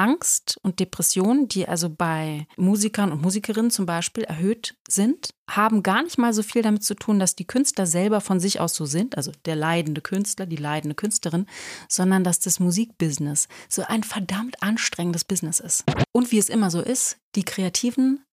Angst 0.00 0.58
und 0.62 0.80
Depression, 0.80 1.46
die 1.46 1.68
also 1.68 1.90
bei 1.90 2.46
Musikern 2.56 3.12
und 3.12 3.20
Musikerinnen 3.20 3.70
zum 3.70 3.84
Beispiel 3.84 4.24
erhöht 4.24 4.74
sind, 4.88 5.28
haben 5.50 5.82
gar 5.82 6.02
nicht 6.02 6.16
mal 6.16 6.32
so 6.32 6.42
viel 6.42 6.62
damit 6.62 6.82
zu 6.82 6.94
tun, 6.94 7.18
dass 7.18 7.36
die 7.36 7.46
Künstler 7.46 7.86
selber 7.86 8.22
von 8.22 8.40
sich 8.40 8.60
aus 8.60 8.74
so 8.74 8.86
sind, 8.86 9.18
also 9.18 9.30
der 9.44 9.56
leidende 9.56 10.00
Künstler, 10.00 10.46
die 10.46 10.56
leidende 10.56 10.94
Künstlerin, 10.94 11.44
sondern 11.86 12.24
dass 12.24 12.40
das 12.40 12.60
Musikbusiness 12.60 13.46
so 13.68 13.82
ein 13.82 14.02
verdammt 14.02 14.62
anstrengendes 14.62 15.24
Business 15.24 15.60
ist. 15.60 15.84
Und 16.12 16.32
wie 16.32 16.38
es 16.38 16.48
immer 16.48 16.70
so 16.70 16.80
ist, 16.80 17.18
die 17.34 17.44
Kreativen 17.44 18.24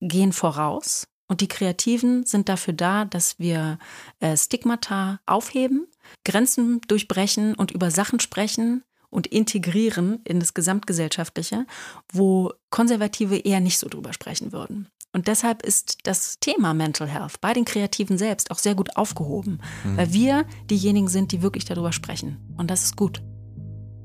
gehen 0.00 0.32
voraus 0.32 1.08
und 1.26 1.40
die 1.40 1.48
Kreativen 1.48 2.26
sind 2.26 2.48
dafür 2.48 2.74
da, 2.74 3.04
dass 3.04 3.40
wir 3.40 3.80
äh, 4.20 4.36
Stigmata 4.36 5.18
aufheben, 5.26 5.88
Grenzen 6.24 6.80
durchbrechen 6.82 7.56
und 7.56 7.72
über 7.72 7.90
Sachen 7.90 8.20
sprechen 8.20 8.84
und 9.10 9.26
integrieren 9.26 10.20
in 10.24 10.40
das 10.40 10.54
Gesamtgesellschaftliche, 10.54 11.66
wo 12.12 12.52
Konservative 12.70 13.36
eher 13.36 13.60
nicht 13.60 13.78
so 13.78 13.88
drüber 13.88 14.12
sprechen 14.12 14.52
würden. 14.52 14.88
Und 15.12 15.26
deshalb 15.26 15.62
ist 15.62 15.98
das 16.04 16.38
Thema 16.38 16.74
Mental 16.74 17.08
Health 17.08 17.40
bei 17.40 17.52
den 17.52 17.64
Kreativen 17.64 18.18
selbst 18.18 18.50
auch 18.50 18.58
sehr 18.58 18.74
gut 18.74 18.96
aufgehoben, 18.96 19.60
mhm. 19.84 19.96
weil 19.96 20.12
wir 20.12 20.44
diejenigen 20.70 21.08
sind, 21.08 21.32
die 21.32 21.42
wirklich 21.42 21.64
darüber 21.64 21.92
sprechen. 21.92 22.54
Und 22.56 22.70
das 22.70 22.84
ist 22.84 22.96
gut. 22.96 23.22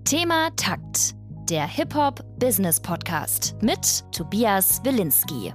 Thema 0.05 0.49
Takt, 0.55 1.15
der 1.49 1.67
Hip-Hop-Business-Podcast 1.67 3.55
mit 3.61 4.03
Tobias 4.11 4.81
Wilinski. 4.83 5.53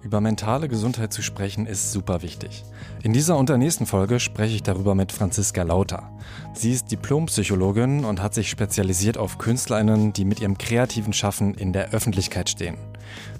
Über 0.00 0.20
mentale 0.20 0.68
Gesundheit 0.68 1.12
zu 1.12 1.22
sprechen 1.22 1.66
ist 1.66 1.90
super 1.90 2.22
wichtig. 2.22 2.64
In 3.02 3.12
dieser 3.12 3.36
und 3.36 3.48
der 3.48 3.58
nächsten 3.58 3.84
Folge 3.84 4.20
spreche 4.20 4.54
ich 4.54 4.62
darüber 4.62 4.94
mit 4.94 5.10
Franziska 5.10 5.64
Lauter. 5.64 6.12
Sie 6.54 6.72
ist 6.72 6.92
Diplompsychologin 6.92 8.04
und 8.04 8.22
hat 8.22 8.32
sich 8.32 8.48
spezialisiert 8.48 9.18
auf 9.18 9.38
KünstlerInnen, 9.38 10.12
die 10.12 10.24
mit 10.24 10.40
ihrem 10.40 10.56
kreativen 10.56 11.12
Schaffen 11.12 11.54
in 11.54 11.72
der 11.72 11.90
Öffentlichkeit 11.90 12.48
stehen. 12.48 12.76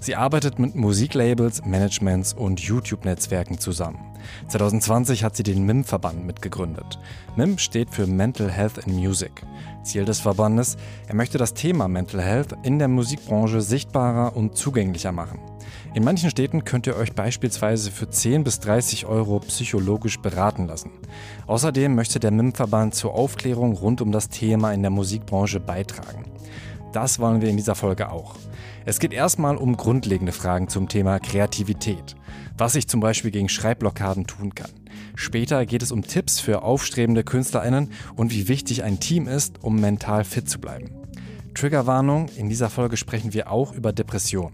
Sie 0.01 0.17
arbeitet 0.17 0.59
mit 0.59 0.75
Musiklabels, 0.75 1.63
Managements 1.63 2.33
und 2.33 2.59
YouTube-Netzwerken 2.59 3.57
zusammen. 3.59 3.99
2020 4.49 5.23
hat 5.23 5.37
sie 5.37 5.43
den 5.43 5.65
MIM-Verband 5.65 6.25
mitgegründet. 6.25 6.99
MIM 7.37 7.57
steht 7.57 7.89
für 7.89 8.05
Mental 8.05 8.51
Health 8.51 8.79
in 8.85 8.95
Music. 8.95 9.31
Ziel 9.83 10.03
des 10.03 10.19
Verbandes, 10.19 10.75
er 11.07 11.15
möchte 11.15 11.37
das 11.37 11.53
Thema 11.53 11.87
Mental 11.87 12.21
Health 12.21 12.53
in 12.63 12.79
der 12.79 12.89
Musikbranche 12.89 13.61
sichtbarer 13.61 14.35
und 14.35 14.57
zugänglicher 14.57 15.13
machen. 15.13 15.39
In 15.95 16.03
manchen 16.03 16.29
Städten 16.29 16.65
könnt 16.65 16.85
ihr 16.85 16.95
euch 16.95 17.13
beispielsweise 17.13 17.89
für 17.89 18.07
10 18.07 18.43
bis 18.43 18.59
30 18.59 19.07
Euro 19.07 19.39
psychologisch 19.39 20.19
beraten 20.19 20.67
lassen. 20.67 20.91
Außerdem 21.47 21.95
möchte 21.95 22.19
der 22.19 22.29
MIM-Verband 22.29 22.93
zur 22.93 23.15
Aufklärung 23.15 23.73
rund 23.73 23.99
um 23.99 24.11
das 24.11 24.29
Thema 24.29 24.71
in 24.71 24.83
der 24.83 24.91
Musikbranche 24.91 25.59
beitragen. 25.59 26.25
Das 26.93 27.17
wollen 27.17 27.41
wir 27.41 27.49
in 27.49 27.57
dieser 27.57 27.73
Folge 27.73 28.11
auch. 28.11 28.35
Es 28.85 28.99
geht 28.99 29.13
erstmal 29.13 29.57
um 29.57 29.77
grundlegende 29.77 30.31
Fragen 30.31 30.67
zum 30.67 30.89
Thema 30.89 31.19
Kreativität, 31.19 32.15
was 32.55 32.75
ich 32.75 32.87
zum 32.87 32.99
Beispiel 32.99 33.31
gegen 33.31 33.49
Schreibblockaden 33.49 34.27
tun 34.27 34.53
kann. 34.53 34.71
Später 35.15 35.65
geht 35.65 35.81
es 35.81 35.91
um 35.91 36.03
Tipps 36.03 36.39
für 36.39 36.61
aufstrebende 36.61 37.23
KünstlerInnen 37.23 37.91
und 38.15 38.31
wie 38.31 38.47
wichtig 38.47 38.83
ein 38.83 38.99
Team 38.99 39.27
ist, 39.27 39.63
um 39.63 39.81
mental 39.81 40.23
fit 40.23 40.47
zu 40.49 40.59
bleiben. 40.59 40.91
Triggerwarnung, 41.55 42.29
in 42.37 42.47
dieser 42.47 42.69
Folge 42.69 42.95
sprechen 42.95 43.33
wir 43.33 43.51
auch 43.51 43.73
über 43.73 43.91
Depressionen. 43.91 44.53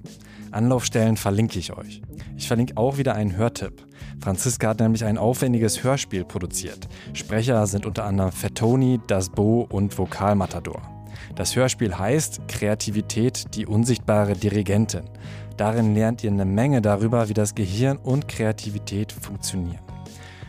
Anlaufstellen 0.55 1.17
verlinke 1.17 1.59
ich 1.59 1.73
euch. 1.73 2.01
Ich 2.37 2.47
verlinke 2.47 2.77
auch 2.77 2.97
wieder 2.97 3.13
einen 3.13 3.35
Hörtipp. 3.35 3.85
Franziska 4.21 4.69
hat 4.69 4.79
nämlich 4.79 5.03
ein 5.03 5.17
aufwendiges 5.17 5.83
Hörspiel 5.83 6.23
produziert. 6.23 6.87
Sprecher 7.11 7.67
sind 7.67 7.85
unter 7.85 8.05
anderem 8.05 8.31
Fettoni, 8.31 9.01
Das 9.07 9.29
Bo 9.29 9.67
und 9.69 9.97
Vokalmatador. 9.97 10.81
Das 11.35 11.57
Hörspiel 11.57 11.97
heißt 11.97 12.47
Kreativität, 12.47 13.53
die 13.53 13.65
unsichtbare 13.65 14.33
Dirigentin. 14.33 15.03
Darin 15.57 15.93
lernt 15.93 16.23
ihr 16.23 16.31
eine 16.31 16.45
Menge 16.45 16.81
darüber, 16.81 17.27
wie 17.27 17.33
das 17.33 17.53
Gehirn 17.53 17.97
und 17.97 18.29
Kreativität 18.29 19.11
funktionieren. 19.11 19.81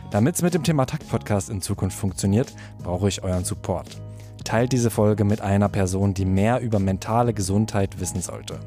Damit 0.09 0.35
es 0.35 0.41
mit 0.41 0.53
dem 0.53 0.63
Thema 0.63 0.85
Takt-Podcast 0.85 1.49
in 1.49 1.61
Zukunft 1.61 1.97
funktioniert, 1.97 2.53
brauche 2.81 3.09
ich 3.09 3.23
euren 3.23 3.43
Support. 3.43 4.01
Teilt 4.45 4.71
diese 4.71 4.89
Folge 4.89 5.25
mit 5.25 5.41
einer 5.41 5.67
Person, 5.67 6.13
die 6.13 6.23
mehr 6.23 6.61
über 6.61 6.79
mentale 6.79 7.33
Gesundheit 7.33 7.99
wissen 7.99 8.21
sollte. 8.21 8.57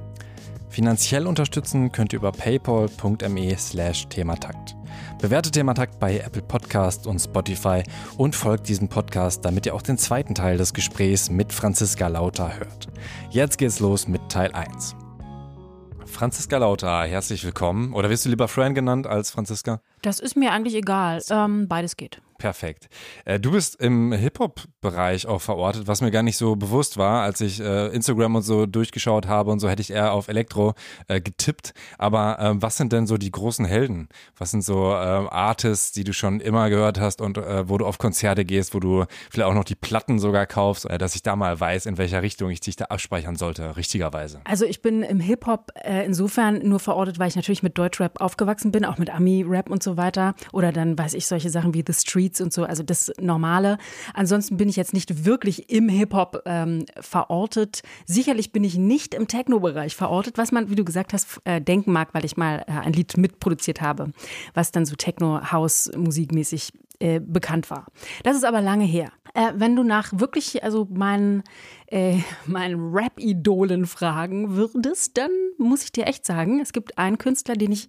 Finanziell 0.71 1.27
unterstützen 1.27 1.91
könnt 1.91 2.13
ihr 2.13 2.21
über 2.21 2.31
paypal.me 2.31 3.59
slash 3.59 4.07
thematakt. 4.07 4.77
Bewertet 5.21 5.55
Thematakt 5.55 5.99
bei 5.99 6.19
Apple 6.19 6.43
Podcast 6.43 7.09
und 7.09 7.19
Spotify 7.19 7.83
und 8.17 8.37
folgt 8.37 8.69
diesem 8.69 8.89
Podcast, 8.89 9.45
damit 9.45 9.67
ihr 9.67 9.75
auch 9.75 9.83
den 9.83 9.99
zweiten 9.99 10.35
Teil 10.35 10.57
des 10.57 10.73
Gesprächs 10.73 11.29
mit 11.29 11.53
Franziska 11.53 12.07
Lauter 12.07 12.57
hört. 12.57 12.87
Jetzt 13.31 13.59
geht's 13.59 13.81
los 13.81 14.07
mit 14.07 14.29
Teil 14.29 14.53
1. 14.53 14.95
Franziska 16.07 16.59
Lauter, 16.59 17.05
herzlich 17.05 17.45
willkommen. 17.45 17.93
Oder 17.93 18.09
wirst 18.09 18.25
du 18.25 18.29
lieber 18.29 18.47
Fran 18.47 18.75
genannt 18.75 19.09
als 19.09 19.31
Franziska? 19.31 19.81
Das 20.03 20.21
ist 20.21 20.37
mir 20.37 20.53
eigentlich 20.53 20.77
egal. 20.77 21.21
Ähm, 21.31 21.67
beides 21.67 21.97
geht. 21.97 22.21
Perfekt. 22.41 22.89
Äh, 23.27 23.39
du 23.39 23.53
bist 23.53 23.79
im 23.83 24.13
Hip-Hop-Bereich 24.13 25.27
auch 25.27 25.43
verortet, 25.43 25.87
was 25.87 26.01
mir 26.01 26.11
gar 26.11 26.23
nicht 26.23 26.39
so 26.39 26.57
bewusst 26.57 26.97
war, 26.97 27.21
als 27.21 27.43
ich 27.43 27.61
äh, 27.61 27.89
Instagram 27.89 28.37
und 28.37 28.43
so 28.43 28.65
durchgeschaut 28.65 29.29
habe 29.29 29.51
und 29.51 29.61
so 29.61 29.69
hätte 29.69 29.83
ich 29.83 29.91
eher 29.91 30.15
auf 30.15 30.29
Elektro 30.29 30.73
äh, 31.07 31.21
getippt. 31.21 31.75
Aber 31.99 32.39
ähm, 32.41 32.63
was 32.63 32.79
sind 32.79 32.95
denn 32.95 33.07
so 33.07 33.19
die 33.19 33.31
großen 33.31 33.67
Helden? 33.67 34.09
Was 34.39 34.53
sind 34.53 34.65
so 34.65 34.95
ähm, 34.95 35.29
Artists, 35.29 35.93
die 35.93 36.03
du 36.03 36.15
schon 36.15 36.41
immer 36.41 36.71
gehört 36.71 36.99
hast 36.99 37.21
und 37.21 37.37
wo 37.37 37.77
du 37.77 37.85
auf 37.85 37.99
Konzerte 37.99 38.47
gehst, 38.47 38.75
wo 38.75 38.81
du 38.81 39.05
vielleicht 39.31 39.49
auch 39.49 39.55
noch 39.55 39.65
die 39.65 39.75
Platten 39.75 40.19
sogar 40.19 40.47
kaufst, 40.47 40.89
dass 40.99 41.15
ich 41.15 41.23
da 41.23 41.37
mal 41.37 41.61
weiß, 41.61 41.85
in 41.85 41.99
welcher 41.99 42.23
Richtung 42.23 42.49
ich 42.51 42.61
dich 42.61 42.77
da 42.77 42.87
abspeichern 42.87 43.37
sollte, 43.37 43.77
richtigerweise? 43.77 44.41
Also 44.45 44.65
ich 44.65 44.81
bin 44.81 45.03
im 45.03 45.21
Hip-Hop 45.21 45.73
insofern 46.07 46.67
nur 46.67 46.81
verortet, 46.81 47.19
weil 47.19 47.29
ich 47.29 47.37
natürlich 47.37 47.63
mit 47.63 47.77
Deutschrap 47.77 48.21
aufgewachsen 48.21 48.73
bin, 48.73 48.87
auch 48.87 48.97
mit 48.97 49.11
Ami-Rap 49.11 49.69
und 49.69 49.83
so 49.83 49.99
weiter. 49.99 50.35
Oder 50.53 50.73
dann 50.73 50.99
weiß 50.99 51.13
ich 51.15 51.27
solche 51.27 51.51
Sachen 51.51 51.75
wie 51.75 51.85
The 51.87 51.93
Street 51.93 52.30
Beats 52.31 52.41
und 52.41 52.53
so, 52.53 52.65
also 52.65 52.83
das 52.83 53.13
Normale. 53.21 53.79
Ansonsten 54.15 54.57
bin 54.57 54.69
ich 54.69 54.77
jetzt 54.77 54.95
nicht 54.95 55.25
wirklich 55.25 55.71
im 55.71 55.89
Hip-Hop 55.89 56.43
ähm, 56.47 56.87
verortet. 57.01 57.83
Sicherlich 58.07 58.53
bin 58.53 58.65
ich 58.65 58.77
nicht 58.77 59.15
im 59.15 59.29
Techno-Bereich 59.29 59.97
verortet, 59.97 60.39
was 60.39 60.53
man, 60.53 60.71
wie 60.71 60.77
du 60.77 60.85
gesagt 60.85 61.13
hast, 61.13 61.41
äh, 61.45 61.61
denken 61.61 61.93
mag, 61.93 62.15
weil 62.15 62.25
ich 62.25 62.37
mal 62.37 62.65
äh, 62.67 62.73
ein 62.73 62.93
Lied 62.93 63.17
mitproduziert 63.17 63.81
habe, 63.81 64.13
was 64.55 64.73
dann 64.73 64.87
so 64.87 64.95
Techno-House-musikmäßig 64.95 66.73
äh, 67.01 67.21
bekannt 67.21 67.71
war. 67.71 67.87
Das 68.23 68.37
ist 68.37 68.45
aber 68.45 68.61
lange 68.61 68.85
her. 68.85 69.11
Äh, 69.35 69.53
wenn 69.55 69.77
du 69.77 69.83
nach 69.83 70.13
wirklich, 70.13 70.63
also 70.65 70.87
meinen, 70.91 71.43
äh, 71.87 72.19
meinen 72.47 72.93
Rap-Idolen 72.93 73.87
fragen 73.87 74.57
würdest, 74.57 75.17
dann 75.19 75.31
muss 75.59 75.83
ich 75.83 75.93
dir 75.93 76.07
echt 76.07 76.27
sagen, 76.27 76.61
es 76.61 76.73
gibt 76.73 76.99
einen 76.99 77.19
Künstler, 77.19 77.55
den 77.55 77.73
ich, 77.73 77.89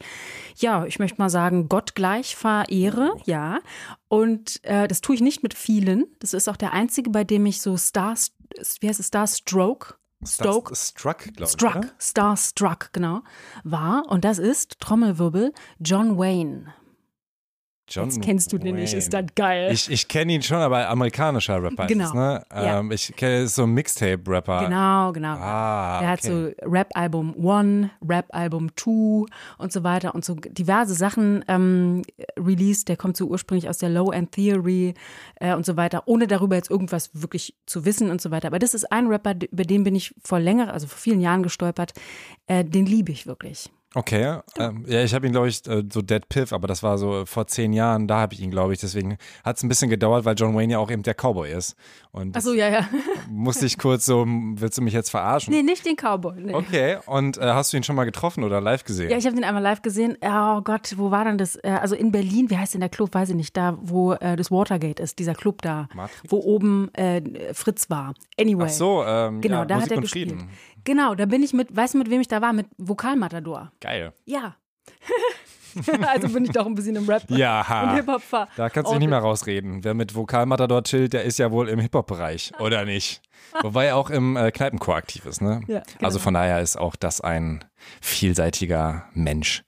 ja, 0.56 0.86
ich 0.86 1.00
möchte 1.00 1.20
mal 1.20 1.30
sagen, 1.30 1.70
gottgleich 1.70 2.36
verehre, 2.36 3.14
ja. 3.26 3.60
Und 4.08 4.64
äh, 4.64 4.88
das 4.88 5.02
tue 5.02 5.16
ich 5.16 5.22
nicht 5.22 5.44
mit 5.44 5.54
vielen. 5.54 6.06
Das 6.20 6.34
ist 6.34 6.50
auch 6.50 6.58
der 6.58 6.74
einzige, 6.74 7.10
bei 7.10 7.24
dem 7.24 7.46
ich 7.46 7.62
so 7.62 7.78
Star, 7.78 8.16
wie 8.80 8.88
heißt 8.88 9.00
es, 9.00 9.08
Starstroke 9.08 9.96
Stoke. 10.24 10.76
Struck, 10.76 11.34
glaube 11.34 11.44
ich. 11.44 11.50
Struck, 11.50 11.76
oder? 11.76 11.90
Starstruck, 11.98 12.90
genau, 12.94 13.22
war. 13.64 14.04
Und 14.08 14.24
das 14.24 14.38
ist, 14.38 14.80
Trommelwirbel, 14.80 15.52
John 15.80 16.18
Wayne. 16.18 16.74
John 17.92 18.06
Jetzt 18.06 18.22
kennst 18.22 18.54
du 18.54 18.58
den 18.58 18.76
nicht, 18.76 18.94
ist 18.94 19.14
das 19.14 19.26
geil. 19.36 19.70
Ich, 19.72 19.92
ich 19.92 20.08
kenne 20.08 20.34
ihn 20.34 20.42
schon, 20.42 20.58
aber 20.58 20.88
amerikanischer 20.90 21.62
Rapper 21.62 21.88
genau. 21.88 22.06
ist 22.06 22.10
es, 22.10 22.14
ne? 22.16 22.46
Ja. 22.54 22.80
Ähm, 22.80 22.92
ich 22.92 23.14
kenne 23.16 23.48
so 23.48 23.68
Mixtape-Rapper. 23.68 24.66
Genau, 24.66 25.12
genau. 25.12 25.36
Ah, 25.38 26.00
Der 26.00 26.10
hat 26.10 26.22
so 26.22 26.52
Rap-Album 26.62 27.36
One, 27.36 27.92
Rap-Album 28.08 28.76
Two 28.76 29.26
und 29.58 29.74
so 29.74 29.84
weiter 29.84 30.16
und 30.16 30.24
so 30.24 30.36
diverse 30.36 30.94
Sachen 30.94 31.44
ähm, 31.50 32.04
released. 32.40 32.88
Der 32.88 32.96
kommt 32.96 33.18
so 33.18 33.28
ursprünglich 33.28 33.68
aus 33.68 33.80
der 33.80 33.90
Low-End 33.90 34.32
Theory 34.32 34.94
äh, 35.36 35.54
und 35.54 35.66
so 35.66 35.76
weiter, 35.76 36.04
ohne 36.06 36.28
darüber 36.28 36.56
jetzt 36.56 36.72
irgendwas 36.72 37.10
wirklich 37.14 37.56
zu 37.66 37.84
wissen 37.84 38.10
und 38.10 38.22
so 38.22 38.32
weiter. 38.32 38.48
Aber 38.48 38.60
das 38.60 38.74
ist 38.74 38.90
ein 38.92 39.08
Rapper, 39.08 39.36
über 39.52 39.64
den 39.64 39.84
bin 39.84 39.96
ich 39.96 40.16
vor 40.24 40.40
länger, 40.40 40.74
also 40.74 40.88
vor 40.88 40.98
vielen 40.98 41.20
Jahren 41.20 41.44
gestolpert. 41.44 41.92
Äh, 42.48 42.64
den 42.64 42.86
liebe 42.86 43.12
ich 43.12 43.28
wirklich. 43.28 43.70
Okay, 43.94 44.40
ähm, 44.58 44.86
ja, 44.88 45.04
ich 45.04 45.14
habe 45.14 45.28
ihn, 45.28 45.34
glaube 45.34 45.50
ich, 45.50 45.68
äh, 45.68 45.84
so 45.92 46.02
Dead 46.02 46.28
Piff, 46.30 46.54
aber 46.54 46.66
das 46.66 46.82
war 46.82 46.98
so 46.98 47.26
vor 47.26 47.48
zehn 47.48 47.74
Jahren, 47.74 48.08
da 48.08 48.20
habe 48.20 48.34
ich 48.34 48.40
ihn, 48.40 48.50
glaube 48.50 48.72
ich. 48.72 48.80
Deswegen 48.80 49.18
hat 49.44 49.58
es 49.58 49.64
ein 49.64 49.70
bisschen 49.70 49.90
gedauert, 49.90 50.24
weil 50.24 50.36
John 50.36 50.56
Wayne 50.56 50.72
ja 50.72 50.80
auch 50.80 50.90
eben 50.90 51.04
der 51.04 51.14
Cowboy 51.14 51.52
ist. 51.52 51.76
Und 52.14 52.38
Ach 52.38 52.42
so, 52.42 52.54
ja, 52.54 52.70
ja. 52.70 52.88
musste 53.30 53.66
ich 53.66 53.78
kurz 53.78 54.06
so, 54.06 54.26
willst 54.26 54.78
du 54.78 54.82
mich 54.82 54.94
jetzt 54.94 55.10
verarschen? 55.10 55.54
Nee, 55.54 55.62
nicht 55.62 55.86
den 55.86 55.98
Cowboy. 55.98 56.40
Nee. 56.40 56.54
Okay, 56.54 57.00
und 57.06 57.38
äh, 57.38 57.42
hast 57.42 57.74
du 57.74 57.78
ihn 57.78 57.84
schon 57.84 57.98
mal 57.98 58.06
getroffen 58.06 58.46
oder 58.46 58.62
live 58.62 58.86
gesehen? 58.86 59.10
Ja, 59.10 59.18
ich 59.18 59.26
habe 59.26 59.36
ihn 59.36 59.44
einmal 59.44 59.64
live 59.64 59.82
gesehen. 59.82 60.18
Oh 60.22 60.62
Gott, 60.62 60.94
wo 60.96 61.12
war 61.12 61.26
denn 61.26 61.38
das? 61.38 61.58
Äh, 61.58 61.78
also 61.82 61.96
in 61.96 62.14
Berlin, 62.14 62.50
wie 62.50 62.58
heißt 62.58 62.74
denn 62.74 62.82
der 62.82 62.90
Club? 62.90 63.14
Weiß 63.14 63.30
ich 63.30 63.36
nicht, 63.36 63.58
da, 63.58 63.78
wo 63.82 64.14
äh, 64.14 64.38
das 64.38 64.52
Watergate 64.52 65.04
ist, 65.04 65.20
dieser 65.20 65.34
Club 65.34 65.62
da, 65.64 65.90
Matrix? 65.94 66.32
wo 66.32 66.38
oben 66.38 66.94
äh, 66.94 67.54
Fritz 67.54 67.90
war. 67.90 68.14
Anyway. 68.40 68.68
Ach 68.68 68.70
so, 68.70 69.04
ähm, 69.04 69.42
genau, 69.42 69.60
ja, 69.60 69.66
da 69.66 69.76
Musik 69.76 69.92
hat 69.92 69.98
er 69.98 70.02
gespielt. 70.02 70.36
Genau, 70.84 71.14
da 71.14 71.26
bin 71.26 71.44
ich 71.44 71.54
mit, 71.54 71.76
weißt 71.76 71.94
du, 71.94 72.00
mit 72.00 72.10
wem 72.10 72.22
ich 72.22 72.28
da 72.28 72.42
war? 72.42 72.54
Mit 72.54 72.68
Vokalmatador. 72.78 73.72
Geil. 73.82 74.14
Ja. 74.26 74.56
also 76.08 76.30
bin 76.30 76.46
ich 76.46 76.52
doch 76.52 76.66
ein 76.66 76.76
bisschen 76.76 76.96
im 76.96 77.08
Rap 77.08 77.24
ja, 77.30 77.84
und 77.84 77.96
Hip-Hop 77.96 78.22
ver. 78.22 78.48
Da 78.56 78.70
kannst 78.70 78.90
du 78.90 78.94
dich 78.94 79.00
nicht 79.00 79.10
mehr 79.10 79.20
rausreden. 79.20 79.84
Wer 79.84 79.94
mit 79.94 80.16
Vokalmatador 80.16 80.84
chillt, 80.84 81.14
der 81.14 81.24
ist 81.24 81.40
ja 81.40 81.52
wohl 81.52 81.70
im 81.70 81.80
Hip-Hop-Bereich, 81.80 82.54
oder 82.60 82.86
nicht? 82.86 83.22
Wobei 83.62 83.88
er 83.88 83.98
auch 83.98 84.10
im 84.10 84.38
äh, 84.38 84.52
Kneipenchor 84.52 84.96
aktiv 84.96 85.26
ist, 85.26 85.42
ne? 85.42 85.62
Ja, 85.68 85.80
genau. 85.80 86.06
Also 86.06 86.20
von 86.20 86.34
daher 86.34 86.62
ist 86.62 86.78
auch 86.78 86.96
das 86.96 87.22
ein 87.22 87.66
vielseitiger 88.02 89.06
Mensch. 89.14 89.64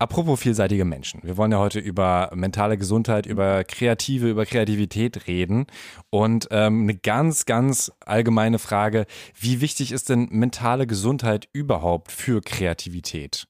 Apropos 0.00 0.38
vielseitige 0.38 0.84
Menschen. 0.84 1.20
Wir 1.24 1.36
wollen 1.36 1.50
ja 1.50 1.58
heute 1.58 1.80
über 1.80 2.30
mentale 2.32 2.78
Gesundheit, 2.78 3.26
über 3.26 3.64
Kreative, 3.64 4.30
über 4.30 4.46
Kreativität 4.46 5.26
reden. 5.26 5.66
Und 6.10 6.46
ähm, 6.52 6.82
eine 6.82 6.94
ganz, 6.94 7.46
ganz 7.46 7.90
allgemeine 8.06 8.60
Frage. 8.60 9.06
Wie 9.34 9.60
wichtig 9.60 9.90
ist 9.90 10.08
denn 10.08 10.28
mentale 10.30 10.86
Gesundheit 10.86 11.48
überhaupt 11.52 12.12
für 12.12 12.40
Kreativität? 12.42 13.48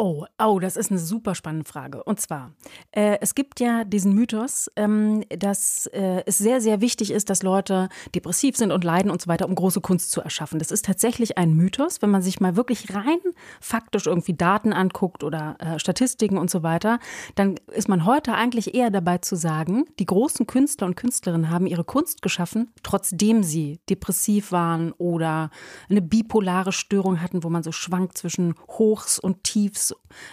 Oh, 0.00 0.26
oh, 0.38 0.60
das 0.60 0.76
ist 0.76 0.92
eine 0.92 1.00
super 1.00 1.34
spannende 1.34 1.68
Frage. 1.68 2.04
Und 2.04 2.20
zwar, 2.20 2.52
äh, 2.92 3.18
es 3.20 3.34
gibt 3.34 3.58
ja 3.58 3.82
diesen 3.82 4.12
Mythos, 4.12 4.70
ähm, 4.76 5.24
dass 5.28 5.86
äh, 5.86 6.22
es 6.24 6.38
sehr, 6.38 6.60
sehr 6.60 6.80
wichtig 6.80 7.10
ist, 7.10 7.30
dass 7.30 7.42
Leute 7.42 7.88
depressiv 8.14 8.56
sind 8.56 8.70
und 8.70 8.84
leiden 8.84 9.10
und 9.10 9.20
so 9.20 9.26
weiter, 9.26 9.48
um 9.48 9.56
große 9.56 9.80
Kunst 9.80 10.12
zu 10.12 10.20
erschaffen. 10.20 10.60
Das 10.60 10.70
ist 10.70 10.84
tatsächlich 10.84 11.36
ein 11.36 11.52
Mythos, 11.52 12.00
wenn 12.00 12.10
man 12.10 12.22
sich 12.22 12.38
mal 12.38 12.54
wirklich 12.54 12.94
rein 12.94 13.18
faktisch 13.60 14.06
irgendwie 14.06 14.34
Daten 14.34 14.72
anguckt 14.72 15.24
oder 15.24 15.56
äh, 15.58 15.80
Statistiken 15.80 16.38
und 16.38 16.48
so 16.48 16.62
weiter, 16.62 17.00
dann 17.34 17.56
ist 17.72 17.88
man 17.88 18.04
heute 18.04 18.34
eigentlich 18.34 18.76
eher 18.76 18.92
dabei 18.92 19.18
zu 19.18 19.34
sagen, 19.34 19.84
die 19.98 20.06
großen 20.06 20.46
Künstler 20.46 20.86
und 20.86 20.94
Künstlerinnen 20.94 21.50
haben 21.50 21.66
ihre 21.66 21.82
Kunst 21.82 22.22
geschaffen, 22.22 22.70
trotzdem 22.84 23.42
sie 23.42 23.80
depressiv 23.90 24.52
waren 24.52 24.92
oder 24.92 25.50
eine 25.90 26.02
bipolare 26.02 26.70
Störung 26.70 27.20
hatten, 27.20 27.42
wo 27.42 27.50
man 27.50 27.64
so 27.64 27.72
schwankt 27.72 28.16
zwischen 28.16 28.54
Hochs 28.68 29.18
und 29.18 29.42
Tiefs 29.42 29.87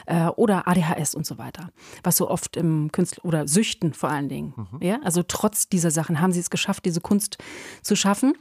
äh, 0.05 0.27
oder 0.27 0.67
ADHS 0.67 1.15
und 1.15 1.25
so 1.25 1.37
weiter, 1.37 1.69
was 2.03 2.17
so 2.17 2.29
oft 2.29 2.57
im 2.57 2.91
Künstler 2.91 3.25
oder 3.25 3.47
Süchten 3.47 3.93
vor 3.93 4.09
allen 4.09 4.29
Dingen. 4.29 4.53
Mhm. 4.55 4.81
Ja, 4.81 4.99
also 5.03 5.23
trotz 5.23 5.69
dieser 5.69 5.91
Sachen 5.91 6.21
haben 6.21 6.31
sie 6.31 6.39
es 6.39 6.49
geschafft, 6.49 6.85
diese 6.85 7.01
Kunst 7.01 7.37
zu 7.81 7.95
schaffen. 7.95 8.33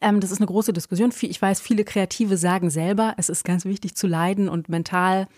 Ähm, 0.00 0.20
das 0.20 0.30
ist 0.30 0.38
eine 0.38 0.46
große 0.46 0.72
Diskussion. 0.72 1.12
Ich 1.20 1.40
weiß, 1.40 1.60
viele 1.60 1.84
Kreative 1.84 2.36
sagen 2.36 2.70
selber, 2.70 3.14
es 3.18 3.28
ist 3.28 3.44
ganz 3.44 3.64
wichtig 3.64 3.94
zu 3.94 4.06
leiden 4.06 4.48
und 4.48 4.68
mental 4.68 5.28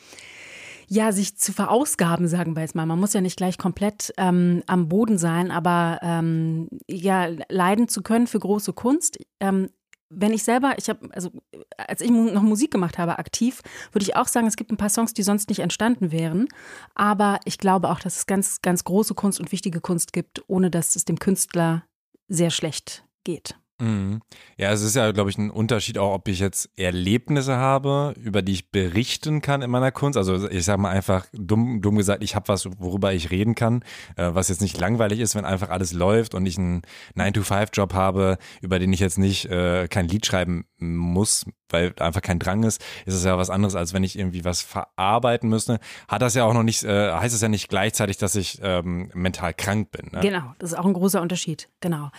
ja, 0.91 1.13
sich 1.13 1.37
zu 1.37 1.53
verausgaben, 1.53 2.29
sagen 2.29 2.57
wir 2.57 2.63
jetzt 2.63 2.75
mal. 2.75 2.87
Man 2.87 2.99
muss 2.99 3.13
ja 3.13 3.21
nicht 3.21 3.37
gleich 3.37 3.59
komplett 3.59 4.13
ähm, 4.17 4.63
am 4.67 4.89
Boden 4.89 5.19
sein, 5.19 5.51
aber 5.51 5.99
ähm, 6.03 6.69
ja, 6.89 7.29
leiden 7.51 7.89
zu 7.89 8.03
können 8.03 8.27
für 8.27 8.39
große 8.39 8.73
Kunst. 8.73 9.19
Ähm, 9.39 9.69
wenn 10.11 10.33
ich 10.33 10.43
selber, 10.43 10.75
ich 10.79 10.89
habe, 10.89 11.09
also 11.13 11.31
als 11.77 12.01
ich 12.01 12.11
noch 12.11 12.43
Musik 12.43 12.71
gemacht 12.71 12.99
habe, 12.99 13.19
aktiv, 13.19 13.63
würde 13.93 14.05
ich 14.05 14.17
auch 14.17 14.29
sagen, 14.29 14.47
es 14.47 14.57
gibt 14.57 14.73
ein 14.73 14.77
paar 14.77 14.89
Songs, 14.89 15.15
die 15.15 15.23
sonst 15.23 15.49
nicht 15.49 15.61
entstanden 15.61 16.13
wären. 16.13 16.49
Aber 16.95 17.41
ich 17.45 17.59
glaube 17.59 17.91
auch, 17.91 18.01
dass 18.01 18.17
es 18.17 18.27
ganz, 18.27 18.63
ganz 18.63 18.85
große 18.85 19.15
Kunst 19.15 19.41
und 19.41 19.53
wichtige 19.53 19.81
Kunst 19.81 20.13
gibt, 20.13 20.43
ohne 20.49 20.71
dass 20.71 20.97
es 20.97 21.05
dem 21.05 21.19
Künstler 21.19 21.85
sehr 22.29 22.51
schlecht 22.51 23.05
geht. 23.25 23.57
Mhm. 23.81 24.21
Ja, 24.57 24.73
es 24.73 24.83
ist 24.83 24.97
ja, 24.97 25.13
glaube 25.13 25.31
ich, 25.31 25.39
ein 25.39 25.51
Unterschied 25.51 25.99
auch, 25.99 26.15
ob 26.15 26.29
ich 26.29 26.41
jetzt 26.41 26.69
Erlebnisse 26.77 27.57
habe, 27.57 28.15
über 28.21 28.43
die 28.43 28.53
ich 28.53 28.71
berichten 28.71 29.41
kann 29.41 29.63
in 29.63 29.71
meiner 29.71 29.93
Kunst. 29.93 30.17
Also 30.17 30.49
ich 30.51 30.65
sage 30.65 30.81
mal 30.83 30.91
einfach 30.91 31.27
dumm, 31.33 31.81
dumm 31.81 31.97
gesagt, 31.97 32.25
ich 32.25 32.35
habe 32.35 32.49
was, 32.49 32.67
worüber 32.79 33.13
ich 33.13 33.31
reden 33.31 33.55
kann, 33.55 33.85
äh, 34.17 34.31
was 34.33 34.49
jetzt 34.49 34.61
nicht 34.61 34.79
langweilig 34.79 35.21
ist, 35.21 35.37
wenn 35.37 35.45
einfach 35.45 35.71
alles 35.71 35.93
läuft 35.93 36.35
und 36.35 36.45
ich 36.47 36.59
einen 36.59 36.83
9-to-5-Job 37.17 37.95
habe, 37.95 38.39
über 38.61 38.79
den 38.81 38.93
ich 38.93 39.01
jetzt 39.01 39.19
nicht 39.19 39.47
äh, 39.47 39.87
kein 39.87 40.09
Lied 40.09 40.27
schreiben 40.27 40.65
muss, 40.79 41.45
weil 41.69 41.95
einfach 41.99 42.23
kein 42.23 42.39
Drang 42.39 42.63
ist, 42.63 42.83
ist 43.05 43.15
es 43.15 43.25
ja 43.25 43.37
was 43.39 43.51
anderes, 43.51 43.75
als 43.75 43.93
wenn 43.93 44.03
ich 44.03 44.19
irgendwie 44.19 44.45
was 44.45 44.63
verarbeiten 44.63 45.49
müsste. 45.49 45.79
Hat 46.09 46.23
das 46.23 46.35
ja 46.35 46.45
auch 46.45 46.55
noch 46.55 46.63
nicht, 46.63 46.85
äh, 46.85 47.13
heißt 47.13 47.35
es 47.35 47.41
ja 47.41 47.49
nicht 47.49 47.69
gleichzeitig, 47.69 48.17
dass 48.17 48.35
ich 48.35 48.59
ähm, 48.63 49.11
mental 49.15 49.55
krank 49.55 49.91
bin. 49.91 50.11
Ne? 50.13 50.21
Genau, 50.21 50.55
das 50.59 50.73
ist 50.73 50.79
auch 50.79 50.87
ein 50.87 50.95
großer 50.95 51.21
Unterschied, 51.21 51.69
genau. 51.81 52.11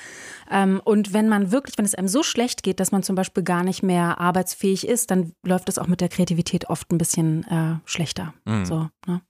Ähm, 0.52 0.82
und 0.84 1.14
wenn 1.14 1.28
man 1.28 1.49
wirklich, 1.52 1.78
wenn 1.78 1.86
es 1.86 1.96
einem 1.96 2.08
so 2.08 2.24
schlecht 2.24 2.64
geht, 2.64 2.80
dass 2.80 2.92
man 2.92 3.04
zum 3.04 3.16
Beispiel 3.16 3.44
gar 3.44 3.64
nicht 3.64 3.84
mehr 3.84 4.20
arbeitsfähig 4.20 4.88
ist, 4.88 5.12
dann 5.12 5.34
läuft 5.44 5.70
es 5.70 5.78
auch 5.78 5.88
mit 5.88 6.02
der 6.02 6.10
Kreativität 6.10 6.70
oft 6.70 6.92
ein 6.92 6.98
bisschen 6.98 7.44
äh, 7.48 7.80
schlechter. 7.86 8.34
Mhm. 8.46 8.66
So, 8.66 8.90
ne? 9.08 9.22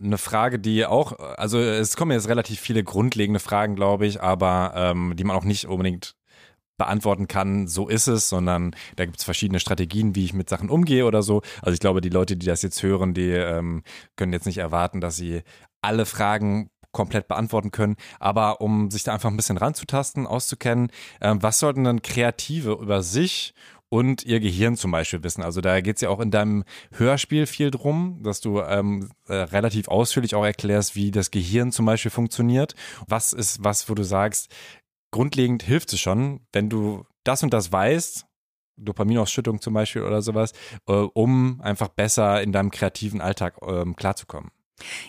eine 0.00 0.18
Frage, 0.18 0.58
die 0.58 0.86
auch, 0.86 1.18
also 1.36 1.58
es 1.58 1.96
kommen 1.96 2.12
jetzt 2.12 2.28
relativ 2.28 2.60
viele 2.60 2.84
grundlegende 2.84 3.40
Fragen, 3.40 3.74
glaube 3.74 4.06
ich, 4.06 4.22
aber 4.22 4.72
ähm, 4.76 5.14
die 5.16 5.24
man 5.24 5.36
auch 5.36 5.44
nicht 5.44 5.66
unbedingt 5.66 6.14
beantworten 6.76 7.26
kann, 7.26 7.66
so 7.66 7.88
ist 7.88 8.06
es, 8.06 8.28
sondern 8.28 8.74
da 8.96 9.04
gibt 9.04 9.18
es 9.18 9.24
verschiedene 9.24 9.58
Strategien, 9.58 10.14
wie 10.14 10.24
ich 10.24 10.32
mit 10.32 10.48
Sachen 10.48 10.70
umgehe 10.70 11.06
oder 11.06 11.22
so. 11.22 11.42
Also 11.60 11.72
ich 11.72 11.80
glaube, 11.80 12.00
die 12.00 12.08
Leute, 12.08 12.36
die 12.36 12.46
das 12.46 12.62
jetzt 12.62 12.82
hören, 12.82 13.14
die 13.14 13.30
ähm, 13.30 13.82
können 14.16 14.32
jetzt 14.32 14.46
nicht 14.46 14.58
erwarten, 14.58 15.00
dass 15.00 15.16
sie 15.16 15.42
alle 15.82 16.06
Fragen 16.06 16.70
komplett 16.92 17.28
beantworten 17.28 17.70
können. 17.70 17.96
Aber 18.18 18.60
um 18.60 18.90
sich 18.90 19.04
da 19.04 19.14
einfach 19.14 19.30
ein 19.30 19.36
bisschen 19.36 19.58
ranzutasten, 19.58 20.26
auszukennen, 20.26 20.90
äh, 21.20 21.34
was 21.38 21.58
sollten 21.58 21.84
dann 21.84 22.02
Kreative 22.02 22.72
über 22.72 23.02
sich 23.02 23.54
und 23.88 24.24
ihr 24.24 24.40
Gehirn 24.40 24.76
zum 24.76 24.90
Beispiel 24.90 25.22
wissen. 25.22 25.42
Also 25.42 25.60
da 25.60 25.80
geht 25.80 25.96
es 25.96 26.02
ja 26.02 26.10
auch 26.10 26.20
in 26.20 26.30
deinem 26.30 26.64
Hörspiel 26.92 27.46
viel 27.46 27.70
drum, 27.70 28.20
dass 28.22 28.40
du 28.40 28.60
ähm, 28.60 29.10
äh, 29.28 29.34
relativ 29.34 29.88
ausführlich 29.88 30.34
auch 30.34 30.44
erklärst, 30.44 30.94
wie 30.94 31.10
das 31.10 31.30
Gehirn 31.30 31.72
zum 31.72 31.86
Beispiel 31.86 32.10
funktioniert. 32.10 32.74
Was 33.06 33.32
ist 33.32 33.64
was, 33.64 33.88
wo 33.88 33.94
du 33.94 34.02
sagst, 34.02 34.54
grundlegend 35.10 35.62
hilft 35.62 35.92
es 35.92 36.00
schon, 36.00 36.40
wenn 36.52 36.68
du 36.68 37.04
das 37.24 37.42
und 37.42 37.52
das 37.54 37.72
weißt, 37.72 38.26
Dopaminausschüttung 38.76 39.60
zum 39.60 39.74
Beispiel 39.74 40.02
oder 40.02 40.22
sowas, 40.22 40.52
äh, 40.86 40.92
um 40.92 41.60
einfach 41.62 41.88
besser 41.88 42.42
in 42.42 42.52
deinem 42.52 42.70
kreativen 42.70 43.20
Alltag 43.20 43.56
ähm, 43.66 43.96
klarzukommen. 43.96 44.50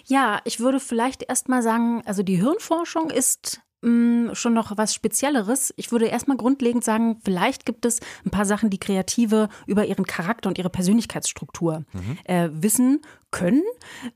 Ja, 0.06 0.42
ich 0.46 0.60
würde 0.60 0.80
vielleicht 0.80 1.24
erstmal 1.24 1.62
sagen, 1.62 2.02
also 2.06 2.24
die 2.24 2.38
Hirnforschung 2.38 3.10
ist 3.10 3.62
mh, 3.82 4.32
mm, 4.32 4.36
schon 4.36 4.54
noch 4.54 4.78
was 4.78 4.94
Spezielleres. 4.94 5.74
Ich 5.78 5.92
würde 5.92 6.08
erstmal 6.08 6.38
grundlegend 6.38 6.84
sagen, 6.84 7.20
vielleicht 7.24 7.66
gibt 7.66 7.86
es 7.86 8.00
ein 8.26 8.32
paar 8.32 8.46
Sachen, 8.46 8.70
die 8.70 8.80
Kreative 8.80 9.50
über 9.68 9.86
ihren 9.86 10.06
Charakter 10.06 10.50
und 10.50 10.58
ihre 10.58 10.70
Persönlichkeitsstruktur 10.70 11.86
mhm. 11.94 12.18
äh, 12.26 12.50
wissen 12.52 13.02
können, 13.32 13.64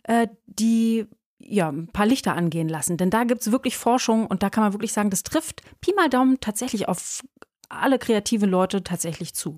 äh, 0.03 0.27
die 0.47 1.07
ja, 1.45 1.69
ein 1.69 1.88
paar 1.88 2.05
Lichter 2.05 2.35
angehen 2.35 2.69
lassen. 2.69 2.97
Denn 2.97 3.09
da 3.09 3.25
gibt 3.25 3.41
es 3.41 3.51
wirklich 3.51 3.77
Forschung 3.77 4.27
und 4.27 4.44
da 4.44 4.50
kann 4.50 4.63
man 4.63 4.73
wirklich 4.73 4.94
sagen, 4.94 5.09
das 5.09 5.23
trifft 5.23 5.61
Pi 5.81 5.94
mal 5.94 6.09
Daumen 6.09 6.39
tatsächlich 6.39 6.88
auf 6.88 7.21
alle 7.69 8.00
kreative 8.00 8.45
Leute 8.45 8.83
tatsächlich 8.83 9.33
zu. 9.33 9.55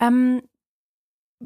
Ähm, 0.00 0.42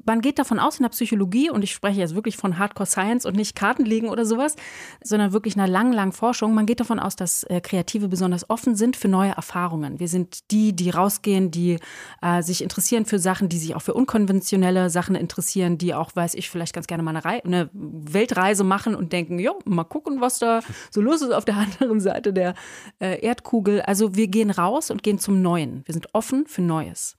man 0.06 0.22
geht 0.22 0.38
davon 0.38 0.58
aus 0.58 0.78
in 0.78 0.84
der 0.84 0.90
Psychologie, 0.90 1.50
und 1.50 1.62
ich 1.62 1.72
spreche 1.72 2.00
jetzt 2.00 2.14
wirklich 2.14 2.36
von 2.36 2.58
Hardcore 2.58 2.86
Science 2.86 3.26
und 3.26 3.36
nicht 3.36 3.54
Kartenlegen 3.54 4.08
oder 4.08 4.24
sowas, 4.24 4.56
sondern 5.02 5.32
wirklich 5.32 5.54
einer 5.54 5.68
langen, 5.68 5.92
langen 5.92 6.12
Forschung. 6.12 6.54
Man 6.54 6.64
geht 6.64 6.80
davon 6.80 6.98
aus, 6.98 7.14
dass 7.14 7.44
äh, 7.44 7.60
Kreative 7.60 8.08
besonders 8.08 8.48
offen 8.48 8.74
sind 8.74 8.96
für 8.96 9.08
neue 9.08 9.32
Erfahrungen. 9.32 10.00
Wir 10.00 10.08
sind 10.08 10.50
die, 10.50 10.74
die 10.74 10.90
rausgehen, 10.90 11.50
die 11.50 11.78
äh, 12.22 12.42
sich 12.42 12.62
interessieren 12.62 13.04
für 13.04 13.18
Sachen, 13.18 13.50
die 13.50 13.58
sich 13.58 13.74
auch 13.74 13.82
für 13.82 13.92
unkonventionelle 13.92 14.88
Sachen 14.88 15.14
interessieren, 15.14 15.76
die 15.76 15.94
auch, 15.94 16.16
weiß 16.16 16.34
ich, 16.34 16.48
vielleicht 16.48 16.72
ganz 16.72 16.86
gerne 16.86 17.02
mal 17.02 17.10
eine, 17.10 17.24
Re 17.24 17.42
eine 17.44 17.70
Weltreise 17.72 18.64
machen 18.64 18.94
und 18.94 19.12
denken, 19.12 19.38
jo, 19.38 19.58
mal 19.66 19.84
gucken, 19.84 20.20
was 20.20 20.38
da 20.38 20.60
so 20.90 21.02
los 21.02 21.20
ist 21.20 21.32
auf 21.32 21.44
der 21.44 21.56
anderen 21.58 22.00
Seite 22.00 22.32
der 22.32 22.54
äh, 22.98 23.20
Erdkugel. 23.20 23.82
Also 23.82 24.14
wir 24.14 24.28
gehen 24.28 24.50
raus 24.50 24.90
und 24.90 25.02
gehen 25.02 25.18
zum 25.18 25.42
Neuen. 25.42 25.82
Wir 25.84 25.92
sind 25.92 26.08
offen 26.14 26.46
für 26.46 26.62
Neues. 26.62 27.16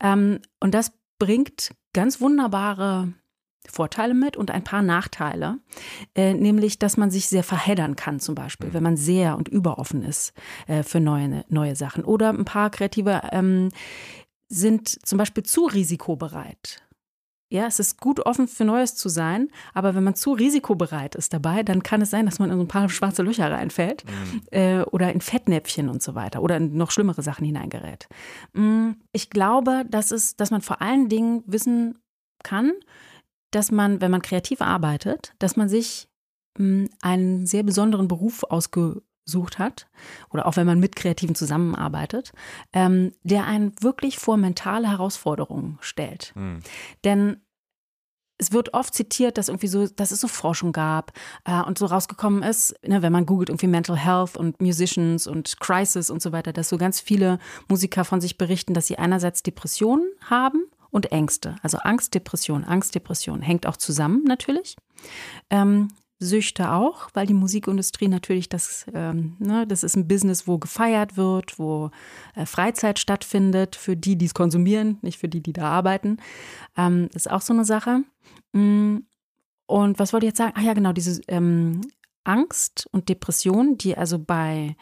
Ähm, 0.00 0.40
und 0.60 0.74
das 0.74 0.92
bringt 1.18 1.70
ganz 1.92 2.20
wunderbare 2.20 3.12
Vorteile 3.68 4.14
mit 4.14 4.36
und 4.36 4.50
ein 4.50 4.64
paar 4.64 4.82
Nachteile, 4.82 5.58
äh, 6.14 6.34
nämlich, 6.34 6.78
dass 6.78 6.96
man 6.96 7.10
sich 7.10 7.28
sehr 7.28 7.42
verheddern 7.42 7.94
kann, 7.94 8.18
zum 8.18 8.34
Beispiel, 8.34 8.68
mhm. 8.68 8.74
wenn 8.74 8.82
man 8.82 8.96
sehr 8.96 9.36
und 9.36 9.48
überoffen 9.48 10.02
ist 10.02 10.32
äh, 10.66 10.82
für 10.82 11.00
neue, 11.00 11.44
neue 11.48 11.76
Sachen. 11.76 12.04
Oder 12.04 12.30
ein 12.30 12.44
paar 12.44 12.70
Kreative 12.70 13.22
ähm, 13.32 13.68
sind 14.48 15.06
zum 15.06 15.18
Beispiel 15.18 15.42
zu 15.42 15.66
risikobereit. 15.66 16.82
Ja, 17.52 17.66
es 17.66 17.80
ist 17.80 18.00
gut, 18.00 18.20
offen 18.20 18.46
für 18.46 18.64
Neues 18.64 18.94
zu 18.94 19.08
sein, 19.08 19.48
aber 19.74 19.96
wenn 19.96 20.04
man 20.04 20.14
zu 20.14 20.32
risikobereit 20.32 21.16
ist 21.16 21.34
dabei, 21.34 21.64
dann 21.64 21.82
kann 21.82 22.00
es 22.00 22.10
sein, 22.10 22.24
dass 22.24 22.38
man 22.38 22.48
in 22.48 22.56
so 22.56 22.62
ein 22.62 22.68
paar 22.68 22.88
schwarze 22.88 23.22
Löcher 23.22 23.50
reinfällt 23.50 24.04
mhm. 24.04 24.42
äh, 24.52 24.82
oder 24.82 25.12
in 25.12 25.20
Fettnäpfchen 25.20 25.88
und 25.88 26.00
so 26.00 26.14
weiter 26.14 26.42
oder 26.42 26.58
in 26.58 26.76
noch 26.76 26.92
schlimmere 26.92 27.22
Sachen 27.22 27.44
hineingerät. 27.44 28.08
Mm, 28.52 28.90
ich 29.12 29.30
glaube, 29.30 29.84
dass, 29.90 30.12
es, 30.12 30.36
dass 30.36 30.52
man 30.52 30.60
vor 30.60 30.80
allen 30.80 31.08
Dingen 31.08 31.42
wissen 31.44 31.98
kann, 32.44 32.72
dass 33.50 33.72
man, 33.72 34.00
wenn 34.00 34.12
man 34.12 34.22
kreativ 34.22 34.60
arbeitet, 34.60 35.34
dass 35.40 35.56
man 35.56 35.68
sich 35.68 36.08
mm, 36.56 36.84
einen 37.02 37.46
sehr 37.46 37.64
besonderen 37.64 38.06
Beruf 38.06 38.44
ausge 38.44 39.02
sucht 39.24 39.58
hat, 39.58 39.88
oder 40.30 40.46
auch 40.46 40.56
wenn 40.56 40.66
man 40.66 40.80
mit 40.80 40.96
Kreativen 40.96 41.34
zusammenarbeitet, 41.34 42.32
ähm, 42.72 43.12
der 43.22 43.44
einen 43.44 43.72
wirklich 43.80 44.18
vor 44.18 44.36
mentale 44.36 44.90
Herausforderungen 44.90 45.78
stellt. 45.80 46.32
Mhm. 46.34 46.60
Denn 47.04 47.40
es 48.40 48.52
wird 48.52 48.72
oft 48.72 48.94
zitiert, 48.94 49.36
dass 49.36 49.48
irgendwie 49.48 49.66
so, 49.66 49.86
dass 49.86 50.12
es 50.12 50.20
so 50.20 50.28
Forschung 50.28 50.72
gab 50.72 51.12
äh, 51.44 51.60
und 51.60 51.78
so 51.78 51.86
rausgekommen 51.86 52.42
ist, 52.42 52.74
ne, 52.86 53.02
wenn 53.02 53.12
man 53.12 53.26
googelt 53.26 53.50
irgendwie 53.50 53.66
Mental 53.66 53.96
Health 53.96 54.36
und 54.36 54.60
Musicians 54.62 55.26
und 55.26 55.60
Crisis 55.60 56.08
und 56.08 56.22
so 56.22 56.32
weiter, 56.32 56.52
dass 56.52 56.70
so 56.70 56.78
ganz 56.78 57.00
viele 57.00 57.38
Musiker 57.68 58.04
von 58.04 58.20
sich 58.20 58.38
berichten, 58.38 58.72
dass 58.72 58.86
sie 58.86 58.98
einerseits 58.98 59.42
Depressionen 59.42 60.10
haben 60.22 60.64
und 60.90 61.12
Ängste. 61.12 61.56
Also 61.62 61.78
Angst, 61.78 62.14
Depression, 62.14 62.64
Angst, 62.64 62.94
Depression 62.94 63.42
hängt 63.42 63.66
auch 63.66 63.76
zusammen 63.76 64.24
natürlich. 64.24 64.76
Ähm, 65.50 65.88
Süchte 66.20 66.70
auch, 66.70 67.08
weil 67.14 67.26
die 67.26 67.34
Musikindustrie 67.34 68.06
natürlich 68.06 68.50
das, 68.50 68.84
ähm, 68.92 69.36
ne, 69.38 69.66
das 69.66 69.82
ist 69.82 69.96
ein 69.96 70.06
Business, 70.06 70.46
wo 70.46 70.58
gefeiert 70.58 71.16
wird, 71.16 71.58
wo 71.58 71.90
äh, 72.36 72.44
Freizeit 72.44 72.98
stattfindet 72.98 73.74
für 73.74 73.96
die, 73.96 74.16
die 74.16 74.26
es 74.26 74.34
konsumieren, 74.34 74.98
nicht 75.00 75.18
für 75.18 75.28
die, 75.28 75.42
die 75.42 75.54
da 75.54 75.70
arbeiten. 75.70 76.18
Ähm, 76.76 77.08
ist 77.14 77.30
auch 77.30 77.40
so 77.40 77.54
eine 77.54 77.64
Sache. 77.64 78.04
Mm, 78.52 78.98
und 79.66 79.98
was 79.98 80.12
wollte 80.12 80.26
ich 80.26 80.30
jetzt 80.30 80.38
sagen? 80.38 80.52
Ach 80.56 80.62
ja, 80.62 80.74
genau, 80.74 80.92
diese 80.92 81.22
ähm, 81.26 81.80
Angst 82.24 82.86
und 82.92 83.08
Depression, 83.08 83.78
die 83.78 83.96
also 83.96 84.18
bei 84.18 84.76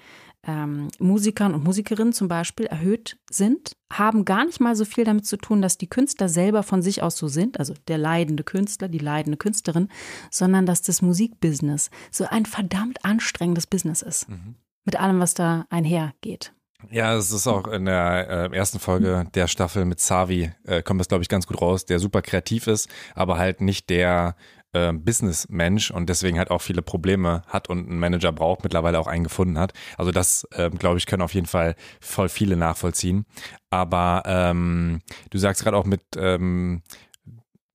ähm, 0.47 0.88
Musikern 0.99 1.54
und 1.54 1.64
Musikerinnen 1.64 2.12
zum 2.12 2.28
Beispiel 2.28 2.66
erhöht 2.66 3.18
sind, 3.30 3.73
haben 3.92 4.25
gar 4.25 4.45
nicht 4.45 4.61
mal 4.61 4.76
so 4.76 4.85
viel 4.85 5.04
damit 5.04 5.26
zu 5.26 5.37
tun, 5.37 5.62
dass 5.62 5.78
die 5.78 5.88
Künstler 5.88 6.28
selber 6.28 6.62
von 6.62 6.83
sich 6.83 7.02
aus 7.02 7.16
so 7.16 7.28
sind, 7.28 7.59
also 7.59 7.75
der 7.88 7.99
leidende 7.99 8.45
Künstler, 8.45 8.88
die 8.88 8.99
leidende 8.99 9.37
Künstlerin, 9.37 9.88
sondern 10.30 10.66
dass 10.66 10.83
das 10.83 11.02
Musikbusiness 11.02 11.90
so 12.11 12.25
ein 12.25 12.47
verdammt 12.47 13.04
anstrengendes 13.04 13.66
Business 13.66 14.02
ist. 14.02 14.28
Mhm. 14.28 14.54
Mit 14.85 14.99
allem, 14.99 15.21
was 15.21 15.35
da 15.35 15.66
einhergeht. 15.71 16.52
Ja, 16.90 17.16
es 17.16 17.33
ist 17.33 17.47
auch 17.49 17.66
in 17.66 17.87
der 17.87 18.50
äh, 18.52 18.57
ersten 18.57 18.78
Folge 18.78 19.26
der 19.35 19.49
Staffel 19.49 19.85
mit 19.85 19.99
Savi, 19.99 20.52
äh, 20.64 20.80
kommt 20.83 21.00
das, 21.00 21.09
glaube 21.09 21.23
ich, 21.23 21.28
ganz 21.28 21.47
gut 21.47 21.61
raus, 21.61 21.87
der 21.87 21.99
super 21.99 22.23
kreativ 22.23 22.68
ist, 22.68 22.88
aber 23.16 23.37
halt 23.37 23.61
nicht 23.61 23.90
der 23.90 24.37
äh, 24.78 24.92
Businessmensch 24.92 25.90
und 25.90 26.08
deswegen 26.08 26.38
halt 26.38 26.50
auch 26.50 26.62
viele 26.62 26.82
Probleme 26.82 27.42
hat 27.47 27.68
und 27.68 27.88
einen 27.88 27.99
Manager 27.99 28.32
braucht, 28.32 28.62
mittlerweile 28.64 28.99
auch 28.99 29.06
einen 29.06 29.25
gefunden 29.25 29.58
hat. 29.58 29.73
Also 29.97 30.12
das, 30.12 30.47
äh, 30.52 30.70
glaube 30.70 30.99
ich, 30.99 31.06
können 31.06 31.23
auf 31.23 31.35
jeden 31.35 31.47
Fall 31.47 31.75
voll 32.00 32.28
viele 32.28 32.56
nachvollziehen. 32.56 33.26
Aber 33.70 34.23
ähm, 34.26 35.00
du 35.30 35.38
sagst 35.38 35.62
gerade 35.62 35.76
auch 35.76 35.85
mit 35.85 36.02
ähm, 36.16 36.82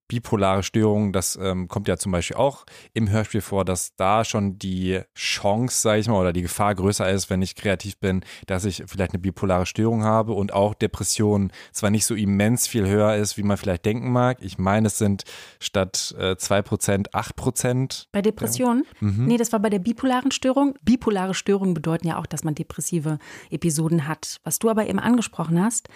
bipolare 0.08 0.64
Störungen, 0.64 1.14
das 1.14 1.38
ähm, 1.42 1.68
kommt 1.68 1.88
ja 1.88 1.98
zum 1.98 2.12
Beispiel 2.12 2.38
auch 2.38 2.66
im 2.94 3.10
Hörspiel 3.10 3.42
vor, 3.42 3.66
dass 3.66 3.96
da 3.96 4.26
schon 4.26 4.60
die 4.60 5.02
Chance, 5.16 5.82
sage 5.82 6.00
ich 6.00 6.08
mal, 6.08 6.20
oder 6.20 6.34
die 6.34 6.42
Gefahr 6.42 6.76
größer 6.76 7.10
ist, 7.10 7.30
wenn 7.30 7.42
ich 7.42 7.56
kreativ 7.56 7.98
bin, 7.98 8.24
dass 8.48 8.66
ich 8.66 8.84
vielleicht 8.88 9.14
eine 9.14 9.20
bipolare 9.20 9.66
Störung 9.66 10.04
habe 10.04 10.34
und 10.34 10.54
auch 10.54 10.74
Depression 10.74 11.52
zwar 11.72 11.90
nicht 11.90 12.06
so 12.06 12.16
immens 12.16 12.68
viel 12.68 12.88
höher 12.88 13.16
ist, 13.16 13.38
wie 13.38 13.44
man 13.44 13.58
vielleicht 13.58 13.86
denken 13.86 14.12
mag. 14.12 14.38
Ich 14.42 14.58
meine, 14.58 14.88
es 14.88 14.98
sind 14.98 15.24
statt 15.60 16.14
äh, 16.18 16.32
2% 16.34 17.12
8%. 17.12 18.08
Bei 18.12 18.22
Depressionen? 18.22 18.84
Ja. 19.02 19.08
Mhm. 19.08 19.26
Nee, 19.26 19.38
das 19.38 19.52
war 19.52 19.60
bei 19.60 19.70
der 19.70 19.80
bipolaren 19.80 20.32
Störung. 20.32 20.76
Bipolare 20.82 21.34
Störungen 21.34 21.74
bedeuten 21.74 22.08
ja 22.08 22.20
auch, 22.20 22.26
dass 22.26 22.44
man 22.44 22.56
depressive 22.56 23.20
Episoden 23.50 24.08
hat. 24.08 24.40
Was 24.44 24.60
du 24.60 24.70
aber 24.70 24.88
eben 24.88 25.00
angesprochen 25.00 25.64
hast, 25.64 25.90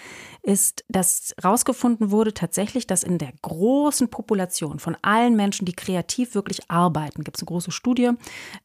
ist, 0.44 0.86
dass 0.88 1.36
rausgefunden 1.44 2.12
wurde 2.12 2.34
tatsächlich, 2.34 2.88
dass 2.88 3.04
in 3.04 3.18
der 3.18 3.34
großen 3.42 3.97
großen 3.98 4.10
Population 4.10 4.80
von 4.80 4.96
allen 5.02 5.36
Menschen, 5.36 5.66
die 5.66 5.74
kreativ 5.74 6.36
wirklich 6.36 6.70
arbeiten, 6.70 7.24
gibt 7.24 7.38
es 7.38 7.42
eine 7.42 7.48
große 7.48 7.72
Studie 7.72 8.12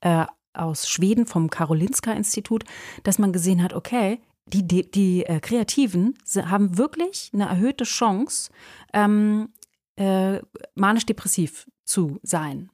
äh, 0.00 0.26
aus 0.52 0.88
Schweden 0.88 1.26
vom 1.26 1.48
Karolinska-Institut, 1.48 2.64
dass 3.02 3.18
man 3.18 3.32
gesehen 3.32 3.62
hat, 3.62 3.72
okay, 3.72 4.20
die, 4.46 4.66
die, 4.66 4.90
die 4.90 5.24
äh, 5.24 5.40
Kreativen 5.40 6.18
haben 6.36 6.76
wirklich 6.76 7.30
eine 7.32 7.48
erhöhte 7.48 7.84
Chance, 7.84 8.50
ähm, 8.92 9.48
äh, 9.96 10.40
manisch-depressiv 10.74 11.66
zu 11.84 12.18
sein. 12.22 12.70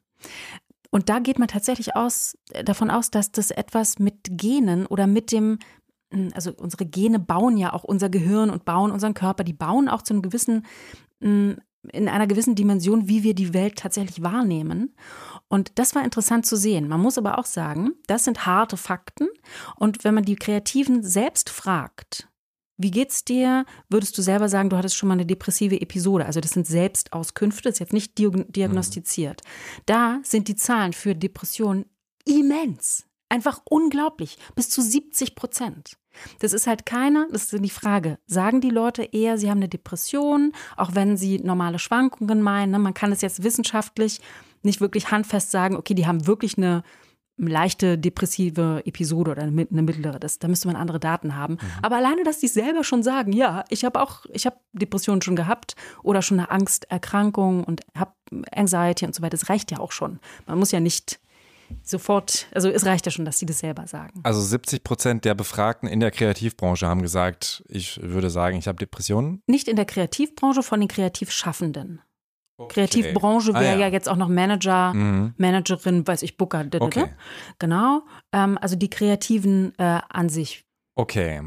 Und 0.90 1.08
da 1.08 1.20
geht 1.20 1.38
man 1.38 1.46
tatsächlich 1.46 1.94
aus, 1.94 2.36
äh, 2.50 2.64
davon 2.64 2.90
aus, 2.90 3.12
dass 3.12 3.30
das 3.30 3.52
etwas 3.52 4.00
mit 4.00 4.16
Genen 4.30 4.86
oder 4.86 5.06
mit 5.06 5.30
dem, 5.30 5.60
hm, 6.12 6.30
also 6.34 6.52
unsere 6.56 6.86
Gene 6.86 7.20
bauen 7.20 7.56
ja 7.56 7.72
auch 7.72 7.84
unser 7.84 8.08
Gehirn 8.08 8.50
und 8.50 8.64
bauen 8.64 8.90
unseren 8.90 9.14
Körper, 9.14 9.44
die 9.44 9.52
bauen 9.52 9.88
auch 9.88 10.02
zu 10.02 10.14
einem 10.14 10.22
gewissen 10.22 10.66
hm, 11.22 11.58
in 11.92 12.08
einer 12.08 12.26
gewissen 12.26 12.54
Dimension, 12.54 13.08
wie 13.08 13.22
wir 13.22 13.34
die 13.34 13.54
Welt 13.54 13.76
tatsächlich 13.76 14.22
wahrnehmen. 14.22 14.94
Und 15.48 15.78
das 15.78 15.94
war 15.94 16.04
interessant 16.04 16.44
zu 16.44 16.56
sehen. 16.56 16.88
Man 16.88 17.00
muss 17.00 17.18
aber 17.18 17.38
auch 17.38 17.46
sagen, 17.46 17.92
das 18.06 18.24
sind 18.24 18.46
harte 18.46 18.76
Fakten. 18.76 19.28
Und 19.76 20.04
wenn 20.04 20.14
man 20.14 20.24
die 20.24 20.36
Kreativen 20.36 21.02
selbst 21.02 21.50
fragt, 21.50 22.28
wie 22.76 22.92
geht's 22.92 23.24
dir? 23.24 23.64
Würdest 23.88 24.16
du 24.16 24.22
selber 24.22 24.48
sagen, 24.48 24.70
du 24.70 24.76
hattest 24.76 24.96
schon 24.96 25.08
mal 25.08 25.14
eine 25.14 25.26
depressive 25.26 25.80
Episode? 25.80 26.26
Also 26.26 26.40
das 26.40 26.52
sind 26.52 26.66
Selbstauskünfte, 26.66 27.64
das 27.64 27.74
ist 27.74 27.80
jetzt 27.80 27.92
nicht 27.92 28.16
diagnostiziert. 28.18 29.42
Mhm. 29.42 29.82
Da 29.86 30.20
sind 30.22 30.46
die 30.46 30.56
Zahlen 30.56 30.92
für 30.92 31.14
Depressionen 31.16 31.86
immens. 32.24 33.04
Einfach 33.28 33.60
unglaublich. 33.64 34.38
Bis 34.54 34.70
zu 34.70 34.80
70 34.80 35.34
Prozent. 35.34 35.98
Das 36.40 36.52
ist 36.52 36.66
halt 36.66 36.86
keine, 36.86 37.28
das 37.30 37.52
ist 37.52 37.64
die 37.64 37.70
Frage, 37.70 38.18
sagen 38.26 38.60
die 38.60 38.70
Leute 38.70 39.02
eher, 39.02 39.38
sie 39.38 39.50
haben 39.50 39.58
eine 39.58 39.68
Depression, 39.68 40.52
auch 40.76 40.94
wenn 40.94 41.16
sie 41.16 41.38
normale 41.38 41.78
Schwankungen 41.78 42.42
meinen. 42.42 42.72
Ne? 42.72 42.78
Man 42.78 42.94
kann 42.94 43.12
es 43.12 43.20
jetzt 43.20 43.42
wissenschaftlich 43.42 44.20
nicht 44.62 44.80
wirklich 44.80 45.10
handfest 45.10 45.50
sagen, 45.50 45.76
okay, 45.76 45.94
die 45.94 46.06
haben 46.06 46.26
wirklich 46.26 46.58
eine 46.58 46.82
leichte 47.38 47.96
depressive 47.96 48.82
Episode 48.84 49.30
oder 49.30 49.42
eine 49.42 49.52
mittlere. 49.52 50.18
Das, 50.18 50.38
da 50.38 50.48
müsste 50.48 50.66
man 50.66 50.76
andere 50.76 50.98
Daten 50.98 51.36
haben. 51.36 51.54
Mhm. 51.54 51.68
Aber 51.82 51.96
alleine, 51.96 52.24
dass 52.24 52.40
die 52.40 52.48
selber 52.48 52.84
schon 52.84 53.02
sagen, 53.02 53.32
ja, 53.32 53.64
ich 53.70 53.84
habe 53.84 54.00
auch, 54.02 54.26
ich 54.32 54.44
habe 54.44 54.56
Depressionen 54.72 55.22
schon 55.22 55.36
gehabt 55.36 55.76
oder 56.02 56.20
schon 56.20 56.40
eine 56.40 56.50
Angsterkrankung 56.50 57.64
und 57.64 57.82
habe 57.96 58.12
Anxiety 58.52 59.06
und 59.06 59.14
so 59.14 59.22
weiter, 59.22 59.36
das 59.38 59.48
reicht 59.48 59.70
ja 59.70 59.78
auch 59.78 59.92
schon. 59.92 60.18
Man 60.46 60.58
muss 60.58 60.72
ja 60.72 60.80
nicht 60.80 61.20
sofort, 61.82 62.46
also 62.54 62.68
es 62.68 62.84
reicht 62.84 63.06
ja 63.06 63.12
schon, 63.12 63.24
dass 63.24 63.38
sie 63.38 63.46
das 63.46 63.60
selber 63.60 63.86
sagen. 63.86 64.20
Also 64.22 64.40
70 64.40 64.84
Prozent 64.84 65.24
der 65.24 65.34
Befragten 65.34 65.88
in 65.88 66.00
der 66.00 66.10
Kreativbranche 66.10 66.86
haben 66.86 67.02
gesagt, 67.02 67.62
ich 67.68 68.00
würde 68.02 68.30
sagen, 68.30 68.56
ich 68.56 68.68
habe 68.68 68.78
Depressionen. 68.78 69.42
Nicht 69.46 69.68
in 69.68 69.76
der 69.76 69.84
Kreativbranche, 69.84 70.62
von 70.62 70.80
den 70.80 70.88
Kreativschaffenden. 70.88 72.02
Okay. 72.56 72.74
Kreativbranche 72.74 73.54
wäre 73.54 73.74
ah, 73.74 73.74
ja. 73.74 73.86
ja. 73.86 73.88
jetzt 73.88 74.08
auch 74.08 74.16
noch 74.16 74.28
Manager, 74.28 74.92
mhm. 74.92 75.34
Managerin, 75.36 76.06
weiß 76.06 76.22
ich, 76.22 76.36
Booker. 76.36 76.66
Okay. 76.80 77.06
Genau. 77.58 78.02
Ähm, 78.32 78.58
also 78.60 78.74
die 78.74 78.90
Kreativen 78.90 79.72
äh, 79.78 80.00
an 80.08 80.28
sich. 80.28 80.64
Okay. 80.96 81.40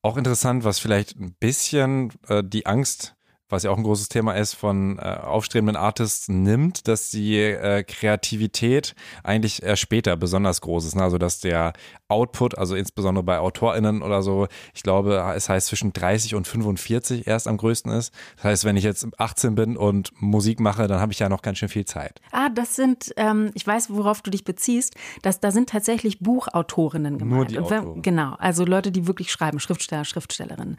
Auch 0.00 0.16
interessant, 0.16 0.64
was 0.64 0.78
vielleicht 0.78 1.16
ein 1.20 1.34
bisschen 1.38 2.12
äh, 2.28 2.42
die 2.42 2.64
Angst 2.64 3.14
was 3.48 3.62
ja 3.62 3.70
auch 3.70 3.76
ein 3.76 3.82
großes 3.82 4.08
Thema 4.08 4.32
ist, 4.32 4.54
von 4.54 4.98
äh, 4.98 5.02
aufstrebenden 5.02 5.76
Artists 5.76 6.28
nimmt, 6.28 6.88
dass 6.88 7.10
die 7.10 7.38
äh, 7.38 7.82
Kreativität 7.84 8.94
eigentlich 9.22 9.62
erst 9.62 9.82
später 9.82 10.16
besonders 10.16 10.60
groß 10.60 10.86
ist. 10.86 10.96
Ne? 10.96 11.02
Also 11.02 11.18
dass 11.18 11.40
der 11.40 11.74
Output, 12.08 12.56
also 12.56 12.74
insbesondere 12.74 13.22
bei 13.22 13.38
AutorInnen 13.38 14.02
oder 14.02 14.22
so, 14.22 14.48
ich 14.74 14.82
glaube, 14.82 15.32
es 15.36 15.48
heißt 15.48 15.66
zwischen 15.66 15.92
30 15.92 16.34
und 16.34 16.48
45 16.48 17.26
erst 17.26 17.46
am 17.46 17.56
größten 17.56 17.92
ist. 17.92 18.14
Das 18.36 18.44
heißt, 18.44 18.64
wenn 18.64 18.76
ich 18.76 18.84
jetzt 18.84 19.06
18 19.18 19.54
bin 19.54 19.76
und 19.76 20.10
Musik 20.20 20.60
mache, 20.60 20.86
dann 20.86 21.00
habe 21.00 21.12
ich 21.12 21.18
ja 21.18 21.28
noch 21.28 21.42
ganz 21.42 21.58
schön 21.58 21.68
viel 21.68 21.84
Zeit. 21.84 22.20
Ah, 22.32 22.48
das 22.48 22.76
sind, 22.76 23.12
ähm, 23.16 23.50
ich 23.54 23.66
weiß, 23.66 23.90
worauf 23.90 24.22
du 24.22 24.30
dich 24.30 24.44
beziehst, 24.44 24.94
dass 25.22 25.40
da 25.40 25.50
sind 25.50 25.68
tatsächlich 25.68 26.20
Buchautorinnen 26.20 27.18
gemeint. 27.18 27.36
Nur 27.36 27.44
die 27.44 27.58
Autoren. 27.58 28.02
Genau, 28.02 28.34
also 28.38 28.64
Leute, 28.64 28.90
die 28.90 29.06
wirklich 29.06 29.30
schreiben, 29.30 29.60
Schriftsteller, 29.60 30.04
Schriftstellerinnen. 30.04 30.76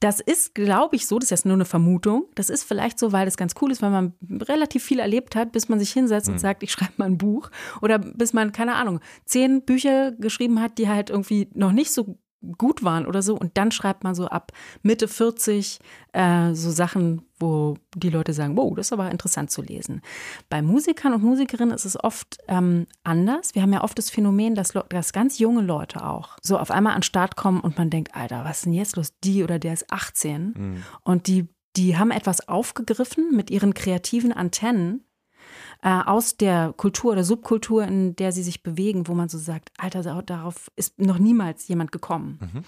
Das 0.00 0.20
ist, 0.20 0.54
glaube 0.54 0.96
ich, 0.96 1.06
so, 1.06 1.18
das 1.18 1.26
ist 1.26 1.30
jetzt 1.30 1.46
nur 1.46 1.54
eine 1.54 1.64
Vermutung. 1.64 1.95
Das 2.34 2.50
ist 2.50 2.64
vielleicht 2.64 2.98
so, 2.98 3.12
weil 3.12 3.24
das 3.24 3.36
ganz 3.36 3.54
cool 3.60 3.70
ist, 3.70 3.82
weil 3.82 3.90
man 3.90 4.14
relativ 4.42 4.84
viel 4.84 4.98
erlebt 4.98 5.36
hat, 5.36 5.52
bis 5.52 5.68
man 5.68 5.78
sich 5.78 5.92
hinsetzt 5.92 6.26
hm. 6.28 6.34
und 6.34 6.38
sagt, 6.38 6.62
ich 6.62 6.72
schreibe 6.72 6.92
mal 6.96 7.06
ein 7.06 7.18
Buch. 7.18 7.50
Oder 7.82 7.98
bis 7.98 8.32
man, 8.32 8.52
keine 8.52 8.74
Ahnung, 8.74 9.00
zehn 9.24 9.62
Bücher 9.62 10.12
geschrieben 10.12 10.60
hat, 10.60 10.78
die 10.78 10.88
halt 10.88 11.10
irgendwie 11.10 11.48
noch 11.54 11.72
nicht 11.72 11.92
so 11.92 12.18
gut 12.58 12.82
waren 12.82 13.06
oder 13.06 13.22
so. 13.22 13.36
Und 13.36 13.56
dann 13.56 13.70
schreibt 13.70 14.04
man 14.04 14.14
so 14.14 14.26
ab 14.26 14.52
Mitte 14.82 15.08
40 15.08 15.78
äh, 16.12 16.54
so 16.54 16.70
Sachen, 16.70 17.22
wo 17.38 17.76
die 17.94 18.10
Leute 18.10 18.32
sagen, 18.32 18.56
wow, 18.56 18.74
das 18.74 18.88
ist 18.88 18.92
aber 18.92 19.10
interessant 19.10 19.50
zu 19.50 19.62
lesen. 19.62 20.02
Bei 20.48 20.62
Musikern 20.62 21.14
und 21.14 21.22
Musikerinnen 21.22 21.74
ist 21.74 21.84
es 21.84 22.02
oft 22.02 22.38
ähm, 22.48 22.86
anders. 23.04 23.54
Wir 23.54 23.62
haben 23.62 23.72
ja 23.72 23.82
oft 23.82 23.98
das 23.98 24.10
Phänomen, 24.10 24.54
dass, 24.54 24.72
dass 24.88 25.12
ganz 25.12 25.38
junge 25.38 25.62
Leute 25.62 26.04
auch 26.04 26.36
so 26.42 26.58
auf 26.58 26.70
einmal 26.70 26.94
an 26.94 27.00
den 27.00 27.04
Start 27.04 27.36
kommen 27.36 27.60
und 27.60 27.78
man 27.78 27.90
denkt, 27.90 28.14
Alter, 28.14 28.44
was 28.44 28.58
ist 28.58 28.66
denn 28.66 28.72
jetzt 28.72 28.96
los? 28.96 29.12
Die 29.24 29.42
oder 29.42 29.58
der 29.58 29.72
ist 29.72 29.90
18 29.90 30.54
mhm. 30.56 30.82
und 31.02 31.26
die, 31.26 31.48
die 31.76 31.96
haben 31.96 32.10
etwas 32.10 32.48
aufgegriffen 32.48 33.34
mit 33.34 33.50
ihren 33.50 33.74
kreativen 33.74 34.32
Antennen 34.32 35.04
äh, 35.82 35.88
aus 35.88 36.36
der 36.36 36.72
Kultur 36.76 37.12
oder 37.12 37.24
Subkultur, 37.24 37.84
in 37.84 38.16
der 38.16 38.32
sie 38.32 38.42
sich 38.42 38.62
bewegen, 38.62 39.08
wo 39.08 39.14
man 39.14 39.28
so 39.28 39.38
sagt, 39.38 39.70
Alter, 39.78 40.22
darauf 40.22 40.70
ist 40.76 40.98
noch 41.00 41.18
niemals 41.18 41.68
jemand 41.68 41.92
gekommen. 41.92 42.38
Mhm. 42.40 42.64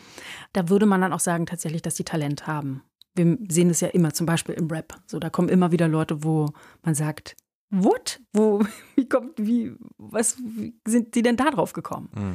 Da 0.53 0.69
würde 0.69 0.87
man 0.87 1.00
dann 1.00 1.12
auch 1.12 1.21
sagen 1.21 1.47
tatsächlich, 1.47 1.83
dass 1.83 1.95
die 1.95 2.05
Talent 2.05 2.47
haben. 2.47 2.83
Wir 3.15 3.38
sehen 3.49 3.71
es 3.71 3.81
ja 3.81 3.88
immer, 3.88 4.12
zum 4.12 4.27
Beispiel 4.27 4.55
im 4.55 4.69
Rap. 4.69 5.00
So, 5.07 5.19
da 5.19 5.31
kommen 5.31 5.49
immer 5.49 5.73
wieder 5.73 5.88
Leute, 5.88 6.23
wo 6.23 6.50
man 6.83 6.95
sagt, 6.95 7.37
What? 7.71 8.21
Wo, 8.33 8.65
wie 8.97 9.09
kommt, 9.09 9.35
wie, 9.37 9.75
was 9.99 10.38
wie 10.38 10.75
sind 10.87 11.15
Sie 11.15 11.23
denn 11.23 11.37
da 11.37 11.50
drauf 11.50 11.73
gekommen? 11.73 12.09
Mhm. 12.15 12.35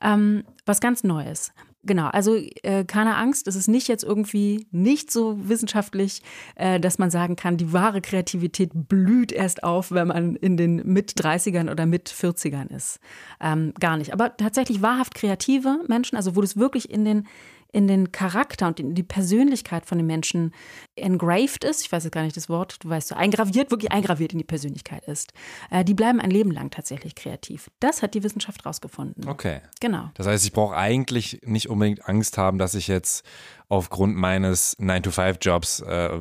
Ähm, 0.00 0.44
was 0.64 0.80
ganz 0.80 1.04
Neues. 1.04 1.52
Genau, 1.82 2.08
also 2.08 2.36
äh, 2.62 2.84
keine 2.84 3.16
Angst, 3.16 3.48
es 3.48 3.56
ist 3.56 3.66
nicht 3.66 3.88
jetzt 3.88 4.04
irgendwie 4.04 4.66
nicht 4.70 5.10
so 5.10 5.48
wissenschaftlich, 5.48 6.20
äh, 6.56 6.78
dass 6.78 6.98
man 6.98 7.10
sagen 7.10 7.36
kann, 7.36 7.56
die 7.56 7.72
wahre 7.72 8.02
Kreativität 8.02 8.70
blüht 8.74 9.32
erst 9.32 9.64
auf, 9.64 9.90
wenn 9.90 10.08
man 10.08 10.36
in 10.36 10.58
den 10.58 10.86
Mit-30ern 10.86 11.70
oder 11.70 11.86
Mit-40ern 11.86 12.70
ist. 12.70 13.00
Ähm, 13.40 13.72
gar 13.80 13.96
nicht. 13.96 14.12
Aber 14.12 14.36
tatsächlich 14.36 14.82
wahrhaft 14.82 15.14
kreative 15.14 15.78
Menschen, 15.88 16.16
also 16.16 16.36
wo 16.36 16.42
das 16.42 16.58
wirklich 16.58 16.90
in 16.90 17.06
den 17.06 17.26
in 17.72 17.86
den 17.86 18.12
Charakter 18.12 18.66
und 18.66 18.80
in 18.80 18.94
die 18.94 19.02
Persönlichkeit 19.02 19.86
von 19.86 19.98
den 19.98 20.06
Menschen 20.06 20.52
engraved 20.96 21.64
ist, 21.64 21.82
ich 21.82 21.92
weiß 21.92 22.04
jetzt 22.04 22.12
gar 22.12 22.22
nicht 22.22 22.36
das 22.36 22.48
Wort, 22.48 22.76
du 22.82 22.88
weißt 22.88 23.08
so, 23.08 23.14
eingraviert, 23.14 23.70
wirklich 23.70 23.92
eingraviert 23.92 24.32
in 24.32 24.38
die 24.38 24.44
Persönlichkeit 24.44 25.04
ist, 25.04 25.32
äh, 25.70 25.84
die 25.84 25.94
bleiben 25.94 26.20
ein 26.20 26.30
Leben 26.30 26.50
lang 26.50 26.70
tatsächlich 26.70 27.14
kreativ. 27.14 27.70
Das 27.80 28.02
hat 28.02 28.14
die 28.14 28.22
Wissenschaft 28.22 28.66
rausgefunden. 28.66 29.28
Okay. 29.28 29.60
Genau. 29.80 30.10
Das 30.14 30.26
heißt, 30.26 30.44
ich 30.44 30.52
brauche 30.52 30.76
eigentlich 30.76 31.40
nicht 31.44 31.68
unbedingt 31.68 32.08
Angst 32.08 32.38
haben, 32.38 32.58
dass 32.58 32.74
ich 32.74 32.88
jetzt 32.88 33.24
aufgrund 33.68 34.16
meines 34.16 34.78
9-to-5-Jobs 34.78 35.80
äh, 35.80 36.20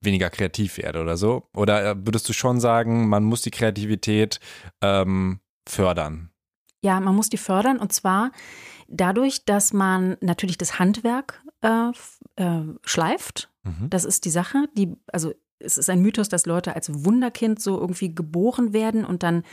weniger 0.00 0.30
kreativ 0.30 0.78
werde 0.78 1.00
oder 1.00 1.16
so? 1.16 1.48
Oder 1.54 1.90
äh, 1.90 1.96
würdest 1.96 2.28
du 2.28 2.32
schon 2.32 2.60
sagen, 2.60 3.08
man 3.08 3.24
muss 3.24 3.42
die 3.42 3.50
Kreativität 3.50 4.40
ähm, 4.80 5.40
fördern? 5.66 6.31
Ja, 6.82 7.00
man 7.00 7.14
muss 7.14 7.30
die 7.30 7.38
fördern 7.38 7.78
und 7.78 7.92
zwar 7.92 8.32
dadurch, 8.88 9.44
dass 9.44 9.72
man 9.72 10.16
natürlich 10.20 10.58
das 10.58 10.78
Handwerk 10.78 11.42
äh, 11.62 11.90
äh, 12.36 12.62
schleift. 12.84 13.50
Mhm. 13.62 13.88
Das 13.88 14.04
ist 14.04 14.24
die 14.24 14.30
Sache. 14.30 14.68
Die, 14.76 14.96
also 15.12 15.32
es 15.58 15.78
ist 15.78 15.88
ein 15.88 16.02
Mythos, 16.02 16.28
dass 16.28 16.46
Leute 16.46 16.74
als 16.74 17.04
Wunderkind 17.04 17.60
so 17.60 17.78
irgendwie 17.78 18.14
geboren 18.14 18.72
werden 18.72 19.04
und 19.04 19.22
dann 19.22 19.44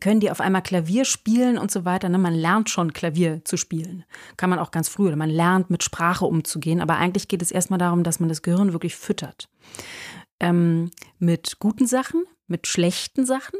können 0.00 0.20
die 0.20 0.30
auf 0.30 0.40
einmal 0.40 0.62
Klavier 0.62 1.04
spielen 1.04 1.58
und 1.58 1.70
so 1.70 1.84
weiter. 1.84 2.08
Ne? 2.08 2.18
Man 2.18 2.34
lernt 2.34 2.70
schon 2.70 2.92
Klavier 2.92 3.44
zu 3.44 3.56
spielen. 3.56 4.04
Kann 4.36 4.48
man 4.48 4.58
auch 4.58 4.70
ganz 4.70 4.88
früh. 4.88 5.08
Oder 5.08 5.16
man 5.16 5.28
lernt 5.28 5.70
mit 5.70 5.82
Sprache 5.82 6.24
umzugehen. 6.24 6.80
Aber 6.80 6.96
eigentlich 6.96 7.28
geht 7.28 7.42
es 7.42 7.50
erstmal 7.50 7.78
darum, 7.78 8.02
dass 8.02 8.20
man 8.20 8.28
das 8.28 8.42
Gehirn 8.42 8.72
wirklich 8.72 8.96
füttert. 8.96 9.50
Ähm, 10.40 10.90
mit 11.18 11.58
guten 11.58 11.86
Sachen, 11.86 12.24
mit 12.46 12.66
schlechten 12.66 13.26
Sachen. 13.26 13.58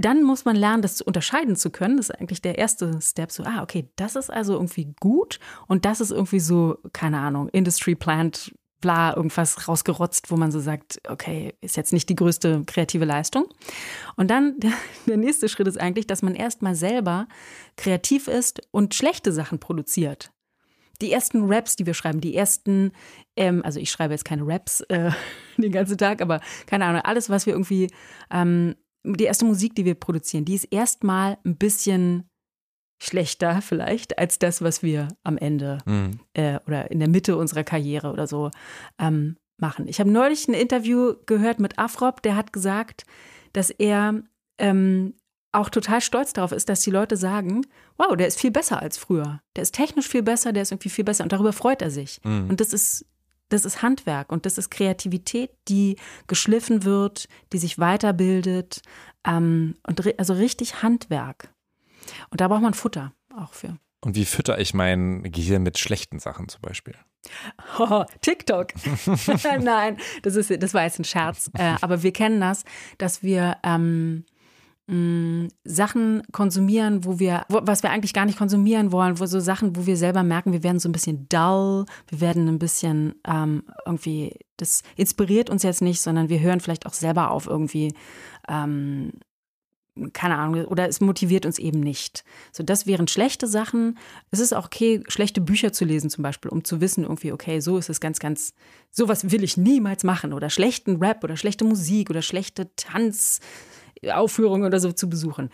Dann 0.00 0.22
muss 0.22 0.44
man 0.44 0.54
lernen, 0.54 0.80
das 0.80 0.96
zu 0.96 1.04
unterscheiden 1.04 1.56
zu 1.56 1.70
können. 1.70 1.96
Das 1.96 2.08
ist 2.08 2.14
eigentlich 2.14 2.40
der 2.40 2.56
erste 2.56 3.00
Step. 3.02 3.32
So, 3.32 3.42
ah, 3.42 3.62
okay, 3.62 3.90
das 3.96 4.14
ist 4.14 4.30
also 4.30 4.54
irgendwie 4.54 4.94
gut 5.00 5.40
und 5.66 5.84
das 5.84 6.00
ist 6.00 6.12
irgendwie 6.12 6.38
so, 6.40 6.78
keine 6.92 7.18
Ahnung, 7.18 7.48
Industry 7.48 7.96
Plant 7.96 8.52
bla, 8.80 9.16
irgendwas 9.16 9.66
rausgerotzt, 9.66 10.30
wo 10.30 10.36
man 10.36 10.52
so 10.52 10.60
sagt, 10.60 11.00
okay, 11.08 11.54
ist 11.60 11.76
jetzt 11.76 11.92
nicht 11.92 12.08
die 12.08 12.14
größte 12.14 12.62
kreative 12.64 13.04
Leistung. 13.04 13.46
Und 14.14 14.30
dann 14.30 14.60
der, 14.60 14.72
der 15.06 15.16
nächste 15.16 15.48
Schritt 15.48 15.66
ist 15.66 15.80
eigentlich, 15.80 16.06
dass 16.06 16.22
man 16.22 16.36
erstmal 16.36 16.76
selber 16.76 17.26
kreativ 17.76 18.28
ist 18.28 18.60
und 18.70 18.94
schlechte 18.94 19.32
Sachen 19.32 19.58
produziert. 19.58 20.30
Die 21.00 21.12
ersten 21.12 21.52
Raps, 21.52 21.74
die 21.74 21.86
wir 21.86 21.94
schreiben, 21.94 22.20
die 22.20 22.36
ersten, 22.36 22.92
ähm, 23.36 23.64
also 23.64 23.80
ich 23.80 23.90
schreibe 23.90 24.14
jetzt 24.14 24.24
keine 24.24 24.46
Raps 24.46 24.80
äh, 24.82 25.10
den 25.56 25.72
ganzen 25.72 25.98
Tag, 25.98 26.22
aber 26.22 26.40
keine 26.66 26.84
Ahnung, 26.84 27.02
alles, 27.02 27.30
was 27.30 27.46
wir 27.46 27.54
irgendwie, 27.54 27.90
ähm, 28.30 28.76
die 29.04 29.24
erste 29.24 29.44
Musik, 29.44 29.74
die 29.74 29.84
wir 29.84 29.94
produzieren, 29.94 30.44
die 30.44 30.54
ist 30.54 30.64
erstmal 30.64 31.38
ein 31.44 31.56
bisschen 31.56 32.28
schlechter 33.00 33.62
vielleicht 33.62 34.18
als 34.18 34.38
das, 34.38 34.60
was 34.60 34.82
wir 34.82 35.08
am 35.22 35.38
Ende 35.38 35.78
mhm. 35.86 36.20
äh, 36.34 36.58
oder 36.66 36.90
in 36.90 36.98
der 36.98 37.08
Mitte 37.08 37.36
unserer 37.36 37.64
Karriere 37.64 38.12
oder 38.12 38.26
so 38.26 38.50
ähm, 38.98 39.36
machen. 39.56 39.88
Ich 39.88 40.00
habe 40.00 40.10
neulich 40.10 40.48
ein 40.48 40.54
Interview 40.54 41.14
gehört 41.26 41.60
mit 41.60 41.78
Afrop, 41.78 42.22
der 42.22 42.36
hat 42.36 42.52
gesagt, 42.52 43.04
dass 43.52 43.70
er 43.70 44.22
ähm, 44.58 45.14
auch 45.52 45.70
total 45.70 46.00
stolz 46.00 46.32
darauf 46.32 46.52
ist, 46.52 46.68
dass 46.68 46.80
die 46.80 46.90
Leute 46.90 47.16
sagen, 47.16 47.66
wow, 47.96 48.16
der 48.16 48.26
ist 48.26 48.38
viel 48.38 48.50
besser 48.50 48.82
als 48.82 48.98
früher. 48.98 49.40
Der 49.56 49.62
ist 49.62 49.74
technisch 49.74 50.08
viel 50.08 50.22
besser, 50.22 50.52
der 50.52 50.62
ist 50.62 50.72
irgendwie 50.72 50.90
viel 50.90 51.04
besser 51.04 51.24
und 51.24 51.32
darüber 51.32 51.52
freut 51.52 51.82
er 51.82 51.90
sich. 51.90 52.20
Mhm. 52.24 52.50
Und 52.50 52.60
das 52.60 52.72
ist 52.72 53.06
das 53.48 53.64
ist 53.64 53.82
Handwerk 53.82 54.30
und 54.30 54.46
das 54.46 54.58
ist 54.58 54.70
Kreativität, 54.70 55.50
die 55.68 55.96
geschliffen 56.26 56.84
wird, 56.84 57.28
die 57.52 57.58
sich 57.58 57.78
weiterbildet. 57.78 58.82
Ähm, 59.26 59.76
und 59.86 60.18
also 60.18 60.34
richtig 60.34 60.82
Handwerk. 60.82 61.52
Und 62.30 62.40
da 62.40 62.48
braucht 62.48 62.62
man 62.62 62.74
Futter 62.74 63.12
auch 63.34 63.52
für. 63.52 63.78
Und 64.00 64.14
wie 64.14 64.24
fütter 64.24 64.58
ich 64.58 64.74
mein 64.74 65.24
Gehirn 65.24 65.62
mit 65.62 65.78
schlechten 65.78 66.18
Sachen 66.18 66.48
zum 66.48 66.60
Beispiel? 66.62 66.94
Oh, 67.78 68.04
TikTok. 68.22 68.68
Nein, 69.60 69.98
das, 70.22 70.36
ist, 70.36 70.50
das 70.62 70.72
war 70.72 70.84
jetzt 70.84 70.98
ein 70.98 71.04
Scherz. 71.04 71.50
Äh, 71.54 71.74
aber 71.80 72.02
wir 72.02 72.12
kennen 72.12 72.40
das, 72.40 72.64
dass 72.96 73.22
wir 73.22 73.58
ähm, 73.64 74.24
mm, 74.88 75.48
Sachen 75.64 76.22
konsumieren, 76.32 77.04
wo 77.04 77.18
wir, 77.18 77.44
wo, 77.48 77.60
was 77.62 77.82
wir 77.82 77.90
eigentlich 77.90 78.12
gar 78.12 78.26
nicht 78.26 78.38
konsumieren 78.38 78.90
wollen, 78.92 79.20
wo 79.20 79.26
so 79.26 79.40
Sachen, 79.40 79.76
wo 79.76 79.86
wir 79.86 79.96
selber 79.96 80.22
merken, 80.22 80.52
wir 80.52 80.62
werden 80.62 80.80
so 80.80 80.88
ein 80.88 80.92
bisschen 80.92 81.28
dull, 81.28 81.86
wir 82.08 82.20
werden 82.20 82.48
ein 82.48 82.58
bisschen 82.58 83.14
ähm, 83.26 83.62
irgendwie, 83.86 84.34
das 84.56 84.82
inspiriert 84.96 85.50
uns 85.50 85.62
jetzt 85.62 85.82
nicht, 85.82 86.00
sondern 86.00 86.28
wir 86.28 86.40
hören 86.40 86.60
vielleicht 86.60 86.86
auch 86.86 86.94
selber 86.94 87.30
auf, 87.30 87.46
irgendwie 87.46 87.94
ähm, 88.48 89.12
keine 90.12 90.36
Ahnung, 90.36 90.64
oder 90.66 90.88
es 90.88 91.00
motiviert 91.00 91.46
uns 91.46 91.58
eben 91.58 91.80
nicht. 91.80 92.24
So, 92.52 92.62
das 92.62 92.86
wären 92.86 93.08
schlechte 93.08 93.46
Sachen. 93.46 93.98
Es 94.30 94.40
ist 94.40 94.52
auch 94.52 94.66
okay, 94.66 95.02
schlechte 95.08 95.40
Bücher 95.40 95.72
zu 95.72 95.84
lesen 95.84 96.10
zum 96.10 96.22
Beispiel, 96.22 96.50
um 96.50 96.64
zu 96.64 96.80
wissen, 96.80 97.04
irgendwie, 97.04 97.32
okay, 97.32 97.60
so 97.60 97.78
ist 97.78 97.88
es 97.88 98.00
ganz, 98.00 98.18
ganz, 98.18 98.54
sowas 98.90 99.30
will 99.30 99.42
ich 99.42 99.56
niemals 99.56 100.04
machen. 100.04 100.32
Oder 100.32 100.50
schlechten 100.50 100.96
Rap 100.96 101.24
oder 101.24 101.36
schlechte 101.36 101.64
Musik 101.64 102.10
oder 102.10 102.22
schlechte 102.22 102.74
Tanzaufführungen 104.02 104.66
oder 104.66 104.80
so 104.80 104.92
zu 104.92 105.08
besuchen. 105.08 105.50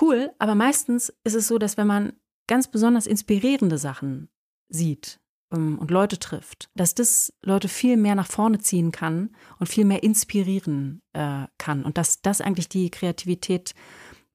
Cool, 0.00 0.30
aber 0.38 0.54
meistens 0.54 1.12
ist 1.24 1.34
es 1.34 1.48
so, 1.48 1.58
dass 1.58 1.76
wenn 1.76 1.86
man 1.86 2.12
ganz 2.46 2.68
besonders 2.68 3.06
inspirierende 3.06 3.78
Sachen 3.78 4.28
sieht, 4.68 5.20
ähm, 5.52 5.78
und 5.78 5.90
Leute 5.90 6.18
trifft, 6.18 6.70
dass 6.74 6.94
das 6.94 7.32
Leute 7.42 7.68
viel 7.68 7.96
mehr 7.96 8.14
nach 8.14 8.26
vorne 8.26 8.58
ziehen 8.58 8.92
kann 8.92 9.30
und 9.58 9.68
viel 9.68 9.84
mehr 9.84 10.02
inspirieren 10.02 11.02
äh, 11.12 11.46
kann 11.58 11.84
und 11.84 11.98
dass 11.98 12.22
das 12.22 12.40
eigentlich 12.40 12.68
die 12.68 12.90
Kreativität 12.90 13.74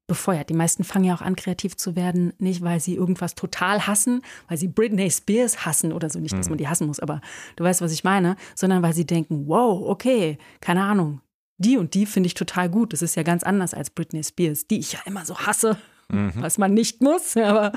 befeuert. 0.06 0.50
Die 0.50 0.54
meisten 0.54 0.84
fangen 0.84 1.06
ja 1.06 1.16
auch 1.16 1.22
an, 1.22 1.36
kreativ 1.36 1.78
zu 1.78 1.96
werden, 1.96 2.34
nicht 2.38 2.62
weil 2.62 2.80
sie 2.80 2.96
irgendwas 2.96 3.36
total 3.36 3.88
hassen, 3.88 4.22
weil 4.50 4.58
sie 4.58 4.68
Britney 4.68 5.10
Spears 5.10 5.66
hassen 5.66 5.94
oder 5.94 6.10
so. 6.10 6.20
Nicht, 6.20 6.38
dass 6.38 6.50
man 6.50 6.58
die 6.58 6.68
hassen 6.68 6.88
muss, 6.88 7.00
aber 7.00 7.22
du 7.56 7.64
weißt, 7.64 7.82
was 7.82 7.94
ich 7.94 8.04
meine, 8.04 8.36
sondern 8.54 8.84
weil 8.84 8.94
sie 8.94 9.06
denken, 9.06 9.48
wow, 9.48 9.82
okay, 9.88 10.38
keine 10.60 10.84
Ahnung, 10.84 11.22
die 11.66 11.78
und 11.78 11.94
die 11.94 12.06
finde 12.06 12.28
ich 12.28 12.34
total 12.34 12.70
gut. 12.70 12.94
Das 12.94 13.02
ist 13.02 13.16
ja 13.16 13.24
ganz 13.24 13.44
anders 13.44 13.74
als 13.74 13.90
Britney 13.90 14.24
Spears, 14.24 14.68
die 14.68 14.80
ich 14.80 14.94
ja 14.94 15.00
immer 15.06 15.26
so 15.26 15.38
hasse, 15.38 15.78
mhm. 16.10 16.34
was 16.36 16.58
man 16.58 16.74
nicht 16.74 17.02
muss, 17.02 17.36
aber 17.38 17.74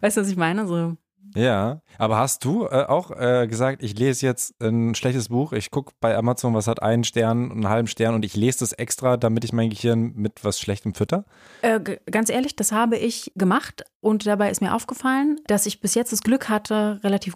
weißt 0.00 0.16
du, 0.16 0.20
was 0.20 0.28
ich 0.28 0.36
meine? 0.36 0.66
So, 0.66 0.96
ja, 1.34 1.80
aber 1.98 2.18
hast 2.18 2.44
du 2.44 2.66
äh, 2.66 2.84
auch 2.86 3.10
äh, 3.10 3.48
gesagt, 3.48 3.82
ich 3.82 3.98
lese 3.98 4.24
jetzt 4.24 4.54
ein 4.62 4.94
schlechtes 4.94 5.30
Buch, 5.30 5.52
ich 5.52 5.70
gucke 5.70 5.92
bei 6.00 6.16
Amazon, 6.16 6.54
was 6.54 6.68
hat 6.68 6.80
einen 6.80 7.02
Stern, 7.02 7.50
einen 7.50 7.68
halben 7.68 7.88
Stern 7.88 8.14
und 8.14 8.24
ich 8.24 8.36
lese 8.36 8.60
das 8.60 8.72
extra, 8.72 9.16
damit 9.16 9.42
ich 9.44 9.52
mein 9.52 9.70
Gehirn 9.70 10.12
mit 10.14 10.44
was 10.44 10.60
Schlechtem 10.60 10.94
fütter? 10.94 11.24
Äh, 11.62 11.80
ganz 12.08 12.30
ehrlich, 12.30 12.54
das 12.54 12.70
habe 12.70 12.96
ich 12.96 13.32
gemacht 13.34 13.84
und 14.00 14.26
dabei 14.26 14.50
ist 14.50 14.60
mir 14.60 14.74
aufgefallen, 14.74 15.40
dass 15.46 15.66
ich 15.66 15.80
bis 15.80 15.94
jetzt 15.94 16.12
das 16.12 16.22
Glück 16.22 16.48
hatte, 16.48 17.00
relativ 17.02 17.34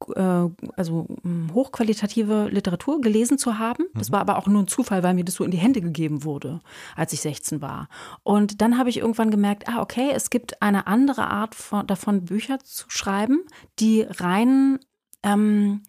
also 0.00 1.06
hm, 1.22 1.50
hochqualitative 1.54 2.48
Literatur 2.50 3.00
gelesen 3.00 3.38
zu 3.38 3.58
haben. 3.58 3.84
Das 3.94 4.08
mhm. 4.08 4.14
war 4.14 4.20
aber 4.20 4.38
auch 4.38 4.46
nur 4.46 4.62
ein 4.62 4.68
Zufall, 4.68 5.02
weil 5.02 5.14
mir 5.14 5.24
das 5.24 5.34
so 5.34 5.44
in 5.44 5.50
die 5.50 5.58
Hände 5.58 5.80
gegeben 5.80 6.24
wurde, 6.24 6.60
als 6.96 7.12
ich 7.12 7.20
16 7.20 7.60
war. 7.60 7.88
Und 8.22 8.60
dann 8.60 8.78
habe 8.78 8.90
ich 8.90 8.98
irgendwann 8.98 9.30
gemerkt, 9.30 9.68
ah, 9.68 9.80
okay, 9.80 10.10
es 10.14 10.30
gibt 10.30 10.62
eine 10.62 10.86
andere 10.86 11.28
Art 11.28 11.54
von, 11.54 11.86
davon, 11.86 12.24
Bücher 12.24 12.58
zu 12.60 12.86
schreiben, 12.88 13.40
die 13.78 14.02
rein 14.02 14.78
ähm, 15.22 15.82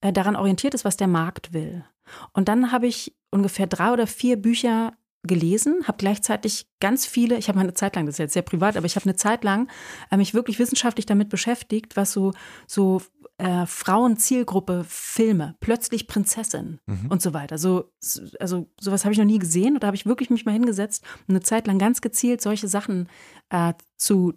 äh, 0.00 0.12
daran 0.12 0.36
orientiert 0.36 0.74
ist, 0.74 0.84
was 0.84 0.96
der 0.96 1.08
Markt 1.08 1.52
will. 1.52 1.84
Und 2.32 2.48
dann 2.48 2.72
habe 2.72 2.86
ich 2.86 3.16
ungefähr 3.30 3.66
drei 3.66 3.92
oder 3.92 4.06
vier 4.06 4.36
Bücher 4.36 4.92
gelesen, 5.26 5.86
habe 5.86 5.98
gleichzeitig 5.98 6.66
ganz 6.80 7.06
viele, 7.06 7.36
ich 7.36 7.48
habe 7.48 7.58
eine 7.58 7.74
Zeit 7.74 7.96
lang, 7.96 8.06
das 8.06 8.14
ist 8.14 8.18
jetzt 8.18 8.34
sehr 8.34 8.42
privat, 8.42 8.76
aber 8.76 8.86
ich 8.86 8.96
habe 8.96 9.06
eine 9.06 9.16
Zeit 9.16 9.44
lang 9.44 9.68
äh, 10.10 10.16
mich 10.16 10.34
wirklich 10.34 10.58
wissenschaftlich 10.58 11.06
damit 11.06 11.28
beschäftigt, 11.28 11.96
was 11.96 12.12
so, 12.12 12.32
so 12.66 13.02
äh, 13.38 13.66
Frauenzielgruppe 13.66 14.84
Filme, 14.88 15.56
plötzlich 15.60 16.06
Prinzessin 16.06 16.80
mhm. 16.86 17.10
und 17.10 17.20
so 17.20 17.34
weiter. 17.34 17.58
So, 17.58 17.92
also 18.40 18.68
sowas 18.80 19.04
habe 19.04 19.12
ich 19.12 19.18
noch 19.18 19.26
nie 19.26 19.38
gesehen 19.38 19.74
und 19.74 19.82
da 19.82 19.88
habe 19.88 19.96
ich 19.96 20.06
wirklich 20.06 20.30
mich 20.30 20.46
mal 20.46 20.52
hingesetzt 20.52 21.04
und 21.26 21.34
eine 21.34 21.42
Zeit 21.42 21.66
lang 21.66 21.78
ganz 21.78 22.00
gezielt 22.00 22.40
solche 22.40 22.68
Sachen 22.68 23.08
äh, 23.50 23.74
zu 23.96 24.34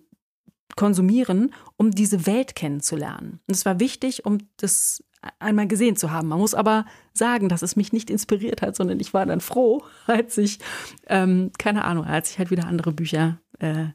konsumieren, 0.76 1.54
um 1.78 1.92
diese 1.92 2.26
Welt 2.26 2.56
kennenzulernen. 2.56 3.40
Und 3.48 3.56
es 3.56 3.66
war 3.66 3.80
wichtig, 3.80 4.26
um 4.26 4.38
das 4.58 5.04
einmal 5.40 5.68
gesehen 5.68 5.96
zu 5.96 6.12
haben. 6.12 6.28
Man 6.28 6.40
muss 6.40 6.54
aber 6.54 6.86
sagen, 7.14 7.50
dass 7.50 7.62
es 7.62 7.76
mich 7.76 7.92
nicht 7.92 8.10
inspiriert 8.10 8.62
hat, 8.62 8.76
sondern 8.76 9.00
ich 9.00 9.14
war 9.14 9.26
dann 9.26 9.42
froh, 9.42 9.84
als 10.08 10.38
ich, 10.38 10.60
ähm, 11.08 11.52
keine 11.58 11.86
Ahnung, 11.86 12.06
als 12.06 12.32
ich 12.32 12.40
halt 12.40 12.52
wieder 12.52 12.68
andere 12.68 12.92
Bücher 12.92 13.40
äh, 13.60 13.88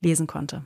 lesen 0.00 0.26
konnte. 0.26 0.64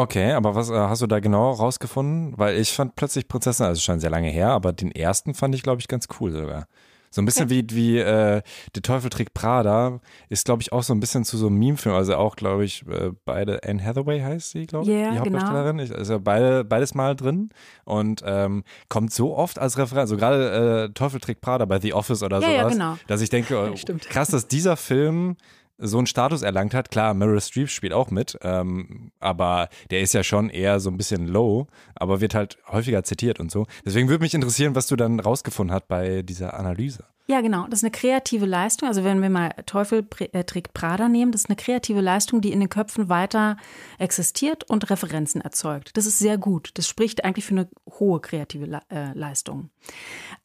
Okay, 0.00 0.32
aber 0.32 0.54
was 0.54 0.70
äh, 0.70 0.74
hast 0.74 1.02
du 1.02 1.06
da 1.06 1.20
genau 1.20 1.50
rausgefunden? 1.50 2.32
Weil 2.38 2.56
ich 2.56 2.72
fand 2.72 2.96
plötzlich 2.96 3.28
Prinzessin, 3.28 3.66
also 3.66 3.82
schon 3.82 4.00
sehr 4.00 4.08
lange 4.08 4.30
her, 4.30 4.48
aber 4.48 4.72
den 4.72 4.90
ersten 4.92 5.34
fand 5.34 5.54
ich, 5.54 5.62
glaube 5.62 5.82
ich, 5.82 5.88
ganz 5.88 6.08
cool 6.18 6.32
sogar. 6.32 6.68
So 7.10 7.20
ein 7.20 7.26
bisschen 7.26 7.46
okay. 7.46 7.64
wie, 7.68 7.76
wie 7.76 7.98
äh, 7.98 8.40
Der 8.74 8.82
Teufel 8.82 9.10
trägt 9.10 9.34
Prada 9.34 10.00
ist, 10.30 10.46
glaube 10.46 10.62
ich, 10.62 10.72
auch 10.72 10.84
so 10.84 10.94
ein 10.94 11.00
bisschen 11.00 11.24
zu 11.26 11.36
so 11.36 11.48
einem 11.48 11.58
Meme-Film. 11.58 11.94
Also 11.94 12.14
auch, 12.16 12.36
glaube 12.36 12.64
ich, 12.64 12.86
äh, 12.88 13.10
beide, 13.26 13.60
Anne 13.62 13.84
Hathaway 13.84 14.20
heißt 14.20 14.52
sie, 14.52 14.66
glaube 14.66 14.86
ich, 14.86 14.90
yeah, 14.90 15.10
die 15.10 15.18
genau. 15.18 15.40
Hauptdarstellerin. 15.40 15.76
Genau. 15.78 15.98
Also 15.98 16.18
beide, 16.18 16.64
beides 16.64 16.94
mal 16.94 17.14
drin 17.14 17.50
und 17.84 18.22
ähm, 18.24 18.64
kommt 18.88 19.12
so 19.12 19.36
oft 19.36 19.58
als 19.58 19.76
Referenz. 19.76 20.08
So 20.08 20.16
gerade 20.16 20.88
äh, 20.88 20.92
Teufel 20.94 21.20
trägt 21.20 21.42
Prada 21.42 21.66
bei 21.66 21.78
The 21.78 21.92
Office 21.92 22.22
oder 22.22 22.40
ja, 22.40 22.48
sowas, 22.48 22.56
ja, 22.56 22.68
genau. 22.68 22.98
dass 23.06 23.20
ich 23.20 23.28
denke, 23.28 23.74
oh, 23.74 23.96
krass, 24.08 24.28
dass 24.28 24.48
dieser 24.48 24.78
Film 24.78 25.36
so 25.80 25.98
einen 25.98 26.06
Status 26.06 26.42
erlangt 26.42 26.74
hat. 26.74 26.90
Klar, 26.90 27.14
Meryl 27.14 27.40
Streep 27.40 27.68
spielt 27.68 27.92
auch 27.92 28.10
mit, 28.10 28.38
ähm, 28.42 29.12
aber 29.18 29.68
der 29.90 30.00
ist 30.00 30.14
ja 30.14 30.22
schon 30.22 30.50
eher 30.50 30.80
so 30.80 30.90
ein 30.90 30.96
bisschen 30.96 31.26
low, 31.26 31.66
aber 31.94 32.20
wird 32.20 32.34
halt 32.34 32.58
häufiger 32.68 33.02
zitiert 33.02 33.40
und 33.40 33.50
so. 33.50 33.66
Deswegen 33.84 34.08
würde 34.08 34.22
mich 34.22 34.34
interessieren, 34.34 34.74
was 34.74 34.86
du 34.86 34.96
dann 34.96 35.20
rausgefunden 35.20 35.74
hast 35.74 35.88
bei 35.88 36.22
dieser 36.22 36.58
Analyse. 36.58 37.04
Ja, 37.30 37.42
genau. 37.42 37.68
Das 37.68 37.78
ist 37.78 37.84
eine 37.84 37.92
kreative 37.92 38.44
Leistung. 38.44 38.88
Also 38.88 39.04
wenn 39.04 39.22
wir 39.22 39.30
mal 39.30 39.50
Teufel 39.64 40.04
äh, 40.32 40.42
trägt 40.42 40.74
Prada 40.74 41.08
nehmen, 41.08 41.30
das 41.30 41.42
ist 41.42 41.48
eine 41.48 41.54
kreative 41.54 42.00
Leistung, 42.00 42.40
die 42.40 42.50
in 42.50 42.58
den 42.58 42.68
Köpfen 42.68 43.08
weiter 43.08 43.56
existiert 43.98 44.68
und 44.68 44.90
Referenzen 44.90 45.40
erzeugt. 45.40 45.96
Das 45.96 46.06
ist 46.06 46.18
sehr 46.18 46.38
gut. 46.38 46.72
Das 46.74 46.88
spricht 46.88 47.24
eigentlich 47.24 47.44
für 47.44 47.52
eine 47.54 47.68
hohe 48.00 48.18
kreative 48.18 48.66
Le 48.66 48.80
äh, 48.90 49.12
Leistung. 49.16 49.70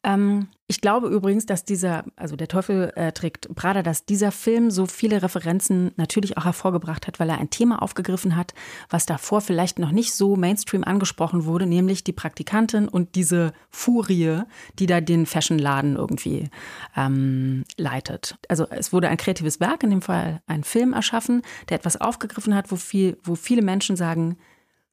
Ähm, 0.04 0.46
ich 0.68 0.80
glaube 0.80 1.08
übrigens, 1.08 1.46
dass 1.46 1.64
dieser, 1.64 2.04
also 2.16 2.34
der 2.34 2.48
Teufel 2.48 2.92
äh, 2.96 3.12
trägt 3.12 3.54
Prada, 3.54 3.84
dass 3.84 4.04
dieser 4.04 4.32
Film 4.32 4.72
so 4.72 4.86
viele 4.86 5.22
Referenzen 5.22 5.92
natürlich 5.96 6.36
auch 6.36 6.44
hervorgebracht 6.44 7.06
hat, 7.06 7.20
weil 7.20 7.30
er 7.30 7.38
ein 7.38 7.50
Thema 7.50 7.82
aufgegriffen 7.82 8.34
hat, 8.34 8.52
was 8.90 9.06
davor 9.06 9.40
vielleicht 9.40 9.78
noch 9.78 9.92
nicht 9.92 10.12
so 10.12 10.34
Mainstream 10.34 10.82
angesprochen 10.82 11.44
wurde, 11.44 11.66
nämlich 11.66 12.02
die 12.02 12.12
Praktikantin 12.12 12.88
und 12.88 13.14
diese 13.14 13.52
Furie, 13.70 14.42
die 14.80 14.86
da 14.86 15.00
den 15.00 15.26
Fashionladen 15.26 15.94
irgendwie 15.94 16.50
ähm, 16.96 17.64
leitet. 17.76 18.36
Also 18.48 18.66
es 18.68 18.92
wurde 18.92 19.08
ein 19.08 19.16
kreatives 19.16 19.60
Werk, 19.60 19.82
in 19.82 19.90
dem 19.90 20.02
Fall 20.02 20.42
ein 20.46 20.64
Film 20.64 20.92
erschaffen, 20.92 21.42
der 21.68 21.78
etwas 21.78 22.00
aufgegriffen 22.00 22.54
hat, 22.54 22.70
wo, 22.70 22.76
viel, 22.76 23.18
wo 23.22 23.34
viele 23.34 23.62
Menschen 23.62 23.96
sagen, 23.96 24.38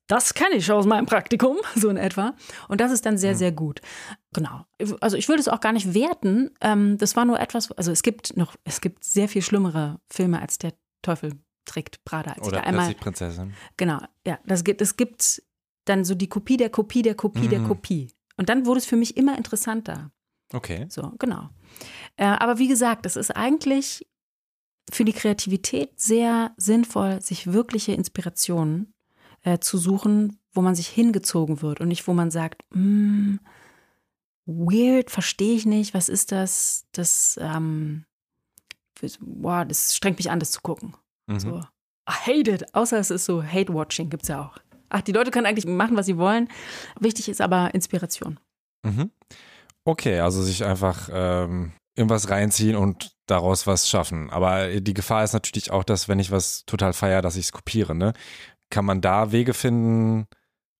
das 0.07 0.33
kenne 0.33 0.55
ich 0.55 0.71
aus 0.71 0.85
meinem 0.85 1.05
Praktikum, 1.05 1.57
so 1.75 1.89
in 1.89 1.97
etwa. 1.97 2.33
Und 2.67 2.81
das 2.81 2.91
ist 2.91 3.05
dann 3.05 3.17
sehr, 3.17 3.35
sehr 3.35 3.51
gut. 3.51 3.81
Genau. 4.33 4.65
Also 4.99 5.17
ich 5.17 5.27
würde 5.27 5.39
es 5.39 5.47
auch 5.47 5.59
gar 5.59 5.71
nicht 5.71 5.93
werten. 5.93 6.51
Ähm, 6.61 6.97
das 6.97 7.15
war 7.15 7.25
nur 7.25 7.39
etwas, 7.39 7.71
also 7.71 7.91
es 7.91 8.03
gibt 8.03 8.35
noch, 8.35 8.55
es 8.63 8.81
gibt 8.81 9.03
sehr 9.03 9.29
viel 9.29 9.41
schlimmere 9.41 9.99
Filme 10.09 10.41
als 10.41 10.57
der 10.57 10.73
Teufel 11.01 11.33
trägt 11.65 12.03
Prada. 12.03 12.33
Als 12.33 12.47
Oder 12.47 12.59
ich 12.59 12.65
einmal, 12.65 12.93
Prinzessin. 12.95 13.53
Genau, 13.77 13.99
ja. 14.25 14.39
Das 14.45 14.63
gibt, 14.63 14.81
es 14.81 14.97
gibt 14.97 15.41
dann 15.85 16.05
so 16.05 16.15
die 16.15 16.27
Kopie 16.27 16.57
der 16.57 16.69
Kopie 16.69 17.01
der 17.01 17.15
Kopie 17.15 17.45
mhm. 17.45 17.49
der 17.49 17.59
Kopie. 17.61 18.11
Und 18.37 18.49
dann 18.49 18.65
wurde 18.65 18.79
es 18.79 18.85
für 18.85 18.95
mich 18.95 19.15
immer 19.17 19.37
interessanter. 19.37 20.11
Okay. 20.53 20.85
So, 20.89 21.11
genau. 21.19 21.49
Äh, 22.15 22.25
aber 22.25 22.59
wie 22.59 22.67
gesagt, 22.67 23.05
es 23.05 23.15
ist 23.15 23.31
eigentlich 23.31 24.07
für 24.91 25.03
die 25.03 25.13
Kreativität 25.13 25.99
sehr 25.99 26.53
sinnvoll, 26.57 27.21
sich 27.21 27.51
wirkliche 27.51 27.93
Inspirationen 27.93 28.93
äh, 29.41 29.59
zu 29.59 29.77
suchen, 29.77 30.39
wo 30.53 30.61
man 30.61 30.75
sich 30.75 30.87
hingezogen 30.87 31.61
wird 31.61 31.81
und 31.81 31.87
nicht, 31.87 32.07
wo 32.07 32.13
man 32.13 32.31
sagt, 32.31 32.63
mm, 32.73 33.37
weird, 34.45 35.09
verstehe 35.09 35.55
ich 35.55 35.65
nicht, 35.65 35.93
was 35.93 36.09
ist 36.09 36.31
das? 36.31 36.85
Das, 36.91 37.39
ähm, 37.41 38.05
boah, 39.19 39.65
das 39.65 39.95
strengt 39.95 40.17
mich 40.17 40.29
an, 40.29 40.39
das 40.39 40.51
zu 40.51 40.61
gucken. 40.61 40.95
Mhm. 41.27 41.39
So, 41.39 41.59
I 42.07 42.13
hate 42.13 42.51
it. 42.51 42.75
Außer 42.75 42.99
es 42.99 43.09
ist 43.09 43.25
so 43.25 43.43
Hate-Watching, 43.43 44.09
gibt 44.09 44.23
es 44.23 44.29
ja 44.29 44.45
auch. 44.45 44.57
Ach, 44.89 45.01
die 45.01 45.13
Leute 45.13 45.31
können 45.31 45.47
eigentlich 45.47 45.65
machen, 45.65 45.97
was 45.97 46.05
sie 46.05 46.17
wollen. 46.17 46.49
Wichtig 46.99 47.29
ist 47.29 47.41
aber 47.41 47.73
Inspiration. 47.73 48.39
Mhm. 48.83 49.11
Okay, 49.85 50.19
also 50.19 50.41
sich 50.41 50.63
einfach 50.63 51.09
ähm, 51.11 51.73
irgendwas 51.95 52.29
reinziehen 52.29 52.75
und 52.75 53.11
daraus 53.27 53.67
was 53.67 53.89
schaffen. 53.89 54.29
Aber 54.29 54.79
die 54.79 54.93
Gefahr 54.93 55.23
ist 55.23 55.33
natürlich 55.33 55.71
auch, 55.71 55.83
dass 55.83 56.07
wenn 56.07 56.19
ich 56.19 56.31
was 56.31 56.65
total 56.65 56.93
feiere, 56.93 57.21
dass 57.21 57.35
ich 57.35 57.45
es 57.45 57.51
kopiere. 57.51 57.95
Ne? 57.95 58.13
kann 58.73 58.85
man 58.85 59.01
da 59.01 59.31
Wege 59.31 59.53
finden, 59.53 60.27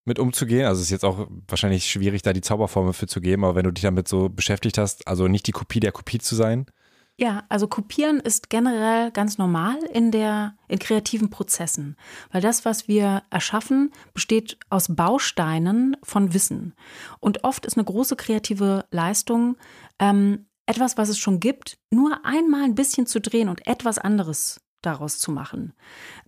mit 0.06 0.20
umzugehen? 0.20 0.66
Also 0.66 0.80
es 0.82 0.88
ist 0.88 0.92
jetzt 0.92 1.06
auch 1.06 1.28
wahrscheinlich 1.48 1.90
schwierig, 1.90 2.24
da 2.24 2.34
die 2.34 2.42
Zauberformel 2.42 2.94
für 2.94 3.08
zu 3.08 3.22
geben, 3.22 3.46
aber 3.46 3.56
wenn 3.56 3.66
du 3.66 3.72
dich 3.72 3.84
damit 3.84 4.08
so 4.08 4.30
beschäftigt 4.30 4.78
hast, 4.80 5.08
also 5.08 5.28
nicht 5.28 5.48
die 5.48 5.52
Kopie 5.52 5.80
der 5.80 5.92
Kopie 5.92 6.20
zu 6.20 6.36
sein. 6.36 6.66
Ja, 7.16 7.44
also 7.48 7.68
kopieren 7.68 8.20
ist 8.20 8.50
generell 8.50 9.12
ganz 9.12 9.38
normal 9.38 9.78
in 9.94 10.10
der 10.10 10.56
in 10.68 10.80
kreativen 10.80 11.30
Prozessen, 11.30 11.96
weil 12.32 12.42
das, 12.42 12.66
was 12.66 12.88
wir 12.88 13.22
erschaffen, 13.30 13.92
besteht 14.16 14.58
aus 14.72 14.96
Bausteinen 14.96 15.96
von 16.02 16.34
Wissen. 16.34 16.74
Und 17.20 17.44
oft 17.44 17.68
ist 17.68 17.78
eine 17.78 17.86
große 17.86 18.16
kreative 18.16 18.86
Leistung 18.90 19.58
ähm, 20.00 20.48
etwas, 20.66 20.98
was 20.98 21.10
es 21.10 21.20
schon 21.20 21.40
gibt, 21.40 21.78
nur 21.92 22.26
einmal 22.26 22.64
ein 22.64 22.76
bisschen 22.76 23.06
zu 23.06 23.22
drehen 23.22 23.50
und 23.50 23.68
etwas 23.68 24.00
anderes 24.00 24.62
daraus 24.82 25.20
zu 25.20 25.32
machen. 25.32 25.74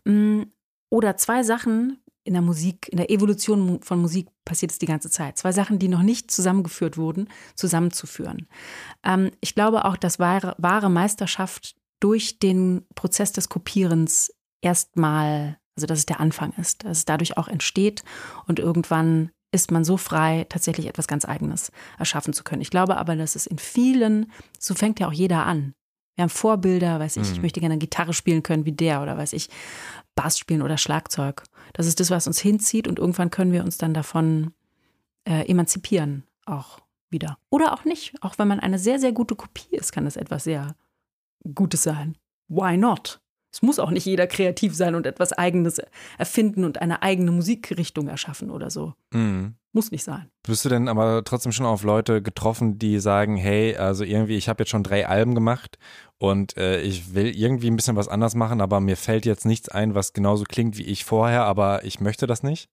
Mm, 0.03 0.43
oder 0.89 1.17
zwei 1.17 1.41
Sachen 1.41 1.99
in 2.25 2.33
der 2.33 2.41
Musik, 2.41 2.89
in 2.89 2.97
der 2.97 3.11
Evolution 3.11 3.81
von 3.81 4.01
Musik 4.01 4.27
passiert 4.43 4.71
es 4.71 4.79
die 4.79 4.87
ganze 4.87 5.09
Zeit. 5.09 5.37
Zwei 5.37 5.51
Sachen, 5.51 5.79
die 5.79 5.87
noch 5.87 6.01
nicht 6.01 6.31
zusammengeführt 6.31 6.97
wurden, 6.97 7.29
zusammenzuführen. 7.53 8.47
Ähm, 9.03 9.31
ich 9.41 9.55
glaube 9.55 9.85
auch, 9.85 9.95
dass 9.95 10.19
wahre, 10.19 10.55
wahre 10.57 10.89
Meisterschaft 10.89 11.75
durch 11.99 12.39
den 12.39 12.83
Prozess 12.95 13.31
des 13.31 13.47
Kopierens 13.47 14.33
erstmal, 14.61 15.59
also 15.77 15.85
dass 15.85 15.99
es 15.99 16.05
der 16.07 16.19
Anfang 16.19 16.51
ist, 16.57 16.83
dass 16.83 16.99
es 16.99 17.05
dadurch 17.05 17.37
auch 17.37 17.47
entsteht 17.47 18.03
und 18.47 18.59
irgendwann 18.59 19.29
ist 19.51 19.71
man 19.71 19.85
so 19.85 19.95
frei, 19.95 20.45
tatsächlich 20.49 20.87
etwas 20.87 21.07
ganz 21.07 21.25
Eigenes 21.25 21.71
erschaffen 21.97 22.33
zu 22.33 22.43
können. 22.43 22.61
Ich 22.61 22.71
glaube 22.71 22.97
aber, 22.97 23.15
dass 23.15 23.35
es 23.35 23.45
in 23.45 23.59
vielen, 23.59 24.31
so 24.59 24.73
fängt 24.73 24.99
ja 24.99 25.07
auch 25.07 25.13
jeder 25.13 25.45
an. 25.45 25.73
Wir 26.15 26.23
haben 26.23 26.29
Vorbilder, 26.29 26.99
weiß 26.99 27.17
ich, 27.17 27.27
mhm. 27.27 27.33
ich 27.33 27.41
möchte 27.41 27.59
gerne 27.59 27.77
Gitarre 27.77 28.13
spielen 28.13 28.43
können 28.43 28.65
wie 28.65 28.71
der 28.71 29.01
oder 29.01 29.17
weiß 29.17 29.33
ich, 29.33 29.49
Bass 30.15 30.39
spielen 30.39 30.61
oder 30.61 30.77
Schlagzeug. 30.77 31.43
Das 31.73 31.87
ist 31.87 31.99
das, 31.99 32.09
was 32.09 32.27
uns 32.27 32.39
hinzieht 32.39 32.87
und 32.87 32.99
irgendwann 32.99 33.31
können 33.31 33.51
wir 33.51 33.63
uns 33.63 33.77
dann 33.77 33.93
davon 33.93 34.53
äh, 35.25 35.45
emanzipieren, 35.49 36.23
auch 36.45 36.79
wieder. 37.09 37.37
Oder 37.49 37.73
auch 37.73 37.85
nicht. 37.85 38.13
Auch 38.21 38.37
wenn 38.37 38.47
man 38.47 38.59
eine 38.59 38.79
sehr, 38.79 38.99
sehr 38.99 39.11
gute 39.11 39.35
Kopie 39.35 39.75
ist, 39.75 39.91
kann 39.91 40.05
das 40.05 40.15
etwas 40.15 40.45
sehr 40.45 40.75
Gutes 41.53 41.83
sein. 41.83 42.17
Why 42.47 42.77
not? 42.77 43.21
Es 43.51 43.61
muss 43.61 43.79
auch 43.79 43.91
nicht 43.91 44.05
jeder 44.05 44.27
kreativ 44.27 44.75
sein 44.75 44.95
und 44.95 45.05
etwas 45.05 45.31
Eigenes 45.31 45.81
erfinden 46.17 46.65
und 46.65 46.81
eine 46.81 47.01
eigene 47.03 47.31
Musikrichtung 47.31 48.07
erschaffen 48.07 48.49
oder 48.49 48.69
so. 48.69 48.93
Mhm. 49.13 49.55
Muss 49.75 49.91
nicht 49.91 50.05
sein. 50.05 50.31
Bist 50.47 50.63
du 50.63 50.69
denn 50.69 50.87
aber 50.87 51.25
trotzdem 51.25 51.51
schon 51.51 51.65
auf 51.65 51.83
Leute 51.83 52.21
getroffen, 52.21 52.79
die 52.79 52.99
sagen, 52.99 53.35
hey, 53.35 53.75
also 53.75 54.05
irgendwie, 54.05 54.37
ich 54.37 54.47
habe 54.47 54.61
jetzt 54.61 54.69
schon 54.69 54.83
drei 54.83 55.05
Alben 55.05 55.35
gemacht 55.35 55.77
und 56.17 56.55
äh, 56.55 56.79
ich 56.79 57.13
will 57.13 57.35
irgendwie 57.35 57.69
ein 57.69 57.75
bisschen 57.75 57.97
was 57.97 58.07
anders 58.07 58.35
machen, 58.35 58.61
aber 58.61 58.79
mir 58.79 58.95
fällt 58.95 59.25
jetzt 59.25 59.45
nichts 59.45 59.67
ein, 59.67 59.93
was 59.93 60.13
genauso 60.13 60.45
klingt 60.45 60.77
wie 60.77 60.85
ich 60.85 61.03
vorher, 61.03 61.43
aber 61.43 61.83
ich 61.83 61.99
möchte 61.99 62.25
das 62.25 62.41
nicht? 62.41 62.69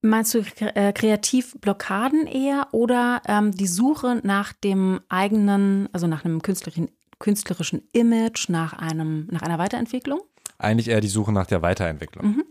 Meinst 0.00 0.32
du 0.32 0.38
äh, 0.60 0.94
Kreativblockaden 0.94 2.26
eher 2.26 2.68
oder 2.72 3.20
ähm, 3.28 3.52
die 3.52 3.66
Suche 3.66 4.22
nach 4.22 4.54
dem 4.54 5.00
eigenen, 5.10 5.90
also 5.92 6.06
nach 6.06 6.24
einem 6.24 6.40
künstlerischen 6.40 6.88
künstlerischen 7.18 7.82
Image, 7.92 8.48
nach, 8.48 8.72
einem, 8.72 9.28
nach 9.30 9.42
einer 9.42 9.58
Weiterentwicklung? 9.58 10.20
Eigentlich 10.58 10.88
eher 10.88 11.00
die 11.02 11.08
Suche 11.08 11.32
nach 11.32 11.46
der 11.46 11.60
Weiterentwicklung. 11.60 12.26
Mhm. 12.26 12.44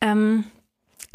Ähm, 0.00 0.44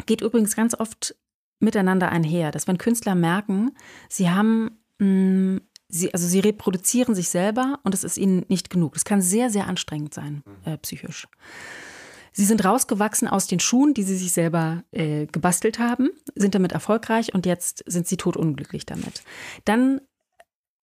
geht 0.06 0.20
übrigens 0.20 0.56
ganz 0.56 0.74
oft 0.78 1.14
miteinander 1.60 2.10
einher, 2.10 2.50
dass 2.50 2.68
wenn 2.68 2.78
Künstler 2.78 3.14
merken, 3.14 3.72
sie 4.08 4.30
haben, 4.30 4.78
mh, 4.98 5.06
mm, 5.06 5.60
sie, 5.88 6.12
also 6.12 6.26
sie 6.26 6.40
reproduzieren 6.40 7.14
sich 7.14 7.28
selber 7.28 7.78
und 7.82 7.94
es 7.94 8.04
ist 8.04 8.18
ihnen 8.18 8.44
nicht 8.48 8.70
genug. 8.70 8.94
Das 8.94 9.04
kann 9.04 9.20
sehr, 9.22 9.50
sehr 9.50 9.66
anstrengend 9.66 10.14
sein, 10.14 10.42
äh, 10.64 10.76
psychisch. 10.78 11.26
Sie 12.32 12.44
sind 12.44 12.64
rausgewachsen 12.64 13.26
aus 13.26 13.48
den 13.48 13.58
Schuhen, 13.58 13.94
die 13.94 14.04
sie 14.04 14.16
sich 14.16 14.32
selber 14.32 14.84
äh, 14.92 15.26
gebastelt 15.26 15.78
haben, 15.78 16.10
sind 16.36 16.54
damit 16.54 16.72
erfolgreich 16.72 17.34
und 17.34 17.46
jetzt 17.46 17.82
sind 17.86 18.06
sie 18.06 18.16
totunglücklich 18.16 18.86
damit. 18.86 19.24
Dann 19.64 20.00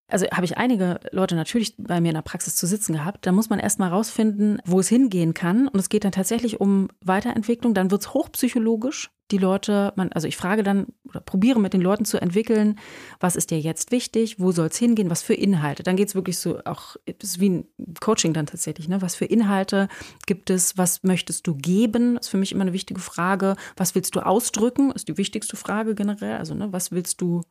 also 0.08 0.28
habe 0.28 0.46
ich 0.46 0.58
einige 0.58 1.00
Leute 1.12 1.36
natürlich 1.36 1.76
bei 1.78 2.00
mir 2.00 2.10
in 2.10 2.16
der 2.16 2.22
Praxis 2.22 2.56
zu 2.56 2.68
sitzen 2.68 2.94
gehabt. 2.94 3.26
Da 3.26 3.32
muss 3.32 3.50
man 3.50 3.60
erstmal 3.60 3.90
rausfinden, 3.90 4.62
wo 4.66 4.80
es 4.80 4.88
hingehen 4.88 5.34
kann. 5.34 5.68
Und 5.68 5.80
es 5.80 5.90
geht 5.90 6.04
dann 6.04 6.12
tatsächlich 6.12 6.60
um 6.62 6.90
Weiterentwicklung. 7.04 7.74
Dann 7.74 7.90
wird 7.90 8.02
es 8.02 8.14
hochpsychologisch. 8.14 9.10
Die 9.32 9.38
Leute, 9.40 9.92
man, 9.96 10.12
also 10.12 10.28
ich 10.28 10.38
frage 10.38 10.62
dann 10.62 10.88
oder 11.10 11.20
probiere 11.20 11.60
mit 11.60 11.74
den 11.74 11.82
Leuten 11.82 12.06
zu 12.06 12.22
entwickeln, 12.22 12.78
was 13.20 13.36
ist 13.36 13.50
dir 13.50 13.60
jetzt 13.60 13.92
wichtig, 13.92 14.40
wo 14.40 14.52
soll 14.52 14.68
es 14.68 14.78
hingehen, 14.78 15.10
was 15.10 15.24
für 15.24 15.34
Inhalte. 15.34 15.82
Dann 15.82 15.96
geht 15.96 16.10
es 16.10 16.16
wirklich 16.16 16.38
so 16.38 16.60
auch, 16.66 16.96
ist 17.06 17.40
wie 17.40 17.50
ein 17.50 17.68
Coaching 18.00 18.34
dann 18.34 18.46
tatsächlich, 18.46 18.88
ne? 18.88 19.02
Was 19.02 19.16
für 19.16 19.26
Inhalte 19.26 19.88
gibt 20.28 20.52
es, 20.52 20.78
was 20.78 21.02
möchtest 21.02 21.48
du 21.48 21.56
geben? 21.56 22.18
Ist 22.18 22.30
für 22.30 22.38
mich 22.38 22.52
immer 22.52 22.62
eine 22.62 22.74
wichtige 22.74 23.00
Frage. 23.00 23.56
Was 23.76 23.96
willst 23.96 24.16
du 24.16 24.20
ausdrücken? 24.20 24.92
Ist 24.92 25.08
die 25.08 25.18
wichtigste 25.18 25.56
Frage 25.56 25.96
generell. 25.96 26.38
Also, 26.38 26.54
ne, 26.54 26.72
was 26.72 26.92
willst 26.92 27.20
du 27.22 27.42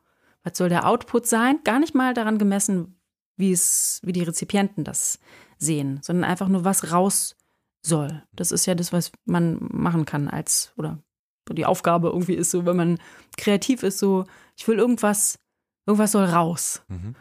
was 0.45 0.57
soll 0.57 0.69
der 0.69 0.87
Output 0.87 1.25
sein? 1.25 1.59
Gar 1.63 1.79
nicht 1.79 1.95
mal 1.95 2.13
daran 2.13 2.37
gemessen, 2.37 2.99
wie 3.35 3.51
es, 3.51 3.99
wie 4.03 4.13
die 4.13 4.23
Rezipienten 4.23 4.83
das 4.83 5.19
sehen, 5.57 5.99
sondern 6.03 6.29
einfach 6.29 6.47
nur, 6.47 6.63
was 6.63 6.91
raus 6.91 7.35
soll. 7.81 8.23
Das 8.31 8.51
ist 8.51 8.65
ja 8.67 8.75
das, 8.75 8.93
was 8.93 9.11
man 9.25 9.57
machen 9.59 10.05
kann 10.05 10.29
als, 10.29 10.71
oder 10.77 11.03
die 11.49 11.65
Aufgabe 11.65 12.09
irgendwie 12.09 12.33
ist 12.33 12.51
so, 12.51 12.65
wenn 12.65 12.75
man 12.75 12.99
kreativ 13.37 13.83
ist, 13.83 13.99
so, 13.99 14.25
ich 14.57 14.67
will 14.67 14.77
irgendwas, 14.77 15.39
irgendwas 15.85 16.11
soll 16.11 16.25
raus. 16.25 16.83
Mhm. 16.87 17.15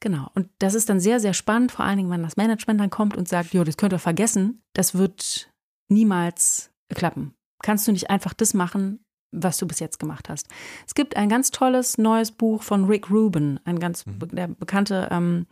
Genau. 0.00 0.30
Und 0.34 0.48
das 0.58 0.74
ist 0.74 0.88
dann 0.88 1.00
sehr, 1.00 1.20
sehr 1.20 1.34
spannend, 1.34 1.72
vor 1.72 1.84
allen 1.84 1.96
Dingen, 1.96 2.10
wenn 2.10 2.22
das 2.22 2.36
Management 2.36 2.80
dann 2.80 2.90
kommt 2.90 3.16
und 3.16 3.28
sagt, 3.28 3.52
jo, 3.52 3.64
das 3.64 3.76
könnt 3.76 3.92
ihr 3.92 3.98
vergessen, 3.98 4.62
das 4.74 4.94
wird 4.94 5.50
niemals 5.88 6.70
klappen. 6.94 7.34
Kannst 7.62 7.88
du 7.88 7.92
nicht 7.92 8.10
einfach 8.10 8.34
das 8.34 8.54
machen, 8.54 9.04
was 9.32 9.58
du 9.58 9.66
bis 9.66 9.80
jetzt 9.80 9.98
gemacht 9.98 10.28
hast. 10.28 10.46
Es 10.86 10.94
gibt 10.94 11.16
ein 11.16 11.28
ganz 11.28 11.50
tolles 11.50 11.98
neues 11.98 12.32
Buch 12.32 12.62
von 12.62 12.84
Rick 12.86 13.10
Rubin, 13.10 13.60
ein 13.64 13.78
ganz 13.78 14.06
mhm. 14.06 14.20
der 14.32 14.48
bekannte 14.48 15.08
ähm, 15.10 15.46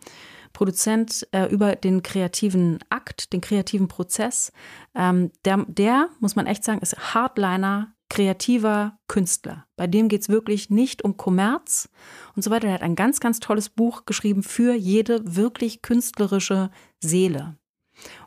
Produzent 0.52 1.28
äh, 1.32 1.46
über 1.46 1.76
den 1.76 2.02
kreativen 2.02 2.78
Akt, 2.88 3.32
den 3.32 3.42
kreativen 3.42 3.88
Prozess. 3.88 4.52
Ähm, 4.94 5.30
der, 5.44 5.66
der, 5.68 6.08
muss 6.20 6.36
man 6.36 6.46
echt 6.46 6.64
sagen, 6.64 6.80
ist 6.80 6.96
Hardliner, 7.14 7.94
kreativer 8.08 8.98
Künstler. 9.08 9.66
Bei 9.76 9.86
dem 9.86 10.08
geht 10.08 10.22
es 10.22 10.28
wirklich 10.28 10.70
nicht 10.70 11.02
um 11.02 11.16
Kommerz 11.16 11.88
und 12.34 12.42
so 12.42 12.50
weiter. 12.50 12.68
Er 12.68 12.74
hat 12.74 12.82
ein 12.82 12.96
ganz, 12.96 13.20
ganz 13.20 13.40
tolles 13.40 13.68
Buch 13.68 14.04
geschrieben 14.06 14.42
für 14.42 14.74
jede 14.74 15.36
wirklich 15.36 15.82
künstlerische 15.82 16.70
Seele. 17.00 17.56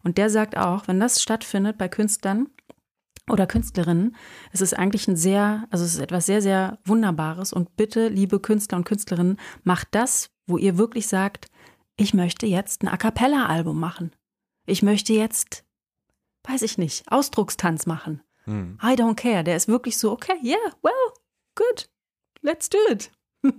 Und 0.03 0.17
der 0.17 0.29
sagt 0.29 0.57
auch, 0.57 0.87
wenn 0.87 0.99
das 0.99 1.21
stattfindet 1.21 1.77
bei 1.77 1.87
Künstlern, 1.87 2.47
oder 3.29 3.47
Künstlerinnen. 3.47 4.15
Es 4.51 4.61
ist 4.61 4.73
eigentlich 4.73 5.07
ein 5.07 5.15
sehr, 5.15 5.67
also 5.69 5.85
es 5.85 5.93
ist 5.93 5.99
etwas 5.99 6.25
sehr, 6.25 6.41
sehr 6.41 6.79
Wunderbares. 6.85 7.53
Und 7.53 7.75
bitte, 7.75 8.07
liebe 8.07 8.39
Künstler 8.39 8.77
und 8.77 8.85
Künstlerinnen, 8.85 9.37
macht 9.63 9.89
das, 9.91 10.31
wo 10.47 10.57
ihr 10.57 10.77
wirklich 10.77 11.07
sagt, 11.07 11.49
ich 11.95 12.13
möchte 12.13 12.45
jetzt 12.45 12.83
ein 12.83 12.87
A 12.87 12.97
cappella-Album 12.97 13.79
machen. 13.79 14.15
Ich 14.65 14.81
möchte 14.81 15.13
jetzt, 15.13 15.65
weiß 16.47 16.61
ich 16.63 16.77
nicht, 16.77 17.03
Ausdruckstanz 17.11 17.85
machen. 17.85 18.21
Hm. 18.49 18.79
I 18.81 18.95
don't 18.95 19.15
care. 19.15 19.43
Der 19.43 19.55
ist 19.55 19.67
wirklich 19.67 19.97
so, 19.97 20.11
okay, 20.11 20.33
yeah, 20.43 20.57
well, 20.81 21.13
good, 21.55 21.87
let's 22.41 22.67
do 22.67 22.79
it. 22.89 23.11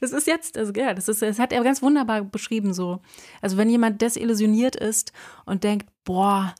das 0.00 0.12
ist 0.12 0.26
jetzt, 0.26 0.58
also 0.58 0.72
ja, 0.74 0.92
das 0.92 1.08
ist, 1.08 1.22
das 1.22 1.38
hat 1.38 1.52
er 1.52 1.64
ganz 1.64 1.82
wunderbar 1.82 2.22
beschrieben 2.22 2.74
so. 2.74 3.00
Also 3.40 3.56
wenn 3.56 3.70
jemand 3.70 4.02
desillusioniert 4.02 4.76
ist 4.76 5.12
und 5.46 5.64
denkt, 5.64 5.88
boah, 6.04 6.54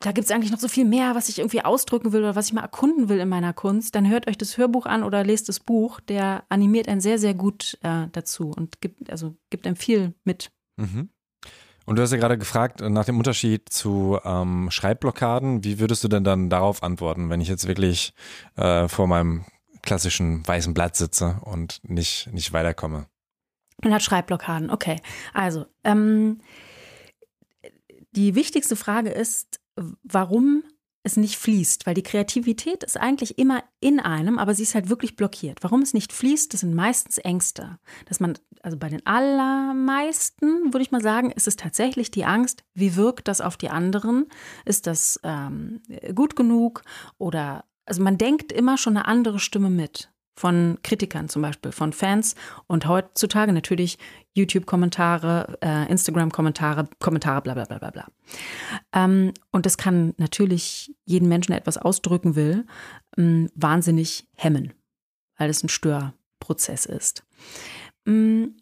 da 0.00 0.12
gibt 0.12 0.24
es 0.24 0.30
eigentlich 0.30 0.50
noch 0.50 0.58
so 0.58 0.66
viel 0.66 0.86
mehr, 0.86 1.14
was 1.14 1.28
ich 1.28 1.38
irgendwie 1.38 1.62
ausdrücken 1.62 2.12
will 2.12 2.22
oder 2.22 2.34
was 2.34 2.46
ich 2.46 2.52
mal 2.54 2.62
erkunden 2.62 3.10
will 3.10 3.20
in 3.20 3.28
meiner 3.28 3.52
Kunst, 3.52 3.94
dann 3.94 4.08
hört 4.08 4.26
euch 4.26 4.38
das 4.38 4.56
Hörbuch 4.56 4.86
an 4.86 5.04
oder 5.04 5.22
lest 5.24 5.50
das 5.50 5.60
Buch. 5.60 6.00
Der 6.00 6.44
animiert 6.48 6.88
einen 6.88 7.02
sehr, 7.02 7.18
sehr 7.18 7.34
gut 7.34 7.78
äh, 7.82 8.06
dazu 8.10 8.50
und 8.50 8.80
gibt, 8.80 9.10
also 9.10 9.36
gibt 9.50 9.66
einem 9.66 9.76
viel 9.76 10.14
mit. 10.24 10.50
Mhm. 10.78 11.10
Und 11.84 11.96
du 11.96 12.02
hast 12.02 12.12
ja 12.12 12.18
gerade 12.18 12.38
gefragt 12.38 12.80
nach 12.80 13.04
dem 13.04 13.18
Unterschied 13.18 13.68
zu 13.68 14.18
ähm, 14.24 14.70
Schreibblockaden. 14.70 15.64
Wie 15.64 15.78
würdest 15.78 16.04
du 16.04 16.08
denn 16.08 16.24
dann 16.24 16.50
darauf 16.50 16.82
antworten, 16.82 17.30
wenn 17.30 17.40
ich 17.40 17.48
jetzt 17.48 17.66
wirklich 17.66 18.14
äh, 18.56 18.88
vor 18.88 19.06
meinem 19.06 19.44
klassischen 19.82 20.46
weißen 20.46 20.74
Blatt 20.74 20.96
sitze 20.96 21.40
und 21.42 21.80
nicht, 21.82 22.32
nicht 22.32 22.52
weiterkomme? 22.52 23.06
Man 23.82 23.94
hat 23.94 24.02
Schreibblockaden, 24.02 24.70
okay. 24.70 25.00
Also, 25.34 25.66
ähm, 25.82 26.40
die 28.12 28.34
wichtigste 28.34 28.76
Frage 28.76 29.10
ist, 29.10 29.60
warum 30.02 30.62
es 31.02 31.16
nicht 31.16 31.36
fließt, 31.36 31.86
weil 31.86 31.94
die 31.94 32.02
Kreativität 32.02 32.84
ist 32.84 32.96
eigentlich 32.96 33.38
immer 33.38 33.64
in 33.80 33.98
einem, 33.98 34.38
aber 34.38 34.54
sie 34.54 34.62
ist 34.62 34.74
halt 34.74 34.88
wirklich 34.88 35.16
blockiert. 35.16 35.58
Warum 35.62 35.82
es 35.82 35.94
nicht 35.94 36.12
fließt, 36.12 36.52
das 36.52 36.60
sind 36.60 36.74
meistens 36.74 37.18
Ängste. 37.18 37.78
Dass 38.06 38.20
man, 38.20 38.38
also 38.62 38.76
bei 38.76 38.88
den 38.88 39.04
allermeisten, 39.04 40.72
würde 40.72 40.82
ich 40.82 40.92
mal 40.92 41.02
sagen, 41.02 41.30
ist 41.32 41.48
es 41.48 41.56
tatsächlich 41.56 42.10
die 42.10 42.24
Angst, 42.24 42.62
wie 42.74 42.94
wirkt 42.94 43.26
das 43.26 43.40
auf 43.40 43.56
die 43.56 43.70
anderen? 43.70 44.26
Ist 44.64 44.86
das 44.86 45.18
ähm, 45.24 45.80
gut 46.14 46.36
genug? 46.36 46.82
Oder, 47.18 47.64
also 47.84 48.02
man 48.02 48.16
denkt 48.16 48.52
immer 48.52 48.78
schon 48.78 48.96
eine 48.96 49.06
andere 49.06 49.40
Stimme 49.40 49.70
mit 49.70 50.11
von 50.34 50.78
Kritikern 50.82 51.28
zum 51.28 51.42
Beispiel, 51.42 51.72
von 51.72 51.92
Fans 51.92 52.34
und 52.66 52.86
heutzutage 52.86 53.52
natürlich 53.52 53.98
YouTube-Kommentare, 54.34 55.58
äh, 55.60 55.90
Instagram-Kommentare, 55.90 56.88
Kommentare, 56.98 57.42
bla 57.42 57.54
bla 57.54 57.64
bla 57.64 57.78
bla 57.78 57.90
bla. 57.90 58.06
Ähm, 58.92 59.32
und 59.50 59.66
das 59.66 59.76
kann 59.76 60.14
natürlich 60.16 60.94
jeden 61.04 61.28
Menschen, 61.28 61.52
der 61.52 61.60
etwas 61.60 61.76
ausdrücken 61.76 62.34
will, 62.34 62.66
ähm, 63.18 63.50
wahnsinnig 63.54 64.26
hemmen, 64.34 64.72
weil 65.36 65.50
es 65.50 65.62
ein 65.62 65.68
Störprozess 65.68 66.86
ist. 66.86 67.24
Ähm, 68.06 68.56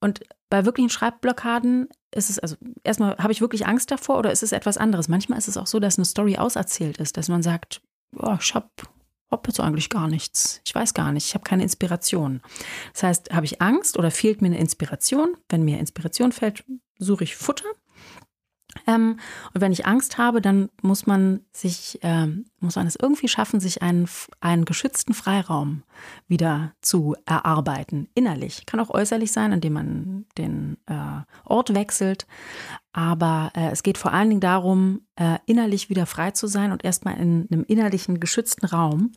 und 0.00 0.20
bei 0.50 0.64
wirklichen 0.64 0.90
Schreibblockaden 0.90 1.88
ist 2.14 2.30
es, 2.30 2.38
also 2.38 2.56
erstmal 2.84 3.18
habe 3.18 3.32
ich 3.32 3.40
wirklich 3.40 3.66
Angst 3.66 3.90
davor 3.90 4.18
oder 4.18 4.32
ist 4.32 4.42
es 4.42 4.52
etwas 4.52 4.78
anderes? 4.78 5.08
Manchmal 5.08 5.38
ist 5.38 5.48
es 5.48 5.56
auch 5.56 5.66
so, 5.66 5.80
dass 5.80 5.98
eine 5.98 6.04
Story 6.04 6.36
auserzählt 6.36 6.98
ist, 6.98 7.16
dass 7.16 7.28
man 7.28 7.42
sagt, 7.42 7.82
oh, 8.16 8.36
ich 8.40 8.54
habe 8.54 8.70
habe 9.30 9.48
jetzt 9.48 9.60
eigentlich 9.60 9.90
gar 9.90 10.08
nichts. 10.08 10.60
Ich 10.64 10.74
weiß 10.74 10.94
gar 10.94 11.12
nicht. 11.12 11.26
Ich 11.26 11.34
habe 11.34 11.44
keine 11.44 11.62
Inspiration. 11.62 12.40
Das 12.92 13.02
heißt, 13.02 13.30
habe 13.32 13.46
ich 13.46 13.60
Angst 13.60 13.98
oder 13.98 14.10
fehlt 14.10 14.40
mir 14.40 14.48
eine 14.48 14.58
Inspiration? 14.58 15.36
Wenn 15.48 15.62
mir 15.62 15.78
Inspiration 15.78 16.32
fällt, 16.32 16.64
suche 16.98 17.24
ich 17.24 17.36
Futter. 17.36 17.68
Ähm, 18.88 19.18
und 19.52 19.60
wenn 19.60 19.70
ich 19.70 19.86
Angst 19.86 20.16
habe, 20.16 20.40
dann 20.40 20.70
muss 20.80 21.06
man 21.06 21.40
sich, 21.52 21.98
ähm, 22.02 22.46
muss 22.58 22.76
man 22.76 22.86
es 22.86 22.96
irgendwie 23.00 23.28
schaffen, 23.28 23.60
sich 23.60 23.82
einen, 23.82 24.08
einen 24.40 24.64
geschützten 24.64 25.12
Freiraum 25.12 25.82
wieder 26.26 26.72
zu 26.80 27.14
erarbeiten, 27.26 28.08
innerlich. 28.14 28.64
Kann 28.64 28.80
auch 28.80 28.90
äußerlich 28.90 29.30
sein, 29.30 29.52
indem 29.52 29.74
man 29.74 30.26
den 30.38 30.78
äh, 30.86 31.20
Ort 31.44 31.74
wechselt. 31.74 32.26
Aber 32.92 33.52
äh, 33.54 33.68
es 33.68 33.82
geht 33.82 33.98
vor 33.98 34.12
allen 34.12 34.30
Dingen 34.30 34.40
darum, 34.40 35.02
äh, 35.16 35.38
innerlich 35.44 35.90
wieder 35.90 36.06
frei 36.06 36.30
zu 36.30 36.46
sein 36.46 36.72
und 36.72 36.82
erstmal 36.82 37.18
in 37.18 37.46
einem 37.52 37.64
innerlichen 37.64 38.20
geschützten 38.20 38.64
Raum 38.64 39.12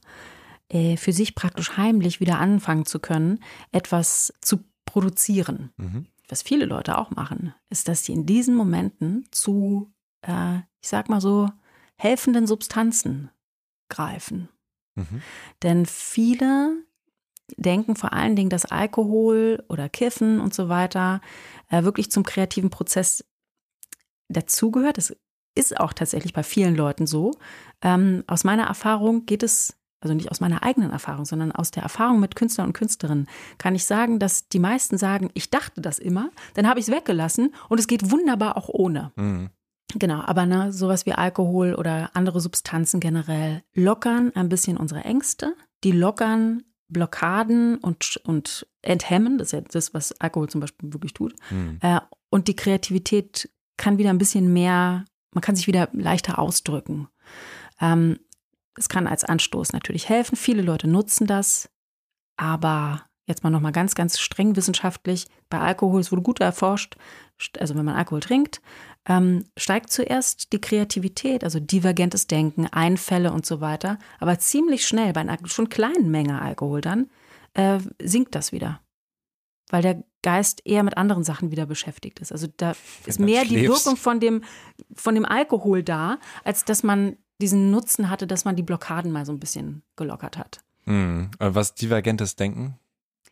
äh, 0.68 0.98
für 0.98 1.14
sich 1.14 1.34
praktisch 1.34 1.78
heimlich 1.78 2.20
wieder 2.20 2.40
anfangen 2.40 2.86
zu 2.86 3.00
können, 3.00 3.40
etwas 3.72 4.34
zu 4.42 4.66
produzieren. 4.86 5.72
Mhm 5.78 6.08
was 6.32 6.42
viele 6.42 6.66
Leute 6.66 6.98
auch 6.98 7.12
machen, 7.12 7.54
ist, 7.70 7.88
dass 7.88 8.06
sie 8.06 8.14
in 8.14 8.26
diesen 8.26 8.56
Momenten 8.56 9.28
zu, 9.32 9.92
äh, 10.22 10.60
ich 10.80 10.88
sag 10.88 11.10
mal 11.10 11.22
so, 11.22 11.50
helfenden 11.98 12.48
Substanzen 12.48 13.30
greifen. 13.90 14.50
Mhm. 14.96 15.22
Denn 15.62 15.86
viele 15.86 16.84
denken 17.58 17.98
vor 17.98 18.14
allen 18.14 18.38
Dingen, 18.38 18.50
dass 18.50 18.66
Alkohol 18.66 19.64
oder 19.68 19.90
Kiffen 19.90 20.40
und 20.40 20.54
so 20.54 20.70
weiter 20.70 21.20
äh, 21.70 21.84
wirklich 21.84 22.10
zum 22.10 22.24
kreativen 22.24 22.70
Prozess 22.70 23.26
dazugehört. 24.30 24.98
Das 24.98 25.14
ist 25.54 25.78
auch 25.78 25.92
tatsächlich 25.92 26.32
bei 26.32 26.44
vielen 26.44 26.76
Leuten 26.76 27.08
so. 27.08 27.32
Ähm, 27.82 28.24
aus 28.28 28.46
meiner 28.46 28.64
Erfahrung 28.64 29.26
geht 29.26 29.44
es 29.44 29.78
also 30.02 30.14
nicht 30.14 30.32
aus 30.32 30.42
meiner 30.42 30.64
eigenen 30.64 30.92
Erfahrung, 30.92 31.26
sondern 31.26 31.52
aus 31.52 31.72
der 31.72 31.84
Erfahrung 31.84 32.20
mit 32.20 32.36
Künstlern 32.36 32.68
und 32.68 32.74
Künstlerinnen, 32.74 33.28
kann 33.58 33.76
ich 33.76 33.86
sagen, 33.86 34.20
dass 34.20 34.50
die 34.50 34.60
meisten 34.60 34.98
sagen, 34.98 35.30
ich 35.34 35.50
dachte 35.50 35.80
das 35.80 36.00
immer, 36.00 36.30
dann 36.56 36.68
habe 36.68 36.80
ich 36.80 36.88
es 36.88 36.92
weggelassen 36.94 37.54
und 37.70 37.80
es 37.80 37.88
geht 37.88 38.12
wunderbar 38.12 38.58
auch 38.58 38.68
ohne. 38.68 39.12
Mhm. 39.16 39.50
Genau, 39.96 40.22
aber 40.22 40.46
ne, 40.46 40.72
sowas 40.72 41.06
wie 41.06 41.14
Alkohol 41.14 41.76
oder 41.76 42.12
andere 42.14 42.40
Substanzen 42.40 43.00
generell 43.00 43.64
lockern 43.74 44.32
ein 44.36 44.50
bisschen 44.50 44.78
unsere 44.78 45.02
Ängste, 45.02 45.56
die 45.84 45.92
lockern 45.92 46.64
Blockaden 46.88 47.78
und, 47.78 48.20
und 48.26 48.68
enthemmen, 48.82 49.38
das 49.38 49.50
ist 49.50 49.52
ja 49.54 49.62
das, 49.62 49.94
was 49.94 50.20
Alkohol 50.20 50.50
zum 50.50 50.62
Beispiel 50.62 50.94
wirklich 50.94 51.14
tut. 51.14 51.36
Mhm. 51.50 51.78
Äh, 51.82 52.00
und 52.30 52.48
die 52.48 52.56
Kreativität 52.56 53.50
kann 53.78 53.98
wieder 53.98 54.10
ein 54.10 54.18
bisschen 54.18 54.52
mehr, 54.54 55.06
man 55.34 55.42
kann 55.42 55.56
sich 55.56 55.68
wieder 55.68 55.90
leichter 55.94 56.40
ausdrücken. 56.40 57.08
Ähm, 57.80 58.20
es 58.78 58.90
kann 58.90 59.08
als 59.08 59.24
Anstoß 59.24 59.74
natürlich 59.74 60.10
helfen. 60.10 60.36
Viele 60.36 60.62
Leute 60.62 60.88
nutzen 60.88 61.28
das, 61.28 61.70
aber 62.38 63.06
jetzt 63.28 63.44
mal 63.44 63.50
nochmal 63.50 63.72
ganz, 63.72 63.96
ganz 63.96 64.20
streng 64.20 64.56
wissenschaftlich. 64.56 65.28
Bei 65.50 65.60
Alkohol, 65.60 66.02
es 66.02 66.12
wurde 66.12 66.22
gut 66.22 66.40
erforscht, 66.40 66.96
also 67.60 67.76
wenn 67.76 67.86
man 67.86 67.96
Alkohol 67.96 68.20
trinkt, 68.20 68.62
ähm, 69.08 69.46
steigt 69.58 69.92
zuerst 69.92 70.54
die 70.54 70.62
Kreativität, 70.62 71.44
also 71.44 71.60
divergentes 71.60 72.28
Denken, 72.28 72.68
Einfälle 72.68 73.32
und 73.32 73.46
so 73.46 73.62
weiter. 73.62 73.98
Aber 74.20 74.38
ziemlich 74.40 74.86
schnell, 74.86 75.14
bei 75.14 75.22
einer 75.22 75.38
schon 75.46 75.70
kleinen 75.70 76.12
Menge 76.12 76.42
Alkohol 76.42 76.82
dann, 76.82 77.10
äh, 77.54 77.80
sinkt 78.02 78.36
das 78.36 78.52
wieder. 78.52 78.82
Weil 79.70 79.82
der 79.82 80.04
Geist 80.22 80.62
eher 80.66 80.84
mit 80.84 80.98
anderen 80.98 81.24
Sachen 81.24 81.50
wieder 81.50 81.66
beschäftigt 81.66 82.20
ist. 82.20 82.32
Also 82.32 82.48
da 82.58 82.74
ist 83.06 83.20
mehr 83.20 83.44
die 83.44 83.62
Wirkung 83.62 83.98
von 83.98 84.20
dem, 84.20 84.44
von 84.94 85.16
dem 85.16 85.26
Alkohol 85.26 85.82
da, 85.82 86.20
als 86.44 86.64
dass 86.66 86.84
man 86.84 87.18
diesen 87.42 87.72
Nutzen 87.72 88.10
hatte, 88.10 88.28
dass 88.28 88.46
man 88.46 88.56
die 88.56 88.64
Blockaden 88.64 89.12
mal 89.12 89.26
so 89.26 89.32
ein 89.32 89.40
bisschen 89.40 89.84
gelockert 89.96 90.38
hat. 90.38 90.62
Mhm. 90.86 91.32
Was 91.40 91.76
divergentes 91.76 92.36
Denken? 92.36 92.78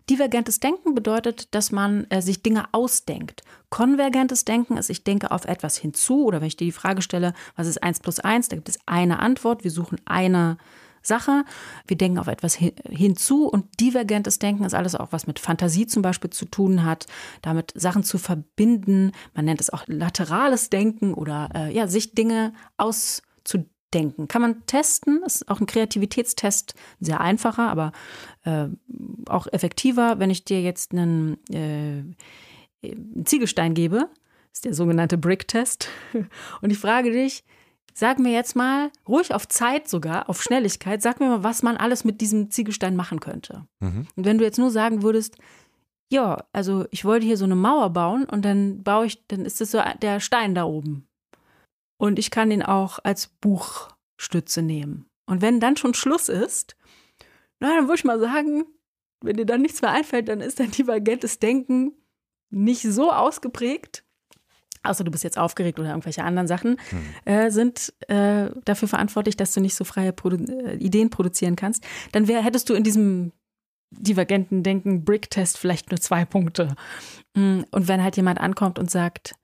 Divergentes 0.10 0.60
Denken 0.60 0.96
bedeutet, 0.96 1.54
dass 1.54 1.72
man 1.72 2.06
äh, 2.10 2.22
sich 2.22 2.42
Dinge 2.42 2.66
ausdenkt. 2.72 3.44
Konvergentes 3.70 4.44
Denken 4.44 4.76
ist, 4.78 4.90
ich 4.90 5.04
denke 5.04 5.30
auf 5.30 5.46
etwas 5.46 5.78
hinzu 5.78 6.26
oder 6.26 6.42
wenn 6.42 6.48
ich 6.48 6.58
dir 6.58 6.66
die 6.66 6.72
Frage 6.72 7.04
stelle, 7.04 7.34
was 7.56 7.68
ist 7.68 7.84
1 7.84 8.00
plus 8.00 8.20
1, 8.20 8.50
da 8.50 8.56
gibt 8.56 8.70
es 8.70 8.80
eine 8.88 9.20
Antwort, 9.20 9.64
wir 9.64 9.70
suchen 9.70 10.02
eine 10.06 10.58
Sache, 11.04 11.46
wir 11.86 11.96
denken 11.96 12.18
auf 12.18 12.28
etwas 12.28 12.56
hin, 12.56 12.72
hinzu 12.90 13.48
und 13.48 13.80
divergentes 13.80 14.40
Denken 14.40 14.64
ist 14.64 14.74
alles 14.74 14.96
auch, 14.96 15.12
was 15.12 15.28
mit 15.28 15.38
Fantasie 15.38 15.86
zum 15.86 16.02
Beispiel 16.02 16.32
zu 16.32 16.46
tun 16.46 16.84
hat, 16.84 17.06
damit 17.44 17.72
Sachen 17.76 18.04
zu 18.04 18.18
verbinden. 18.18 19.12
Man 19.36 19.46
nennt 19.46 19.62
es 19.62 19.70
auch 19.70 19.84
laterales 19.86 20.72
Denken 20.72 21.14
oder 21.14 21.50
äh, 21.54 21.74
ja, 21.74 21.88
sich 21.88 22.16
Dinge 22.16 22.54
auszudenken 22.78 23.79
denken. 23.94 24.28
Kann 24.28 24.42
man 24.42 24.66
testen, 24.66 25.22
ist 25.26 25.50
auch 25.50 25.60
ein 25.60 25.66
Kreativitätstest, 25.66 26.76
sehr 27.00 27.22
einfacher, 27.22 27.70
aber 27.70 27.92
äh, 28.44 28.68
auch 29.28 29.48
effektiver. 29.48 30.20
Wenn 30.20 30.30
ich 30.30 30.46
dir 30.46 30.62
jetzt 30.62 30.92
einen, 30.92 31.38
äh, 31.52 32.04
einen 32.84 33.26
Ziegelstein 33.26 33.74
gebe, 33.74 34.10
ist 34.54 34.66
der 34.66 34.74
sogenannte 34.74 35.18
Brick-Test, 35.18 35.90
und 36.62 36.70
ich 36.70 36.78
frage 36.78 37.12
dich, 37.12 37.44
sag 37.94 38.20
mir 38.20 38.32
jetzt 38.32 38.56
mal, 38.56 38.92
ruhig 39.08 39.34
auf 39.34 39.48
Zeit 39.48 39.88
sogar, 39.88 40.30
auf 40.30 40.42
Schnelligkeit, 40.42 41.02
sag 41.02 41.20
mir 41.20 41.28
mal, 41.28 41.44
was 41.44 41.64
man 41.64 41.78
alles 41.78 42.04
mit 42.04 42.22
diesem 42.22 42.50
Ziegelstein 42.50 42.96
machen 42.96 43.20
könnte. 43.20 43.66
Mhm. 43.80 44.08
Und 44.16 44.26
wenn 44.26 44.38
du 44.38 44.46
jetzt 44.46 44.58
nur 44.58 44.72
sagen 44.72 45.04
würdest, 45.04 45.38
ja, 46.12 46.46
also 46.54 46.86
ich 46.92 47.06
wollte 47.06 47.26
hier 47.26 47.38
so 47.38 47.46
eine 47.46 47.56
Mauer 47.56 47.92
bauen 47.92 48.26
und 48.26 48.44
dann 48.44 48.84
baue 48.84 49.06
ich, 49.06 49.28
dann 49.28 49.46
ist 49.46 49.62
das 49.62 49.72
so 49.72 49.80
der 50.02 50.20
Stein 50.20 50.56
da 50.56 50.64
oben. 50.64 51.09
Und 52.00 52.18
ich 52.18 52.32
kann 52.32 52.50
ihn 52.50 52.64
auch 52.64 53.00
als 53.04 53.28
Buchstütze 53.28 54.62
nehmen. 54.62 55.06
Und 55.26 55.42
wenn 55.42 55.60
dann 55.60 55.78
schon 55.78 55.94
Schluss 55.94 56.30
ist, 56.30 56.76
na, 57.60 57.76
dann 57.76 57.88
würde 57.88 58.00
ich 58.00 58.06
mal 58.06 58.20
sagen, 58.20 58.64
wenn 59.22 59.36
dir 59.36 59.46
dann 59.46 59.62
nichts 59.62 59.82
mehr 59.82 59.92
einfällt, 59.92 60.30
dann 60.30 60.40
ist 60.40 60.60
dein 60.60 60.72
divergentes 60.72 61.40
Denken 61.40 61.92
nicht 62.50 62.84
so 62.84 63.12
ausgeprägt, 63.12 64.06
außer 64.82 65.04
du 65.04 65.12
bist 65.12 65.26
jetzt 65.26 65.38
aufgeregt 65.38 65.78
oder 65.78 65.90
irgendwelche 65.90 66.24
anderen 66.24 66.48
Sachen, 66.48 66.78
hm. 66.90 67.00
äh, 67.26 67.52
sind 67.52 67.94
äh, 68.08 68.50
dafür 68.64 68.88
verantwortlich, 68.88 69.36
dass 69.36 69.54
du 69.54 69.60
nicht 69.60 69.76
so 69.76 69.84
freie 69.84 70.14
Produ 70.14 70.38
äh, 70.38 70.76
Ideen 70.78 71.10
produzieren 71.10 71.58
kannst, 71.58 71.86
dann 72.14 72.30
wär, 72.30 72.42
hättest 72.42 72.70
du 72.70 72.74
in 72.74 72.84
diesem 72.84 73.34
divergenten 73.92 74.64
Denken 74.64 75.04
Brick-Test 75.04 75.58
vielleicht 75.58 75.92
nur 75.92 76.00
zwei 76.00 76.24
Punkte. 76.24 76.76
Mm, 77.36 77.62
und 77.72 77.88
wenn 77.88 78.04
halt 78.04 78.16
jemand 78.18 78.40
ankommt 78.40 78.80
und 78.80 78.90
sagt, 78.90 79.36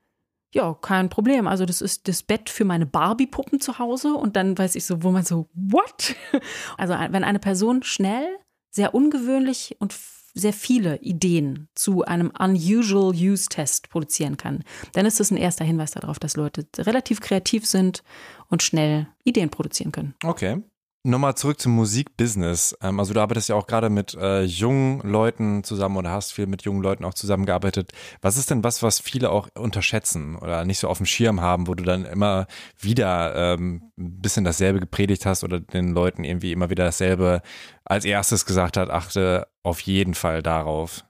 ja, 0.54 0.74
kein 0.74 1.08
Problem. 1.08 1.46
Also 1.46 1.66
das 1.66 1.80
ist 1.80 2.08
das 2.08 2.22
Bett 2.22 2.48
für 2.48 2.64
meine 2.64 2.86
Barbie-Puppen 2.86 3.60
zu 3.60 3.78
Hause 3.78 4.14
und 4.14 4.36
dann 4.36 4.56
weiß 4.56 4.74
ich 4.74 4.84
so, 4.84 5.02
wo 5.02 5.10
man 5.10 5.24
so, 5.24 5.48
what? 5.54 6.14
Also 6.78 6.94
wenn 6.94 7.24
eine 7.24 7.38
Person 7.38 7.82
schnell, 7.82 8.26
sehr 8.70 8.94
ungewöhnlich 8.94 9.76
und 9.78 9.94
sehr 10.34 10.52
viele 10.52 10.98
Ideen 11.00 11.68
zu 11.74 12.04
einem 12.04 12.30
Unusual 12.38 13.14
Use 13.14 13.48
Test 13.48 13.88
produzieren 13.88 14.36
kann, 14.36 14.62
dann 14.92 15.06
ist 15.06 15.18
das 15.18 15.30
ein 15.30 15.38
erster 15.38 15.64
Hinweis 15.64 15.92
darauf, 15.92 16.18
dass 16.18 16.36
Leute 16.36 16.66
relativ 16.78 17.20
kreativ 17.20 17.64
sind 17.66 18.02
und 18.48 18.62
schnell 18.62 19.08
Ideen 19.24 19.48
produzieren 19.48 19.92
können. 19.92 20.14
Okay. 20.22 20.62
Nochmal 21.06 21.36
zurück 21.36 21.60
zum 21.60 21.70
Musikbusiness. 21.76 22.76
Ähm, 22.82 22.98
also 22.98 23.14
du 23.14 23.20
arbeitest 23.20 23.48
ja 23.48 23.54
auch 23.54 23.68
gerade 23.68 23.90
mit 23.90 24.14
äh, 24.14 24.42
jungen 24.42 25.00
Leuten 25.08 25.62
zusammen 25.62 25.96
oder 25.96 26.10
hast 26.10 26.32
viel 26.32 26.48
mit 26.48 26.62
jungen 26.62 26.82
Leuten 26.82 27.04
auch 27.04 27.14
zusammengearbeitet. 27.14 27.92
Was 28.22 28.36
ist 28.36 28.50
denn 28.50 28.64
was, 28.64 28.82
was 28.82 28.98
viele 28.98 29.30
auch 29.30 29.48
unterschätzen 29.54 30.34
oder 30.34 30.64
nicht 30.64 30.80
so 30.80 30.88
auf 30.88 30.96
dem 30.96 31.06
Schirm 31.06 31.40
haben, 31.40 31.68
wo 31.68 31.76
du 31.76 31.84
dann 31.84 32.06
immer 32.06 32.48
wieder 32.80 33.54
ähm, 33.54 33.92
ein 33.96 34.20
bisschen 34.20 34.44
dasselbe 34.44 34.80
gepredigt 34.80 35.26
hast 35.26 35.44
oder 35.44 35.60
den 35.60 35.92
Leuten 35.92 36.24
irgendwie 36.24 36.50
immer 36.50 36.70
wieder 36.70 36.84
dasselbe 36.84 37.40
als 37.84 38.04
erstes 38.04 38.44
gesagt 38.44 38.76
hat, 38.76 38.90
achte 38.90 39.46
auf 39.62 39.78
jeden 39.82 40.14
Fall 40.14 40.42
darauf? 40.42 41.04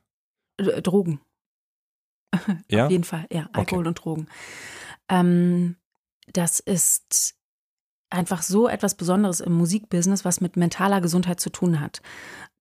Drogen. 0.58 1.20
Ja? 2.68 2.84
auf 2.84 2.90
jeden 2.90 3.04
Fall, 3.04 3.24
ja, 3.32 3.48
Alkohol 3.54 3.80
okay. 3.80 3.88
und 3.88 3.94
Drogen. 3.94 4.26
Ähm, 5.08 5.76
das 6.34 6.60
ist 6.60 7.35
einfach 8.10 8.42
so 8.42 8.68
etwas 8.68 8.94
Besonderes 8.94 9.40
im 9.40 9.52
Musikbusiness, 9.52 10.24
was 10.24 10.40
mit 10.40 10.56
mentaler 10.56 11.00
Gesundheit 11.00 11.40
zu 11.40 11.50
tun 11.50 11.80
hat. 11.80 12.02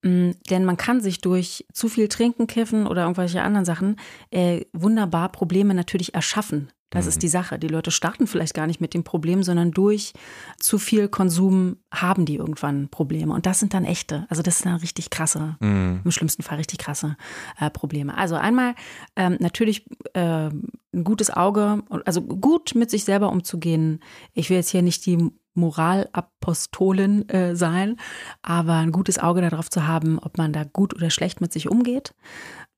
Mm, 0.04 0.32
denn 0.50 0.66
man 0.66 0.78
kann 0.78 1.02
sich 1.02 1.22
durch 1.22 1.66
zu 1.74 1.90
viel 1.90 2.08
Trinken, 2.08 2.48
Kiffen 2.48 2.88
oder 2.88 3.04
irgendwelche 3.04 3.42
anderen 3.42 3.66
Sachen 3.66 3.98
äh, 4.32 4.66
wunderbar 4.74 5.32
Probleme 5.32 5.74
natürlich 5.74 6.14
erschaffen. 6.14 6.72
Das 6.96 7.06
mhm. 7.06 7.10
ist 7.10 7.24
die 7.24 7.28
Sache. 7.28 7.60
Die 7.60 7.68
Leute 7.68 7.92
starten 7.92 8.26
vielleicht 8.26 8.54
gar 8.54 8.68
nicht 8.68 8.82
mit 8.82 8.94
dem 8.94 9.04
Problem, 9.04 9.44
sondern 9.44 9.72
durch 9.72 10.14
zu 10.60 10.80
viel 10.80 11.08
Konsum 11.08 11.78
haben 11.94 12.26
die 12.26 12.36
irgendwann 12.36 12.90
Probleme. 12.90 13.34
Und 13.34 13.46
das 13.46 13.60
sind 13.60 13.74
dann 13.74 13.86
echte. 13.86 14.26
Also 14.30 14.42
das 14.42 14.60
sind 14.60 14.72
dann 14.72 14.80
richtig 14.80 15.10
krasse, 15.10 15.58
mhm. 15.60 16.02
im 16.04 16.12
schlimmsten 16.12 16.42
Fall 16.42 16.58
richtig 16.58 16.80
krasse 16.80 17.18
äh, 17.60 17.70
Probleme. 17.70 18.18
Also 18.18 18.36
einmal 18.36 18.74
ähm, 19.16 19.38
natürlich 19.40 19.86
äh, 20.14 20.50
ein 20.50 21.04
gutes 21.04 21.30
Auge, 21.30 21.84
also 22.06 22.22
gut 22.22 22.74
mit 22.74 22.90
sich 22.90 23.04
selber 23.04 23.30
umzugehen. 23.30 24.00
Ich 24.34 24.50
will 24.50 24.58
jetzt 24.58 24.70
hier 24.70 24.82
nicht 24.82 25.06
die 25.06 25.32
Moralapostolin 25.56 27.30
äh, 27.30 27.56
sein, 27.56 27.98
aber 28.42 28.76
ein 28.76 28.92
gutes 28.92 29.20
Auge 29.20 29.42
darauf 29.42 29.70
zu 29.70 29.88
haben, 29.88 30.20
ob 30.20 30.38
man 30.38 30.54
da 30.54 30.64
gut 30.64 30.94
oder 30.94 31.10
schlecht 31.10 31.42
mit 31.42 31.52
sich 31.52 31.70
umgeht. 31.70 32.14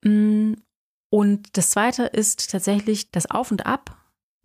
Mm, 0.03 0.53
und 1.10 1.58
das 1.58 1.71
Zweite 1.71 2.03
ist 2.03 2.51
tatsächlich 2.51 3.12
das 3.12 3.30
Auf 3.30 3.51
und 3.51 3.65
Ab, 3.65 3.97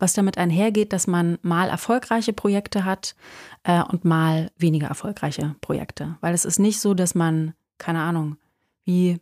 was 0.03 0.13
damit 0.13 0.37
einhergeht, 0.37 0.91
dass 0.91 1.07
man 1.07 1.39
mal 1.41 1.69
erfolgreiche 1.69 2.33
Projekte 2.33 2.83
hat 2.83 3.15
äh, 3.63 3.81
und 3.81 4.03
mal 4.03 4.51
weniger 4.57 4.87
erfolgreiche 4.87 5.55
Projekte. 5.61 6.17
Weil 6.19 6.33
es 6.33 6.43
ist 6.43 6.59
nicht 6.59 6.81
so, 6.81 6.93
dass 6.93 7.15
man, 7.15 7.53
keine 7.77 8.01
Ahnung, 8.01 8.35
wie 8.83 9.19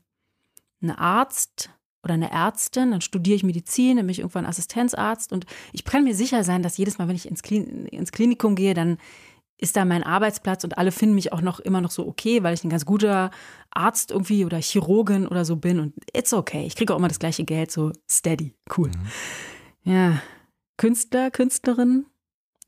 ein 0.81 0.89
Arzt 0.89 1.69
oder 2.03 2.15
eine 2.15 2.31
Ärztin, 2.31 2.89
dann 2.89 3.01
studiere 3.01 3.35
ich 3.35 3.43
Medizin, 3.43 3.97
dann 3.97 4.07
bin 4.07 4.11
ich 4.11 4.19
irgendwann 4.19 4.47
Assistenzarzt 4.47 5.31
und 5.31 5.45
ich 5.71 5.85
kann 5.85 6.03
mir 6.03 6.15
sicher 6.15 6.43
sein, 6.43 6.63
dass 6.63 6.77
jedes 6.77 6.97
Mal, 6.97 7.07
wenn 7.07 7.15
ich 7.15 7.27
ins, 7.27 7.43
Klin 7.43 7.85
ins 7.85 8.11
Klinikum 8.11 8.55
gehe, 8.55 8.73
dann 8.73 8.97
ist 9.59 9.75
da 9.77 9.85
mein 9.85 10.01
Arbeitsplatz 10.01 10.63
und 10.63 10.79
alle 10.79 10.91
finden 10.91 11.13
mich 11.13 11.31
auch 11.31 11.41
noch 11.41 11.59
immer 11.59 11.81
noch 11.81 11.91
so 11.91 12.07
okay, 12.07 12.41
weil 12.41 12.55
ich 12.55 12.63
ein 12.63 12.71
ganz 12.71 12.85
guter 12.85 13.29
Arzt 13.69 14.09
irgendwie 14.09 14.45
oder 14.45 14.57
Chirurgin 14.57 15.27
oder 15.27 15.45
so 15.45 15.57
bin 15.57 15.79
und 15.79 15.93
it's 16.11 16.33
okay. 16.33 16.65
Ich 16.65 16.75
kriege 16.75 16.91
auch 16.91 16.97
immer 16.97 17.07
das 17.07 17.19
gleiche 17.19 17.43
Geld, 17.43 17.69
so 17.69 17.91
steady, 18.09 18.55
cool. 18.75 18.89
Mhm. 18.89 19.91
Ja, 19.91 20.21
Künstler, 20.81 21.31
Künstlerin, 21.31 22.07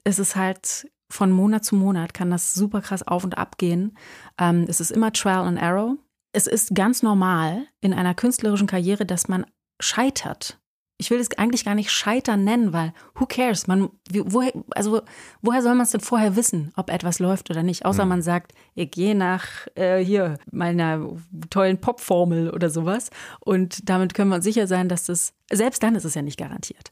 es 0.04 0.20
ist 0.20 0.36
halt 0.36 0.88
von 1.10 1.32
Monat 1.32 1.66
zu 1.66 1.76
Monat 1.76 2.14
kann 2.14 2.32
das 2.32 2.54
super 2.54 2.82
krass 2.82 3.06
auf 3.08 3.24
und 3.24 3.38
ab 3.38 3.58
gehen. 3.58 3.98
Ähm, 4.40 4.66
es 4.68 4.80
ist 4.80 4.92
immer 4.92 5.12
Trial 5.12 5.46
and 5.46 5.60
Error 5.60 5.98
es 6.34 6.48
ist 6.48 6.76
ganz 6.76 7.04
normal 7.04 7.68
in 7.80 7.94
einer 7.94 8.16
künstlerischen 8.16 8.68
Karriere, 8.68 9.06
dass 9.06 9.28
man 9.28 9.46
scheitert. 9.80 10.60
Ich 10.98 11.10
will 11.10 11.20
es 11.20 11.38
eigentlich 11.38 11.66
gar 11.66 11.76
nicht 11.76 11.92
scheitern 11.92 12.44
nennen, 12.44 12.74
weil 12.74 12.94
who 13.16 13.26
cares? 13.26 13.68
Man, 13.68 13.90
woher, 14.12 14.52
also 14.72 15.02
woher 15.42 15.62
soll 15.62 15.76
man 15.76 15.84
es 15.84 15.92
denn 15.92 16.02
vorher 16.02 16.36
wissen, 16.36 16.72
ob 16.76 16.90
etwas 16.90 17.20
läuft 17.20 17.50
oder 17.50 17.62
nicht? 17.62 17.86
Außer 17.86 18.04
hm. 18.04 18.10
man 18.10 18.22
sagt, 18.22 18.54
ich 18.74 18.90
gehe 18.92 19.16
nach 19.16 19.68
äh, 19.76 20.04
hier 20.04 20.38
meiner 20.52 21.08
tollen 21.50 21.80
Popformel 21.80 22.50
oder 22.52 22.70
sowas. 22.70 23.10
Und 23.40 23.90
damit 23.90 24.14
können 24.14 24.30
wir 24.30 24.36
uns 24.36 24.46
sicher 24.46 24.66
sein, 24.68 24.88
dass 24.88 25.06
das, 25.06 25.34
selbst 25.52 25.84
dann 25.84 25.96
ist 25.96 26.06
es 26.06 26.16
ja 26.16 26.22
nicht 26.22 26.40
garantiert. 26.40 26.90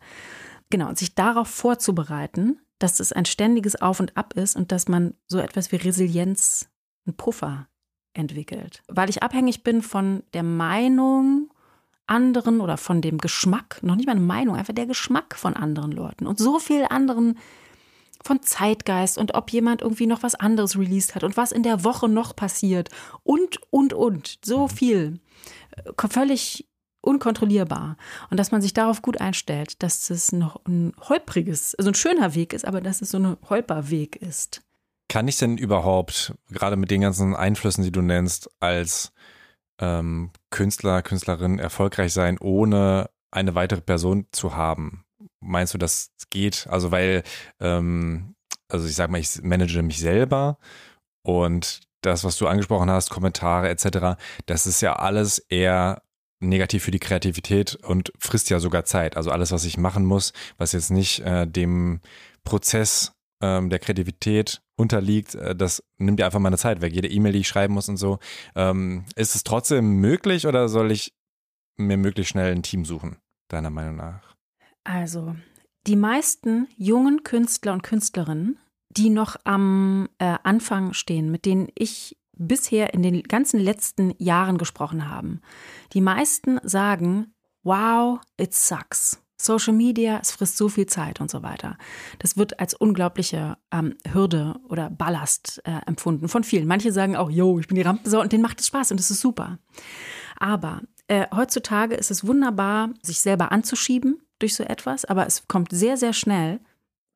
Genau, 0.72 0.88
und 0.88 0.98
sich 0.98 1.14
darauf 1.14 1.50
vorzubereiten, 1.50 2.60
dass 2.80 3.00
es 3.00 3.12
ein 3.12 3.26
ständiges 3.26 3.80
Auf 3.80 4.00
und 4.00 4.18
Ab 4.18 4.34
ist 4.36 4.56
und 4.56 4.72
dass 4.72 4.88
man 4.88 5.14
so 5.28 5.38
etwas 5.38 5.72
wie 5.72 5.76
Resilienz, 5.76 6.70
einen 7.06 7.18
Puffer 7.18 7.68
entwickelt, 8.14 8.84
weil 8.88 9.10
ich 9.10 9.24
abhängig 9.24 9.64
bin 9.64 9.82
von 9.82 10.24
der 10.34 10.44
Meinung 10.44 11.52
anderen 12.08 12.62
oder 12.62 12.78
von 12.78 13.02
dem 13.02 13.18
Geschmack, 13.18 13.80
noch 13.82 13.96
nicht 13.96 14.08
meine 14.08 14.20
Meinung, 14.20 14.56
einfach 14.56 14.74
der 14.74 14.86
Geschmack 14.86 15.36
von 15.36 15.56
anderen 15.56 15.92
Leuten 15.92 16.28
und 16.28 16.38
so 16.38 16.60
viel 16.60 16.86
anderen 16.90 17.38
von 18.24 18.42
Zeitgeist 18.42 19.18
und 19.18 19.34
ob 19.34 19.52
jemand 19.52 19.82
irgendwie 19.82 20.08
noch 20.08 20.24
was 20.24 20.36
anderes 20.36 20.78
released 20.78 21.16
hat 21.16 21.24
und 21.24 21.38
was 21.38 21.52
in 21.52 21.64
der 21.64 21.84
Woche 21.84 22.08
noch 22.08 22.36
passiert 22.36 22.90
und, 23.24 23.60
und, 23.72 23.94
und. 23.94 24.40
So 24.44 24.64
mhm. 24.64 24.70
viel. 24.70 25.20
Äh, 25.72 26.08
völlig 26.08 26.68
unkontrollierbar. 27.02 27.98
Und 28.30 28.38
dass 28.38 28.52
man 28.52 28.62
sich 28.62 28.74
darauf 28.74 29.02
gut 29.02 29.20
einstellt, 29.20 29.82
dass 29.84 30.10
es 30.10 30.32
noch 30.32 30.62
ein 30.66 30.94
holpriges, 31.00 31.76
also 31.76 31.92
ein 31.92 31.96
schöner 31.96 32.36
Weg 32.36 32.54
ist, 32.54 32.66
aber 32.66 32.82
dass 32.82 33.02
es 33.02 33.12
so 33.12 33.18
ein 33.18 33.38
Holperweg 33.50 34.16
ist. 34.16 34.62
Kann 35.10 35.28
ich 35.28 35.38
denn 35.38 35.58
überhaupt, 35.58 36.34
gerade 36.50 36.78
mit 36.78 36.90
den 36.90 37.02
ganzen 37.02 37.36
Einflüssen, 37.36 37.84
die 37.84 37.92
du 37.92 38.02
nennst, 38.02 38.50
als 38.60 39.12
ähm, 39.80 40.32
Künstler, 40.52 41.02
Künstlerin 41.02 41.60
erfolgreich 41.60 42.14
sein, 42.14 42.38
ohne 42.38 43.10
eine 43.32 43.56
weitere 43.56 43.82
Person 43.82 44.28
zu 44.32 44.56
haben? 44.56 45.04
Meinst 45.42 45.74
du, 45.74 45.78
das 45.78 46.12
geht? 46.30 46.68
Also, 46.70 46.92
weil, 46.92 47.24
ähm, 47.60 48.36
also 48.70 48.88
ich 48.88 48.96
sag 48.96 49.10
mal, 49.10 49.20
ich 49.20 49.42
manage 49.42 49.82
mich 49.82 50.00
selber 50.00 50.58
und 51.24 51.82
das, 52.02 52.24
was 52.24 52.38
du 52.38 52.48
angesprochen 52.48 52.90
hast, 52.90 53.10
Kommentare 53.10 53.70
etc., 53.70 54.22
das 54.46 54.66
ist 54.66 54.82
ja 54.82 54.96
alles 54.96 55.40
eher 55.40 56.02
negativ 56.42 56.84
für 56.84 56.92
die 56.92 57.00
Kreativität 57.00 57.76
und 57.76 58.12
frisst 58.20 58.50
ja 58.50 58.60
sogar 58.60 58.84
Zeit. 58.86 59.16
Also 59.16 59.32
alles, 59.32 59.52
was 59.52 59.66
ich 59.66 59.78
machen 59.78 60.06
muss, 60.06 60.34
was 60.58 60.74
jetzt 60.74 60.92
nicht 60.92 61.20
äh, 61.22 61.48
dem 61.48 62.02
Prozess 62.44 63.14
ähm, 63.42 63.70
der 63.70 63.80
Kreativität 63.80 64.62
unterliegt, 64.76 65.36
äh, 65.36 65.56
das 65.56 65.84
nimmt 65.98 66.20
ja 66.20 66.26
einfach 66.26 66.40
meine 66.40 66.58
Zeit 66.58 66.82
weg. 66.82 66.94
Jede 66.94 67.10
E-Mail, 67.10 67.34
die 67.34 67.40
ich 67.40 67.48
schreiben 67.48 67.74
muss 67.74 67.90
und 67.90 67.98
so. 67.98 68.20
Ähm, 68.56 69.06
ist 69.16 69.36
es 69.36 69.44
trotzdem 69.44 69.98
möglich 69.98 70.48
oder 70.48 70.68
soll 70.68 70.92
ich 70.92 71.14
mir 71.78 71.98
möglichst 71.98 72.32
schnell 72.32 72.52
ein 72.52 72.64
Team 72.64 72.86
suchen, 72.86 73.18
deiner 73.50 73.70
Meinung 73.70 73.96
nach? 73.96 74.36
Also, 74.84 75.36
die 75.88 75.96
meisten 75.96 76.68
jungen 76.78 77.24
Künstler 77.24 77.74
und 77.74 77.84
Künstlerinnen, 77.84 78.60
die 78.90 79.10
noch 79.10 79.36
am 79.46 80.10
äh, 80.18 80.38
Anfang 80.44 80.94
stehen, 80.94 81.32
mit 81.32 81.46
denen 81.46 81.70
ich 81.76 82.18
bisher 82.48 82.94
in 82.94 83.04
den 83.04 83.24
ganzen 83.24 83.60
letzten 83.60 84.14
Jahren 84.18 84.58
gesprochen 84.58 85.10
habe, 85.10 85.40
die 85.94 86.02
meisten 86.02 86.60
sagen, 86.64 87.34
wow, 87.64 88.20
it 88.38 88.54
sucks. 88.54 89.22
Social 89.38 89.74
Media, 89.74 90.20
es 90.22 90.32
frisst 90.32 90.58
so 90.58 90.70
viel 90.70 90.86
Zeit 90.86 91.20
und 91.20 91.32
so 91.32 91.42
weiter. 91.42 91.78
Das 92.20 92.38
wird 92.38 92.60
als 92.60 92.74
unglaubliche 92.74 93.58
ähm, 93.72 93.96
Hürde 94.12 94.56
oder 94.70 94.90
Ballast 94.90 95.62
äh, 95.66 95.80
empfunden 95.88 96.28
von 96.28 96.44
vielen. 96.44 96.68
Manche 96.68 96.92
sagen 96.92 97.16
auch, 97.16 97.30
yo, 97.32 97.60
ich 97.60 97.68
bin 97.68 97.76
die 97.76 97.82
Rampensau 97.82 98.22
und 98.22 98.32
denen 98.32 98.44
macht 98.44 98.60
es 98.60 98.68
Spaß 98.68 98.92
und 98.92 99.00
das 99.00 99.10
ist 99.10 99.22
super. 99.22 99.58
Aber 100.38 100.82
äh, 101.08 101.26
heutzutage 101.36 101.96
ist 101.96 102.12
es 102.12 102.26
wunderbar, 102.26 102.92
sich 103.02 103.20
selber 103.20 103.52
anzuschieben 103.52 104.22
durch 104.40 104.56
so 104.56 104.64
etwas, 104.64 105.06
aber 105.06 105.26
es 105.26 105.48
kommt 105.48 105.72
sehr, 105.72 105.98
sehr 105.98 106.14
schnell 106.14 106.60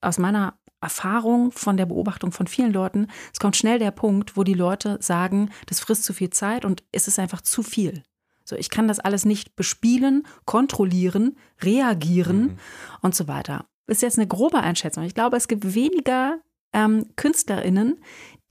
aus 0.02 0.18
meiner 0.18 0.58
Erfahrung 0.86 1.52
von 1.52 1.78
der 1.78 1.88
Beobachtung 1.88 2.32
von 2.32 2.46
vielen 2.46 2.72
Leuten, 2.72 3.08
es 3.34 3.40
kommt 3.40 3.56
schnell 3.56 3.80
der 3.80 3.90
Punkt, 3.90 4.38
wo 4.38 4.44
die 4.44 4.54
Leute 4.54 4.98
sagen, 5.02 5.50
das 5.66 5.80
frisst 5.80 6.04
zu 6.04 6.14
viel 6.14 6.30
Zeit 6.30 6.64
und 6.64 6.84
es 6.92 7.08
ist 7.08 7.18
einfach 7.18 7.42
zu 7.42 7.64
viel. 7.64 8.04
So, 8.44 8.56
ich 8.56 8.70
kann 8.70 8.88
das 8.88 9.00
alles 9.00 9.26
nicht 9.26 9.56
bespielen, 9.56 10.28
kontrollieren, 10.46 11.38
reagieren 11.64 12.42
mhm. 12.42 12.58
und 13.02 13.16
so 13.16 13.28
weiter. 13.28 13.66
Ist 13.88 14.04
jetzt 14.04 14.20
eine 14.20 14.28
grobe 14.28 14.60
Einschätzung. 14.60 15.04
Ich 15.04 15.16
glaube, 15.16 15.38
es 15.38 15.48
gibt 15.48 15.74
weniger 15.74 16.40
ähm, 16.72 17.08
KünstlerInnen, 17.16 18.00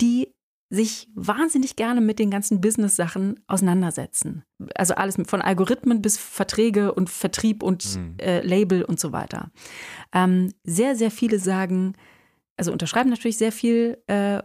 die 0.01 0.35
sich 0.71 1.09
wahnsinnig 1.15 1.77
gerne 1.77 2.01
mit 2.01 2.19
den 2.19 2.31
ganzen 2.31 2.61
Business-Sachen 2.61 3.39
auseinandersetzen. 3.47 4.43
Also 4.75 4.95
alles 4.95 5.17
von 5.27 5.41
Algorithmen 5.41 6.03
bis 6.03 6.19
Verträge 6.19 6.93
und 6.93 7.11
Vertrieb 7.11 7.63
und 7.63 7.97
mhm. 7.97 8.17
äh, 8.19 8.41
Label 8.41 8.83
und 8.83 8.99
so 8.99 9.13
weiter. 9.13 9.53
Ähm, 10.13 10.53
sehr, 10.65 10.97
sehr 10.97 11.13
viele 11.13 11.39
sagen, 11.39 11.95
also 12.57 12.73
unterschreiben 12.73 13.11
natürlich 13.11 13.39
sehr 13.39 13.53
viel 13.53 13.99
äh, 14.07 14.43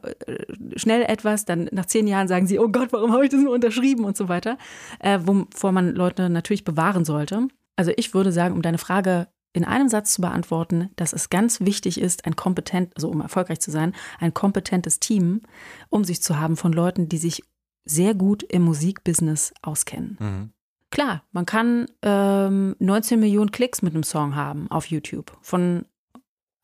schnell 0.75 1.03
etwas, 1.03 1.45
dann 1.45 1.69
nach 1.71 1.85
zehn 1.85 2.07
Jahren 2.07 2.27
sagen 2.27 2.47
sie, 2.47 2.59
oh 2.59 2.69
Gott, 2.69 2.91
warum 2.91 3.13
habe 3.13 3.25
ich 3.25 3.31
das 3.31 3.41
nur 3.41 3.53
unterschrieben 3.53 4.03
und 4.03 4.17
so 4.17 4.29
weiter, 4.29 4.57
äh, 4.99 5.19
wovor 5.23 5.71
man 5.71 5.93
Leute 5.93 6.29
natürlich 6.29 6.63
bewahren 6.63 7.05
sollte. 7.05 7.47
Also 7.75 7.91
ich 7.95 8.13
würde 8.13 8.31
sagen, 8.31 8.55
um 8.55 8.61
deine 8.61 8.77
Frage 8.77 9.27
in 9.53 9.65
einem 9.65 9.89
Satz 9.89 10.13
zu 10.13 10.21
beantworten, 10.21 10.89
dass 10.95 11.13
es 11.13 11.29
ganz 11.29 11.61
wichtig 11.61 11.99
ist, 11.99 12.25
ein 12.25 12.35
kompetent, 12.35 12.91
also 12.95 13.09
um 13.09 13.21
erfolgreich 13.21 13.59
zu 13.59 13.71
sein, 13.71 13.93
ein 14.19 14.33
kompetentes 14.33 14.99
Team 14.99 15.41
um 15.89 16.03
sich 16.03 16.21
zu 16.21 16.39
haben 16.39 16.55
von 16.55 16.71
Leuten, 16.73 17.09
die 17.09 17.17
sich 17.17 17.43
sehr 17.85 18.13
gut 18.13 18.43
im 18.43 18.63
Musikbusiness 18.63 19.53
auskennen. 19.61 20.17
Mhm. 20.19 20.49
Klar, 20.91 21.23
man 21.31 21.45
kann 21.45 21.87
ähm, 22.01 22.75
19 22.79 23.19
Millionen 23.19 23.51
Klicks 23.51 23.81
mit 23.81 23.93
einem 23.93 24.03
Song 24.03 24.35
haben 24.35 24.69
auf 24.71 24.87
YouTube. 24.87 25.37
Von 25.41 25.85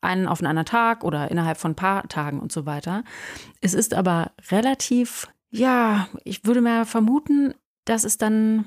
einen 0.00 0.26
auf 0.26 0.40
einen 0.40 0.48
anderen 0.48 0.66
Tag 0.66 1.04
oder 1.04 1.30
innerhalb 1.30 1.58
von 1.58 1.72
ein 1.72 1.76
paar 1.76 2.08
Tagen 2.08 2.40
und 2.40 2.52
so 2.52 2.66
weiter. 2.66 3.04
Es 3.60 3.74
ist 3.74 3.94
aber 3.94 4.32
relativ, 4.50 5.28
ja, 5.50 6.08
ich 6.24 6.44
würde 6.44 6.60
mal 6.60 6.84
vermuten, 6.84 7.54
dass 7.84 8.04
es 8.04 8.18
dann 8.18 8.66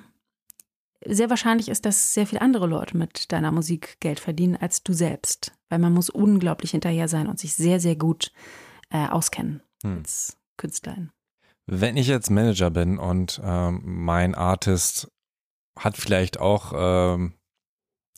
sehr 1.05 1.29
wahrscheinlich 1.29 1.69
ist, 1.69 1.85
dass 1.85 2.13
sehr 2.13 2.27
viele 2.27 2.41
andere 2.41 2.67
Leute 2.67 2.97
mit 2.97 3.31
deiner 3.31 3.51
Musik 3.51 3.97
Geld 3.99 4.19
verdienen 4.19 4.57
als 4.57 4.83
du 4.83 4.93
selbst. 4.93 5.53
Weil 5.69 5.79
man 5.79 5.93
muss 5.93 6.09
unglaublich 6.09 6.71
hinterher 6.71 7.07
sein 7.07 7.27
und 7.27 7.39
sich 7.39 7.53
sehr, 7.53 7.79
sehr 7.79 7.95
gut 7.95 8.31
äh, 8.89 9.07
auskennen 9.07 9.61
hm. 9.83 9.99
als 9.99 10.37
Künstlerin. 10.57 11.11
Wenn 11.67 11.97
ich 11.97 12.07
jetzt 12.07 12.31
Manager 12.31 12.71
bin 12.71 12.97
und 12.97 13.39
ähm, 13.43 13.81
mein 13.83 14.33
Artist 14.35 15.09
hat 15.77 15.95
vielleicht 15.95 16.39
auch 16.39 16.73
ähm, 16.75 17.33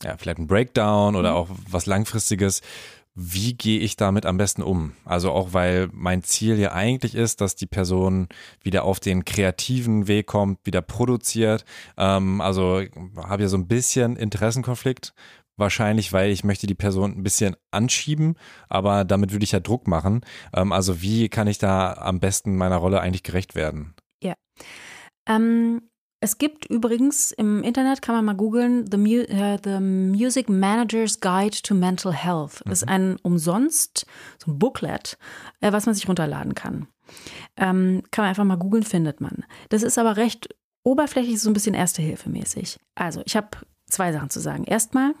ja, 0.02 0.16
vielleicht 0.16 0.38
einen 0.38 0.46
Breakdown 0.46 1.16
oder 1.16 1.32
mhm. 1.32 1.36
auch 1.36 1.48
was 1.68 1.86
Langfristiges, 1.86 2.62
wie 3.14 3.54
gehe 3.54 3.80
ich 3.80 3.96
damit 3.96 4.24
am 4.24 4.38
besten 4.38 4.62
um? 4.62 4.92
Also 5.04 5.32
auch 5.32 5.52
weil 5.52 5.88
mein 5.92 6.22
Ziel 6.22 6.58
ja 6.58 6.72
eigentlich 6.72 7.14
ist, 7.14 7.40
dass 7.40 7.54
die 7.54 7.66
Person 7.66 8.28
wieder 8.62 8.84
auf 8.84 9.00
den 9.00 9.24
kreativen 9.24 10.08
Weg 10.08 10.26
kommt, 10.26 10.58
wieder 10.64 10.80
produziert. 10.80 11.64
Ähm, 11.98 12.40
also 12.40 12.82
habe 13.16 13.42
ja 13.42 13.48
so 13.48 13.58
ein 13.58 13.68
bisschen 13.68 14.16
Interessenkonflikt. 14.16 15.12
Wahrscheinlich, 15.58 16.14
weil 16.14 16.30
ich 16.30 16.44
möchte 16.44 16.66
die 16.66 16.74
Person 16.74 17.12
ein 17.12 17.22
bisschen 17.22 17.56
anschieben, 17.70 18.36
aber 18.70 19.04
damit 19.04 19.32
würde 19.32 19.44
ich 19.44 19.52
ja 19.52 19.60
Druck 19.60 19.86
machen. 19.86 20.22
Ähm, 20.54 20.72
also 20.72 21.02
wie 21.02 21.28
kann 21.28 21.46
ich 21.46 21.58
da 21.58 21.92
am 21.92 22.20
besten 22.20 22.56
meiner 22.56 22.76
Rolle 22.76 23.02
eigentlich 23.02 23.22
gerecht 23.22 23.54
werden? 23.54 23.94
Ja. 24.22 24.34
Ähm, 25.28 25.82
es 26.22 26.38
gibt 26.38 26.66
übrigens 26.66 27.32
im 27.32 27.64
Internet, 27.64 28.00
kann 28.00 28.14
man 28.14 28.24
mal 28.24 28.36
googeln, 28.36 28.88
The, 28.88 28.96
Mu 28.96 29.22
uh, 29.22 29.58
The 29.62 29.80
Music 29.80 30.48
Manager's 30.48 31.20
Guide 31.20 31.60
to 31.62 31.74
Mental 31.74 32.12
Health. 32.12 32.64
Mhm. 32.64 32.72
Ist 32.72 32.88
ein 32.88 33.16
umsonst, 33.22 34.06
so 34.38 34.52
ein 34.52 34.58
Booklet, 34.58 35.18
äh, 35.60 35.72
was 35.72 35.84
man 35.84 35.96
sich 35.96 36.08
runterladen 36.08 36.54
kann. 36.54 36.86
Ähm, 37.56 38.04
kann 38.12 38.22
man 38.22 38.28
einfach 38.28 38.44
mal 38.44 38.56
googeln, 38.56 38.84
findet 38.84 39.20
man. 39.20 39.44
Das 39.68 39.82
ist 39.82 39.98
aber 39.98 40.16
recht 40.16 40.48
oberflächlich, 40.84 41.40
so 41.40 41.50
ein 41.50 41.54
bisschen 41.54 41.74
Erste-Hilfe-mäßig. 41.74 42.78
Also, 42.94 43.22
ich 43.24 43.36
habe 43.36 43.48
zwei 43.88 44.12
Sachen 44.12 44.30
zu 44.30 44.38
sagen. 44.38 44.62
Erstmal, 44.62 45.14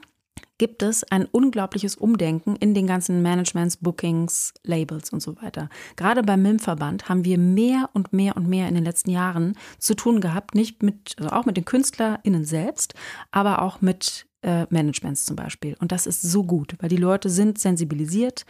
gibt 0.58 0.82
es 0.82 1.02
ein 1.10 1.26
unglaubliches 1.26 1.96
Umdenken 1.96 2.54
in 2.54 2.72
den 2.72 2.86
ganzen 2.86 3.20
Managements, 3.20 3.78
Bookings, 3.78 4.54
Labels 4.62 5.10
und 5.10 5.20
so 5.20 5.34
weiter. 5.42 5.68
Gerade 5.96 6.22
beim 6.22 6.42
MIM-Verband 6.42 7.08
haben 7.08 7.24
wir 7.24 7.36
mehr 7.36 7.90
und 7.94 8.12
mehr 8.12 8.36
und 8.36 8.46
mehr 8.46 8.68
in 8.68 8.76
den 8.76 8.84
letzten 8.84 9.10
Jahren 9.10 9.56
zu 9.78 9.94
tun 9.94 10.20
gehabt, 10.20 10.54
nicht 10.54 10.82
mit, 10.82 11.16
also 11.18 11.30
auch 11.30 11.46
mit 11.46 11.56
den 11.56 11.64
KünstlerInnen 11.64 12.44
selbst, 12.44 12.94
aber 13.32 13.60
auch 13.60 13.80
mit 13.80 14.28
äh, 14.42 14.66
Managements 14.70 15.24
zum 15.24 15.34
Beispiel. 15.34 15.76
Und 15.80 15.90
das 15.90 16.06
ist 16.06 16.22
so 16.22 16.44
gut, 16.44 16.76
weil 16.78 16.88
die 16.88 16.96
Leute 16.96 17.28
sind 17.28 17.58
sensibilisiert, 17.58 18.44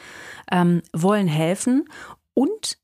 ähm, 0.51 0.83
wollen 0.93 1.28
helfen 1.28 1.87
und 2.35 2.78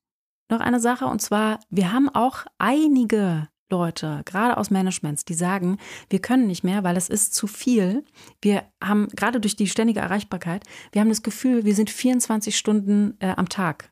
noch 0.51 0.61
eine 0.61 0.81
Sache, 0.81 1.05
und 1.05 1.21
zwar, 1.21 1.61
wir 1.69 1.93
haben 1.93 2.09
auch 2.09 2.47
einige 2.57 3.49
Leute, 3.71 4.23
gerade 4.25 4.57
aus 4.57 4.71
Managements, 4.71 5.25
die 5.25 5.35
sagen, 5.35 5.79
wir 6.09 6.21
können 6.21 6.47
nicht 6.47 6.65
mehr, 6.65 6.85
weil 6.85 6.97
es 6.97 7.09
ist 7.09 7.35
zu 7.35 7.47
viel. 7.47 8.05
Wir 8.41 8.65
haben 8.83 9.09
gerade 9.09 9.41
durch 9.41 9.57
die 9.57 9.67
ständige 9.67 10.01
Erreichbarkeit, 10.01 10.65
wir 10.93 11.01
haben 11.01 11.09
das 11.09 11.23
Gefühl, 11.23 11.65
wir 11.65 11.75
sind 11.75 11.91
24 11.91 12.57
Stunden 12.57 13.17
äh, 13.21 13.35
am 13.37 13.49
Tag 13.49 13.91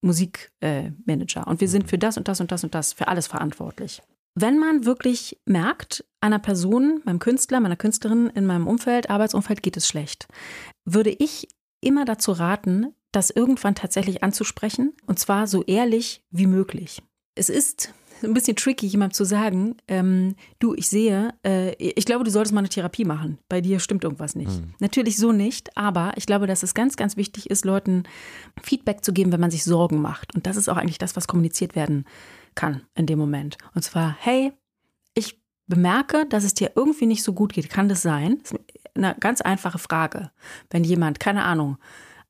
Musikmanager 0.00 1.42
äh, 1.46 1.50
und 1.50 1.60
wir 1.60 1.68
sind 1.68 1.88
für 1.88 1.98
das 1.98 2.16
und 2.16 2.28
das 2.28 2.40
und 2.40 2.52
das 2.52 2.64
und 2.64 2.74
das, 2.74 2.92
für 2.92 3.08
alles 3.08 3.26
verantwortlich. 3.26 4.02
Wenn 4.34 4.58
man 4.58 4.84
wirklich 4.84 5.40
merkt, 5.46 6.04
einer 6.20 6.38
Person, 6.38 7.02
meinem 7.04 7.18
Künstler, 7.18 7.60
meiner 7.60 7.76
Künstlerin 7.76 8.28
in 8.28 8.46
meinem 8.46 8.68
Umfeld, 8.68 9.10
Arbeitsumfeld 9.10 9.62
geht 9.62 9.76
es 9.76 9.88
schlecht, 9.88 10.28
würde 10.84 11.10
ich 11.10 11.48
immer 11.80 12.04
dazu 12.04 12.32
raten, 12.32 12.94
das 13.12 13.30
irgendwann 13.30 13.74
tatsächlich 13.74 14.22
anzusprechen 14.22 14.94
und 15.06 15.18
zwar 15.18 15.46
so 15.46 15.64
ehrlich 15.64 16.22
wie 16.30 16.46
möglich. 16.46 17.02
Es 17.34 17.48
ist 17.48 17.92
ein 18.22 18.34
bisschen 18.34 18.56
tricky, 18.56 18.86
jemandem 18.86 19.14
zu 19.14 19.24
sagen, 19.24 19.76
ähm, 19.88 20.34
du, 20.58 20.74
ich 20.74 20.88
sehe, 20.88 21.34
äh, 21.44 21.74
ich 21.78 22.04
glaube, 22.04 22.24
du 22.24 22.30
solltest 22.30 22.54
mal 22.54 22.60
eine 22.60 22.68
Therapie 22.68 23.04
machen. 23.04 23.38
Bei 23.48 23.60
dir 23.60 23.80
stimmt 23.80 24.04
irgendwas 24.04 24.34
nicht. 24.34 24.60
Mhm. 24.60 24.74
Natürlich 24.80 25.16
so 25.16 25.32
nicht, 25.32 25.76
aber 25.76 26.12
ich 26.16 26.26
glaube, 26.26 26.46
dass 26.46 26.62
es 26.62 26.74
ganz, 26.74 26.96
ganz 26.96 27.16
wichtig 27.16 27.50
ist, 27.50 27.64
Leuten 27.64 28.04
Feedback 28.62 29.04
zu 29.04 29.12
geben, 29.12 29.32
wenn 29.32 29.40
man 29.40 29.50
sich 29.50 29.64
Sorgen 29.64 30.00
macht. 30.00 30.34
Und 30.34 30.46
das 30.46 30.56
ist 30.56 30.68
auch 30.68 30.76
eigentlich 30.76 30.98
das, 30.98 31.16
was 31.16 31.28
kommuniziert 31.28 31.76
werden 31.76 32.04
kann 32.54 32.82
in 32.94 33.06
dem 33.06 33.18
Moment. 33.18 33.58
Und 33.74 33.82
zwar, 33.82 34.16
hey, 34.18 34.52
ich 35.14 35.40
bemerke, 35.66 36.26
dass 36.26 36.44
es 36.44 36.54
dir 36.54 36.72
irgendwie 36.74 37.06
nicht 37.06 37.22
so 37.22 37.32
gut 37.32 37.52
geht. 37.52 37.70
Kann 37.70 37.88
das 37.88 38.02
sein? 38.02 38.38
Das 38.42 38.52
ist 38.52 38.60
eine 38.94 39.14
ganz 39.20 39.40
einfache 39.40 39.78
Frage. 39.78 40.30
Wenn 40.70 40.82
jemand, 40.82 41.20
keine 41.20 41.44
Ahnung, 41.44 41.78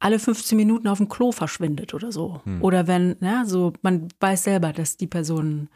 alle 0.01 0.19
15 0.19 0.57
Minuten 0.57 0.89
auf 0.89 0.99
dem 0.99 1.09
Klo 1.09 1.33
verschwindet 1.33 1.95
oder 1.95 2.13
so. 2.13 2.41
Hm. 2.45 2.63
Oder 2.63 2.87
wenn, 2.87 3.17
ja, 3.21 3.45
so, 3.45 3.73
man 3.83 4.09
weiß 4.21 4.45
selber, 4.45 4.73
dass 4.73 4.97
die 4.97 5.07
Person 5.07 5.69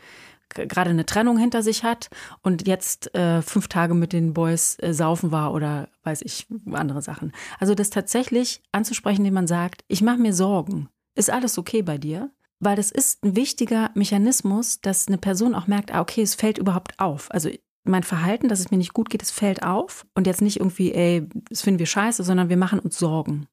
gerade 0.55 0.91
eine 0.91 1.07
Trennung 1.07 1.39
hinter 1.39 1.62
sich 1.62 1.83
hat 1.83 2.11
und 2.43 2.66
jetzt 2.66 3.14
äh, 3.14 3.43
fünf 3.43 3.68
Tage 3.68 3.95
mit 3.95 4.12
den 4.12 4.35
Boys 4.35 4.77
äh, 4.81 4.93
saufen 4.93 5.31
war 5.31 5.55
oder 5.55 5.89
weiß 6.05 6.23
ich, 6.23 6.47
andere 6.73 7.03
Sachen. 7.03 7.33
Also 7.59 7.75
das 7.75 7.91
tatsächlich 7.91 8.62
anzusprechen, 8.73 9.23
indem 9.23 9.35
man 9.35 9.47
sagt, 9.47 9.85
ich 9.89 10.03
mache 10.03 10.18
mir 10.18 10.35
Sorgen. 10.35 10.89
Ist 11.14 11.31
alles 11.31 11.59
okay 11.59 11.83
bei 11.83 11.99
dir? 11.99 12.31
Weil 12.61 12.77
das 12.77 12.91
ist 12.91 13.25
ein 13.25 13.35
wichtiger 13.35 13.91
Mechanismus, 13.95 14.81
dass 14.81 15.09
eine 15.09 15.18
Person 15.18 15.55
auch 15.55 15.66
merkt, 15.66 15.93
ah, 15.93 16.01
okay, 16.01 16.23
es 16.23 16.35
fällt 16.35 16.59
überhaupt 16.59 16.99
auf. 17.01 17.31
Also 17.33 17.51
mein 17.85 18.05
Verhalten, 18.05 18.49
dass 18.49 18.61
es 18.61 18.70
mir 18.70 18.77
nicht 18.77 18.93
gut 18.93 19.11
geht, 19.11 19.23
es 19.23 19.33
fällt 19.33 19.64
auf. 19.64 20.07
Und 20.14 20.27
jetzt 20.27 20.43
nicht 20.43 20.61
irgendwie, 20.61 20.93
ey, 20.93 21.29
das 21.49 21.62
finden 21.62 21.81
wir 21.81 21.87
scheiße, 21.87 22.23
sondern 22.23 22.49
wir 22.49 22.57
machen 22.57 22.79
uns 22.79 22.99
Sorgen. 22.99 23.49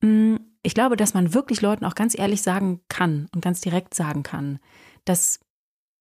Mm, 0.00 0.36
ich 0.62 0.74
glaube, 0.74 0.96
dass 0.96 1.14
man 1.14 1.34
wirklich 1.34 1.60
Leuten 1.60 1.84
auch 1.84 1.94
ganz 1.94 2.18
ehrlich 2.18 2.42
sagen 2.42 2.80
kann 2.88 3.28
und 3.34 3.42
ganz 3.42 3.60
direkt 3.60 3.94
sagen 3.94 4.22
kann, 4.22 4.58
dass 5.04 5.40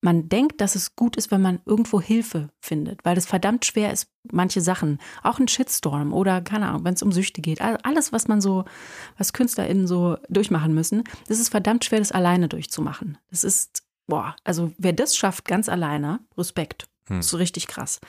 man 0.01 0.29
denkt, 0.29 0.61
dass 0.61 0.75
es 0.75 0.95
gut 0.95 1.15
ist, 1.15 1.31
wenn 1.31 1.41
man 1.41 1.59
irgendwo 1.65 1.99
Hilfe 1.99 2.49
findet, 2.59 3.03
weil 3.03 3.17
es 3.17 3.25
verdammt 3.25 3.65
schwer 3.65 3.91
ist, 3.91 4.07
manche 4.31 4.61
Sachen, 4.61 4.99
auch 5.23 5.39
ein 5.39 5.47
Shitstorm 5.47 6.13
oder 6.13 6.41
keine 6.41 6.67
Ahnung, 6.67 6.83
wenn 6.83 6.93
es 6.93 7.01
um 7.01 7.11
Süchte 7.11 7.41
geht, 7.41 7.61
alles, 7.61 8.11
was 8.11 8.27
man 8.27 8.39
so, 8.39 8.65
was 9.17 9.33
KünstlerInnen 9.33 9.87
so 9.87 10.17
durchmachen 10.29 10.73
müssen, 10.73 11.03
das 11.27 11.39
ist 11.39 11.49
verdammt 11.49 11.83
schwer, 11.85 11.99
das 11.99 12.11
alleine 12.11 12.47
durchzumachen. 12.47 13.17
Das 13.31 13.43
ist, 13.43 13.83
boah, 14.05 14.35
also 14.43 14.71
wer 14.77 14.93
das 14.93 15.17
schafft, 15.17 15.45
ganz 15.45 15.67
alleine, 15.67 16.19
Respekt. 16.37 16.87
Hm. 17.07 17.17
Das 17.17 17.27
ist 17.27 17.39
richtig 17.39 17.67
krass. 17.67 17.99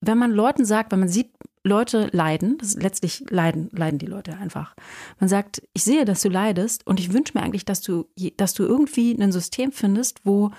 Wenn 0.00 0.18
man 0.18 0.32
Leuten 0.32 0.64
sagt, 0.64 0.92
wenn 0.92 1.00
man 1.00 1.08
sieht, 1.08 1.32
Leute 1.64 2.08
leiden, 2.12 2.58
das 2.58 2.74
letztlich 2.74 3.24
leiden, 3.30 3.70
leiden 3.72 3.98
die 3.98 4.06
Leute 4.06 4.36
einfach. 4.36 4.76
Man 5.18 5.30
sagt, 5.30 5.62
ich 5.72 5.82
sehe, 5.82 6.04
dass 6.04 6.20
du 6.20 6.28
leidest 6.28 6.86
und 6.86 7.00
ich 7.00 7.12
wünsche 7.12 7.32
mir 7.34 7.42
eigentlich, 7.42 7.64
dass 7.64 7.80
du, 7.80 8.06
dass 8.36 8.52
du 8.52 8.64
irgendwie 8.64 9.12
ein 9.18 9.32
System 9.32 9.72
findest, 9.72 10.20
wo, 10.24 10.50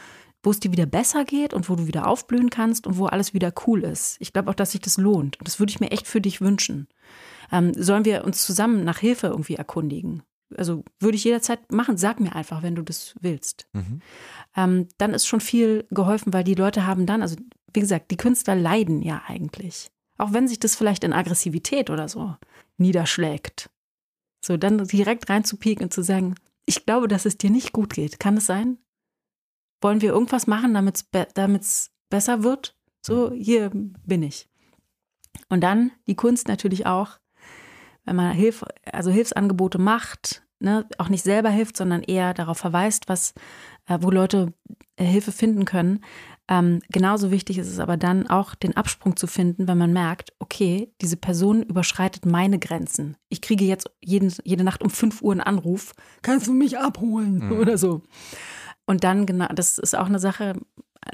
wo 0.42 0.50
es 0.50 0.60
dir 0.60 0.72
wieder 0.72 0.88
besser 0.88 1.24
geht 1.24 1.54
und 1.54 1.70
wo 1.70 1.76
du 1.76 1.86
wieder 1.86 2.08
aufblühen 2.08 2.50
kannst 2.50 2.88
und 2.88 2.98
wo 2.98 3.06
alles 3.06 3.36
wieder 3.36 3.54
cool 3.68 3.84
ist. 3.84 4.18
Ich 4.20 4.34
glaube 4.34 4.50
auch, 4.50 4.56
dass 4.56 4.72
sich 4.72 4.82
das 4.82 4.98
lohnt. 4.98 5.38
Und 5.38 5.48
das 5.48 5.60
würde 5.60 5.70
ich 5.70 5.80
mir 5.80 5.92
echt 5.92 6.08
für 6.08 6.22
dich 6.22 6.42
wünschen. 6.42 6.88
Ähm, 7.52 7.74
sollen 7.76 8.06
wir 8.06 8.26
uns 8.26 8.44
zusammen 8.44 8.84
nach 8.84 8.98
Hilfe 8.98 9.28
irgendwie 9.28 9.56
erkundigen? 9.56 10.24
Also 10.58 10.84
würde 11.00 11.18
ich 11.18 11.24
jederzeit 11.24 11.72
machen. 11.72 11.98
Sag 11.98 12.20
mir 12.20 12.36
einfach, 12.36 12.64
wenn 12.64 12.76
du 12.76 12.82
das 12.82 13.14
willst. 13.22 13.68
Mhm. 13.74 14.02
Ähm, 14.56 14.88
dann 14.98 15.14
ist 15.14 15.28
schon 15.28 15.42
viel 15.42 15.86
geholfen, 15.92 16.34
weil 16.34 16.44
die 16.44 16.56
Leute 16.56 16.88
haben 16.88 17.06
dann, 17.06 17.22
also 17.22 17.36
wie 17.74 17.80
gesagt, 17.80 18.10
die 18.10 18.18
Künstler 18.18 18.56
leiden 18.56 19.04
ja 19.04 19.22
eigentlich. 19.28 19.92
Auch 20.18 20.34
wenn 20.34 20.48
sich 20.48 20.60
das 20.60 20.76
vielleicht 20.76 21.04
in 21.04 21.14
Aggressivität 21.14 21.90
oder 21.90 22.08
so 22.08 22.36
niederschlägt. 22.78 23.70
So, 24.44 24.58
dann 24.58 24.86
direkt 24.86 25.30
reinzupieken 25.30 25.86
und 25.86 25.94
zu 25.94 26.04
sagen, 26.04 26.36
ich 26.66 26.86
glaube, 26.86 27.08
dass 27.08 27.26
es 27.26 27.38
dir 27.38 27.50
nicht 27.50 27.74
gut 27.74 27.94
geht. 27.94 28.20
Kann 28.20 28.38
es 28.38 28.46
sein? 28.46 28.78
Wollen 29.82 30.02
wir 30.02 30.10
irgendwas 30.14 30.48
machen, 30.48 30.74
damit 30.74 30.96
es 30.96 31.04
be 31.04 31.28
besser 32.10 32.44
wird? 32.44 32.76
So, 33.02 33.32
hier 33.32 33.72
bin 33.74 34.24
ich. 34.24 34.48
Und 35.50 35.62
dann 35.62 35.92
die 36.08 36.16
Kunst 36.16 36.48
natürlich 36.48 36.86
auch, 36.86 37.20
wenn 38.06 38.16
man 38.16 38.34
Hilf, 38.34 38.64
also 38.92 39.12
Hilfsangebote 39.12 39.78
macht, 39.80 40.44
ne, 40.60 40.88
auch 40.98 41.10
nicht 41.10 41.24
selber 41.24 41.50
hilft, 41.50 41.78
sondern 41.78 42.04
eher 42.04 42.34
darauf 42.34 42.58
verweist, 42.58 43.10
was, 43.10 43.34
äh, 43.88 43.98
wo 44.02 44.12
Leute 44.12 44.54
äh, 44.96 45.04
Hilfe 45.04 45.32
finden 45.32 45.66
können. 45.66 46.04
Ähm, 46.48 46.82
genauso 46.90 47.32
wichtig 47.32 47.58
ist 47.58 47.70
es 47.70 47.80
aber 47.80 47.98
dann 47.98 48.28
auch, 48.28 48.54
den 48.54 48.78
Absprung 48.78 49.16
zu 49.16 49.26
finden, 49.26 49.68
wenn 49.68 49.78
man 49.78 49.94
merkt, 49.94 50.34
okay, 50.40 50.94
diese 51.02 51.18
Person 51.18 51.64
überschreitet 51.64 52.26
meine 52.26 52.60
Grenzen. 52.60 53.18
Ich 53.30 53.42
kriege 53.42 53.66
jetzt 53.66 53.90
jeden, 54.00 54.32
jede 54.44 54.64
Nacht 54.64 54.84
um 54.84 54.92
5 54.92 55.22
Uhr 55.22 55.32
einen 55.32 55.42
Anruf, 55.42 55.94
kannst 56.22 56.48
du 56.48 56.54
mich 56.54 56.78
abholen 56.78 57.48
mhm. 57.48 57.52
oder 57.54 57.78
so. 57.78 58.04
Und 58.86 59.04
dann, 59.04 59.26
genau, 59.26 59.48
das 59.48 59.80
ist 59.80 59.98
auch 59.98 60.06
eine 60.06 60.20
Sache, 60.20 60.54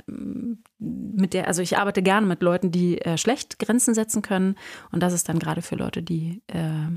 ähm, 0.08 0.64
mit 0.78 1.34
der, 1.34 1.48
also 1.48 1.62
ich 1.62 1.78
arbeite 1.78 2.02
gerne 2.02 2.28
mit 2.28 2.42
Leuten, 2.42 2.72
die 2.72 3.00
äh, 3.02 3.18
schlecht 3.18 3.58
Grenzen 3.60 3.94
setzen 3.94 4.22
können. 4.22 4.56
Und 4.92 5.02
das 5.02 5.14
ist 5.14 5.30
dann 5.30 5.40
gerade 5.40 5.62
für 5.62 5.76
Leute, 5.76 6.04
die 6.04 6.42
äh, 6.48 6.90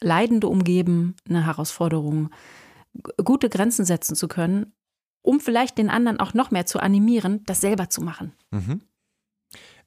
Leidende 0.00 0.48
umgeben, 0.48 1.14
eine 1.28 1.44
Herausforderung, 1.44 2.30
gute 3.22 3.48
Grenzen 3.48 3.84
setzen 3.84 4.16
zu 4.16 4.28
können, 4.28 4.72
um 5.22 5.40
vielleicht 5.40 5.78
den 5.78 5.90
anderen 5.90 6.20
auch 6.20 6.34
noch 6.34 6.50
mehr 6.50 6.66
zu 6.66 6.80
animieren, 6.80 7.42
das 7.46 7.60
selber 7.60 7.88
zu 7.88 8.02
machen. 8.02 8.32
Mhm. 8.50 8.82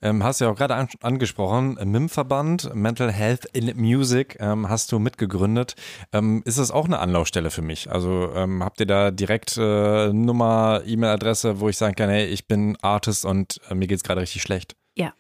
Ähm, 0.01 0.23
hast 0.23 0.39
du 0.39 0.45
ja 0.45 0.51
auch 0.51 0.55
gerade 0.55 0.75
an, 0.75 0.87
angesprochen, 1.01 1.77
MIM-Verband, 1.83 2.75
Mental 2.75 3.11
Health 3.11 3.45
in 3.53 3.75
Music, 3.77 4.37
ähm, 4.39 4.69
hast 4.69 4.91
du 4.91 4.99
mitgegründet. 4.99 5.75
Ähm, 6.11 6.41
ist 6.45 6.59
das 6.59 6.71
auch 6.71 6.85
eine 6.85 6.99
Anlaufstelle 6.99 7.49
für 7.49 7.61
mich? 7.61 7.91
Also 7.91 8.31
ähm, 8.35 8.63
habt 8.63 8.79
ihr 8.79 8.85
da 8.85 9.11
direkt 9.11 9.57
äh, 9.57 10.11
Nummer, 10.11 10.81
E-Mail-Adresse, 10.85 11.59
wo 11.59 11.69
ich 11.69 11.77
sagen 11.77 11.95
kann, 11.95 12.09
hey, 12.09 12.25
ich 12.25 12.47
bin 12.47 12.77
Artist 12.81 13.25
und 13.25 13.59
äh, 13.69 13.75
mir 13.75 13.87
geht 13.87 13.97
es 13.97 14.03
gerade 14.03 14.21
richtig 14.21 14.41
schlecht? 14.41 14.75
Ja, 14.97 15.13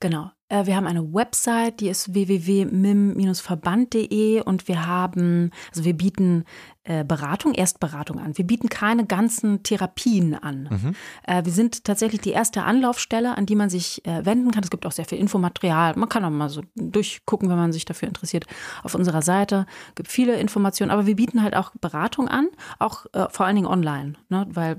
genau. 0.00 0.30
Äh, 0.48 0.66
wir 0.66 0.76
haben 0.76 0.86
eine 0.86 1.14
Website, 1.14 1.80
die 1.80 1.88
ist 1.88 2.12
www.mim-verband.de 2.12 4.42
und 4.42 4.68
wir 4.68 4.86
haben, 4.86 5.50
also 5.70 5.84
wir 5.84 5.94
bieten 5.94 6.42
äh, 6.42 6.44
Beratung, 6.84 7.54
Erstberatung 7.54 8.18
an. 8.18 8.36
Wir 8.36 8.46
bieten 8.46 8.68
keine 8.68 9.06
ganzen 9.06 9.62
Therapien 9.62 10.34
an. 10.34 10.68
Mhm. 10.70 10.94
Äh, 11.24 11.44
wir 11.44 11.52
sind 11.52 11.84
tatsächlich 11.84 12.20
die 12.20 12.30
erste 12.30 12.64
Anlaufstelle, 12.64 13.36
an 13.36 13.46
die 13.46 13.54
man 13.54 13.70
sich 13.70 14.02
wenden 14.04 14.50
kann. 14.50 14.64
Es 14.64 14.70
gibt 14.70 14.84
auch 14.86 14.92
sehr 14.92 15.04
viel 15.04 15.18
Infomaterial. 15.18 15.94
Man 15.96 16.08
kann 16.08 16.24
auch 16.24 16.30
mal 16.30 16.48
so 16.48 16.62
durchgucken, 16.74 17.48
wenn 17.48 17.56
man 17.56 17.72
sich 17.72 17.84
dafür 17.84 18.08
interessiert. 18.08 18.46
Auf 18.82 18.94
unserer 18.94 19.22
Seite 19.22 19.66
Es 19.90 19.94
gibt 19.94 20.08
viele 20.08 20.36
Informationen, 20.36 20.90
aber 20.90 21.06
wir 21.06 21.16
bieten 21.16 21.42
halt 21.42 21.56
auch 21.56 21.70
Beratung 21.80 22.28
an, 22.28 22.48
auch 22.78 23.06
vor 23.30 23.46
allen 23.46 23.56
Dingen 23.56 23.68
online, 23.68 24.14
ne? 24.28 24.46
weil 24.50 24.76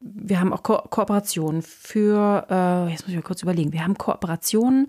wir 0.00 0.40
haben 0.40 0.52
auch 0.52 0.62
Ko 0.62 0.78
Kooperationen 0.78 1.62
für, 1.62 2.46
äh, 2.50 2.90
jetzt 2.90 3.02
muss 3.02 3.10
ich 3.10 3.16
mal 3.16 3.22
kurz 3.22 3.42
überlegen, 3.42 3.72
wir 3.72 3.82
haben 3.82 3.98
Kooperationen 3.98 4.86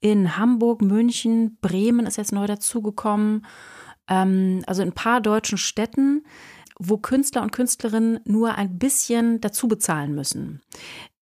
in 0.00 0.36
Hamburg, 0.36 0.82
München, 0.82 1.56
Bremen 1.60 2.06
ist 2.06 2.16
jetzt 2.16 2.32
neu 2.32 2.46
dazugekommen, 2.46 3.46
ähm, 4.08 4.62
also 4.66 4.82
in 4.82 4.88
ein 4.88 4.94
paar 4.94 5.20
deutschen 5.20 5.58
Städten, 5.58 6.24
wo 6.78 6.96
Künstler 6.96 7.42
und 7.42 7.52
Künstlerinnen 7.52 8.20
nur 8.24 8.54
ein 8.54 8.78
bisschen 8.78 9.40
dazu 9.40 9.68
bezahlen 9.68 10.14
müssen. 10.14 10.62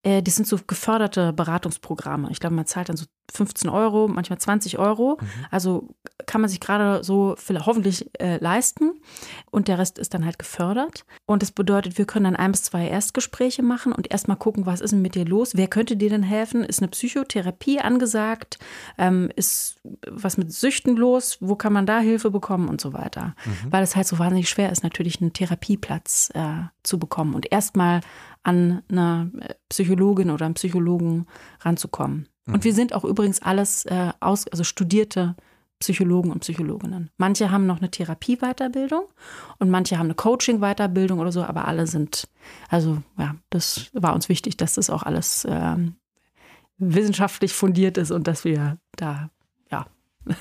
Äh, 0.08 0.22
das 0.22 0.36
sind 0.36 0.46
so 0.46 0.58
geförderte 0.66 1.34
Beratungsprogramme. 1.34 2.30
Ich 2.30 2.40
glaube, 2.40 2.54
man 2.54 2.64
zahlt 2.64 2.88
dann 2.88 2.96
so 2.96 3.04
15 3.34 3.68
Euro, 3.68 4.08
manchmal 4.08 4.38
20 4.38 4.78
Euro. 4.78 5.18
Mhm. 5.20 5.26
Also 5.50 5.94
kann 6.24 6.40
man 6.40 6.48
sich 6.48 6.60
gerade 6.60 7.04
so 7.04 7.36
hoffentlich 7.48 8.08
äh, 8.18 8.38
leisten. 8.38 8.92
Und 9.50 9.68
der 9.68 9.78
Rest 9.78 9.98
ist 9.98 10.14
dann 10.14 10.24
halt 10.24 10.38
gefördert. 10.38 11.04
Und 11.26 11.42
das 11.42 11.52
bedeutet, 11.52 11.98
wir 11.98 12.06
können 12.06 12.24
dann 12.24 12.36
ein 12.36 12.52
bis 12.52 12.62
zwei 12.62 12.88
Erstgespräche 12.88 13.62
machen 13.62 13.92
und 13.92 14.10
erstmal 14.10 14.38
gucken, 14.38 14.64
was 14.64 14.80
ist 14.80 14.92
denn 14.92 15.02
mit 15.02 15.14
dir 15.14 15.26
los? 15.26 15.56
Wer 15.56 15.68
könnte 15.68 15.96
dir 15.96 16.08
denn 16.08 16.22
helfen? 16.22 16.64
Ist 16.64 16.80
eine 16.80 16.88
Psychotherapie 16.88 17.80
angesagt? 17.80 18.58
Ähm, 18.96 19.30
ist 19.36 19.76
was 20.10 20.38
mit 20.38 20.52
Süchten 20.52 20.96
los? 20.96 21.36
Wo 21.40 21.54
kann 21.54 21.74
man 21.74 21.84
da 21.84 22.00
Hilfe 22.00 22.30
bekommen 22.30 22.68
und 22.68 22.80
so 22.80 22.94
weiter? 22.94 23.34
Mhm. 23.44 23.72
Weil 23.72 23.82
es 23.82 23.94
halt 23.94 24.06
so 24.06 24.18
wahnsinnig 24.18 24.48
schwer 24.48 24.72
ist, 24.72 24.82
natürlich 24.82 25.20
einen 25.20 25.34
Therapieplatz 25.34 26.30
äh, 26.34 26.62
zu 26.82 26.98
bekommen 26.98 27.34
und 27.34 27.52
erstmal 27.52 28.00
an 28.48 28.82
eine 28.88 29.30
Psychologin 29.68 30.30
oder 30.30 30.46
einen 30.46 30.54
Psychologen 30.54 31.26
ranzukommen. 31.60 32.28
Mhm. 32.46 32.54
Und 32.54 32.64
wir 32.64 32.72
sind 32.72 32.94
auch 32.94 33.04
übrigens 33.04 33.42
alles 33.42 33.84
äh, 33.84 34.12
aus, 34.20 34.48
also 34.48 34.64
studierte 34.64 35.36
Psychologen 35.80 36.32
und 36.32 36.40
Psychologinnen. 36.40 37.10
Manche 37.18 37.50
haben 37.50 37.66
noch 37.66 37.78
eine 37.78 37.90
Therapie-Weiterbildung 37.90 39.04
und 39.58 39.70
manche 39.70 39.98
haben 39.98 40.06
eine 40.06 40.14
Coaching-Weiterbildung 40.14 41.18
oder 41.18 41.30
so, 41.30 41.44
aber 41.44 41.68
alle 41.68 41.86
sind, 41.86 42.26
also 42.70 43.02
ja, 43.18 43.36
das 43.50 43.90
war 43.92 44.14
uns 44.14 44.30
wichtig, 44.30 44.56
dass 44.56 44.74
das 44.74 44.88
auch 44.88 45.02
alles 45.02 45.46
ähm, 45.48 45.96
wissenschaftlich 46.78 47.52
fundiert 47.52 47.98
ist 47.98 48.10
und 48.10 48.26
dass 48.26 48.44
wir 48.44 48.78
da 48.96 49.30
ja 49.70 49.86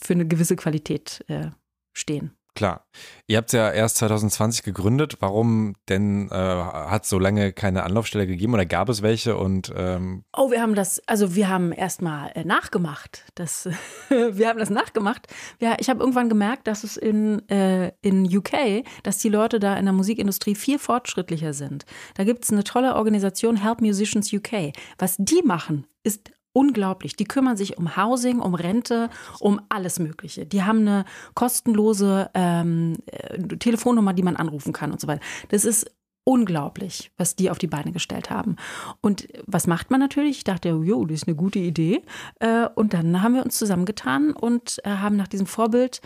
für 0.00 0.14
eine 0.14 0.26
gewisse 0.26 0.56
Qualität 0.56 1.24
äh, 1.28 1.50
stehen. 1.92 2.32
Klar. 2.58 2.84
Ihr 3.28 3.36
habt 3.36 3.52
ja 3.52 3.70
erst 3.70 3.98
2020 3.98 4.64
gegründet. 4.64 5.18
Warum 5.20 5.76
denn 5.88 6.28
äh, 6.28 6.34
hat 6.34 7.04
es 7.04 7.08
so 7.08 7.20
lange 7.20 7.52
keine 7.52 7.84
Anlaufstelle 7.84 8.26
gegeben 8.26 8.52
oder 8.52 8.66
gab 8.66 8.88
es 8.88 9.00
welche? 9.00 9.36
Und 9.36 9.72
ähm 9.76 10.24
oh, 10.36 10.50
wir 10.50 10.60
haben 10.60 10.74
das, 10.74 11.00
also 11.06 11.36
wir 11.36 11.48
haben 11.48 11.70
erstmal 11.70 12.32
äh, 12.34 12.42
nachgemacht. 12.42 13.26
Das, 13.36 13.68
wir 14.08 14.48
haben 14.48 14.58
das 14.58 14.70
nachgemacht. 14.70 15.28
Ja, 15.60 15.76
ich 15.78 15.88
habe 15.88 16.00
irgendwann 16.00 16.28
gemerkt, 16.28 16.66
dass 16.66 16.82
es 16.82 16.96
in, 16.96 17.48
äh, 17.48 17.92
in 18.02 18.24
UK, 18.26 18.84
dass 19.04 19.18
die 19.18 19.28
Leute 19.28 19.60
da 19.60 19.76
in 19.76 19.84
der 19.84 19.94
Musikindustrie 19.94 20.56
viel 20.56 20.80
fortschrittlicher 20.80 21.52
sind. 21.52 21.84
Da 22.16 22.24
gibt 22.24 22.42
es 22.42 22.50
eine 22.50 22.64
tolle 22.64 22.96
Organisation, 22.96 23.62
Help 23.62 23.80
Musicians 23.82 24.32
UK. 24.32 24.72
Was 24.98 25.14
die 25.16 25.42
machen, 25.44 25.86
ist 26.02 26.32
unglaublich. 26.52 27.16
Die 27.16 27.24
kümmern 27.24 27.56
sich 27.56 27.78
um 27.78 27.96
Housing, 27.96 28.40
um 28.40 28.54
Rente, 28.54 29.10
um 29.40 29.60
alles 29.68 29.98
Mögliche. 29.98 30.46
Die 30.46 30.62
haben 30.62 30.80
eine 30.80 31.04
kostenlose 31.34 32.30
ähm, 32.34 32.96
äh, 33.06 33.38
Telefonnummer, 33.38 34.12
die 34.12 34.22
man 34.22 34.36
anrufen 34.36 34.72
kann 34.72 34.92
und 34.92 35.00
so 35.00 35.08
weiter. 35.08 35.22
Das 35.48 35.64
ist 35.64 35.90
unglaublich, 36.28 37.10
was 37.16 37.36
die 37.36 37.50
auf 37.50 37.56
die 37.56 37.68
Beine 37.68 37.90
gestellt 37.90 38.28
haben. 38.28 38.56
Und 39.00 39.28
was 39.46 39.66
macht 39.66 39.90
man 39.90 39.98
natürlich? 39.98 40.36
Ich 40.38 40.44
dachte, 40.44 40.68
jo, 40.68 41.06
das 41.06 41.22
ist 41.22 41.26
eine 41.26 41.36
gute 41.36 41.58
Idee. 41.58 42.02
Äh, 42.38 42.68
und 42.74 42.92
dann 42.92 43.22
haben 43.22 43.34
wir 43.34 43.42
uns 43.42 43.56
zusammengetan 43.56 44.32
und 44.32 44.78
äh, 44.84 44.90
haben 44.90 45.16
nach 45.16 45.28
diesem 45.28 45.46
Vorbild 45.46 46.02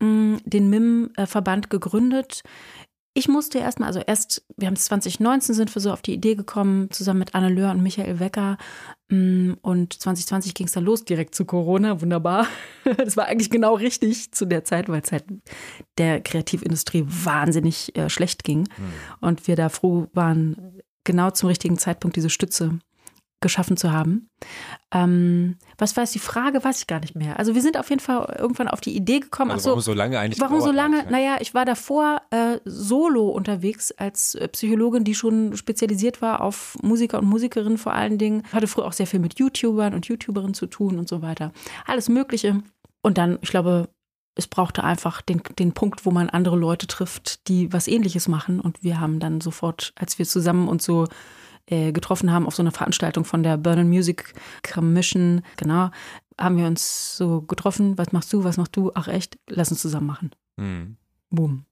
mm, 0.00 0.38
den 0.44 0.68
MIM-Verband 0.68 1.70
gegründet. 1.70 2.42
Ich 3.14 3.28
musste 3.28 3.58
erstmal, 3.58 3.88
also 3.88 4.00
erst, 4.00 4.42
wir 4.56 4.66
haben 4.66 4.74
es 4.74 4.86
2019 4.86 5.54
sind 5.54 5.74
wir 5.74 5.82
so 5.82 5.92
auf 5.92 6.00
die 6.00 6.14
Idee 6.14 6.34
gekommen, 6.34 6.90
zusammen 6.90 7.18
mit 7.18 7.34
Anne 7.34 7.50
Löhr 7.50 7.70
und 7.70 7.82
Michael 7.82 8.20
Wecker. 8.20 8.56
Mm, 9.08 9.52
und 9.60 9.92
2020 9.92 10.54
ging 10.54 10.66
es 10.66 10.72
dann 10.72 10.84
los, 10.84 11.04
direkt 11.04 11.34
zu 11.34 11.44
Corona, 11.44 12.00
wunderbar. 12.00 12.46
Das 12.96 13.16
war 13.16 13.26
eigentlich 13.26 13.50
genau 13.50 13.74
richtig 13.74 14.32
zu 14.32 14.46
der 14.46 14.64
Zeit, 14.64 14.88
weil 14.88 15.02
es 15.02 15.12
halt 15.12 15.24
der 15.98 16.20
Kreativindustrie 16.20 17.04
wahnsinnig 17.06 17.94
äh, 17.96 18.08
schlecht 18.08 18.44
ging. 18.44 18.60
Mhm. 18.60 18.92
Und 19.20 19.46
wir 19.46 19.56
da 19.56 19.68
froh 19.68 20.08
waren, 20.14 20.80
genau 21.04 21.30
zum 21.30 21.48
richtigen 21.48 21.78
Zeitpunkt 21.78 22.16
diese 22.16 22.30
Stütze 22.30 22.78
geschaffen 23.42 23.76
zu 23.76 23.92
haben. 23.92 24.30
Ähm, 24.90 25.58
was 25.82 25.96
war 25.96 26.04
es? 26.04 26.12
Die 26.12 26.20
Frage 26.20 26.62
weiß 26.62 26.78
ich 26.78 26.86
gar 26.86 27.00
nicht 27.00 27.16
mehr. 27.16 27.40
Also 27.40 27.56
wir 27.56 27.60
sind 27.60 27.76
auf 27.76 27.90
jeden 27.90 28.00
Fall 28.00 28.36
irgendwann 28.38 28.68
auf 28.68 28.80
die 28.80 28.94
Idee 28.94 29.18
gekommen. 29.18 29.50
Also 29.50 29.70
warum 29.70 29.82
so, 29.82 29.92
lange 29.92 30.16
eigentlich? 30.16 30.40
Warum 30.40 30.60
so 30.60 30.70
lange? 30.70 30.98
Hat, 30.98 31.06
ja. 31.06 31.10
Naja, 31.10 31.36
ich 31.40 31.54
war 31.54 31.64
davor 31.64 32.22
äh, 32.30 32.60
solo 32.64 33.28
unterwegs 33.28 33.90
als 33.90 34.36
äh, 34.36 34.46
Psychologin, 34.46 35.02
die 35.02 35.16
schon 35.16 35.56
spezialisiert 35.56 36.22
war 36.22 36.40
auf 36.40 36.78
Musiker 36.82 37.18
und 37.18 37.26
Musikerinnen 37.26 37.78
vor 37.78 37.94
allen 37.94 38.16
Dingen. 38.16 38.44
Hatte 38.52 38.68
früher 38.68 38.86
auch 38.86 38.92
sehr 38.92 39.08
viel 39.08 39.18
mit 39.18 39.40
YouTubern 39.40 39.92
und 39.92 40.06
YouTuberinnen 40.06 40.54
zu 40.54 40.66
tun 40.66 41.00
und 41.00 41.08
so 41.08 41.20
weiter. 41.20 41.52
Alles 41.84 42.08
Mögliche. 42.08 42.62
Und 43.02 43.18
dann, 43.18 43.40
ich 43.42 43.50
glaube, 43.50 43.88
es 44.36 44.46
brauchte 44.46 44.84
einfach 44.84 45.20
den, 45.20 45.42
den 45.58 45.72
Punkt, 45.72 46.06
wo 46.06 46.12
man 46.12 46.30
andere 46.30 46.56
Leute 46.56 46.86
trifft, 46.86 47.48
die 47.48 47.72
was 47.72 47.88
ähnliches 47.88 48.28
machen. 48.28 48.60
Und 48.60 48.84
wir 48.84 49.00
haben 49.00 49.18
dann 49.18 49.40
sofort, 49.40 49.92
als 49.96 50.20
wir 50.20 50.26
zusammen 50.26 50.68
uns 50.68 50.84
so 50.84 51.08
äh, 51.72 51.92
getroffen 51.92 52.30
haben 52.30 52.46
auf 52.46 52.54
so 52.54 52.62
einer 52.62 52.70
Veranstaltung 52.70 53.24
von 53.24 53.42
der 53.42 53.56
Burn 53.56 53.88
Music 53.88 54.34
Commission. 54.62 55.40
Genau, 55.56 55.90
haben 56.38 56.58
wir 56.58 56.66
uns 56.66 57.16
so 57.16 57.40
getroffen. 57.40 57.96
Was 57.96 58.12
machst 58.12 58.30
du? 58.32 58.44
Was 58.44 58.58
machst 58.58 58.76
du? 58.76 58.92
Ach 58.94 59.08
echt? 59.08 59.38
Lass 59.48 59.70
uns 59.70 59.80
zusammen 59.80 60.06
machen. 60.06 60.30
Mhm. 60.56 60.96
Boom. 61.30 61.64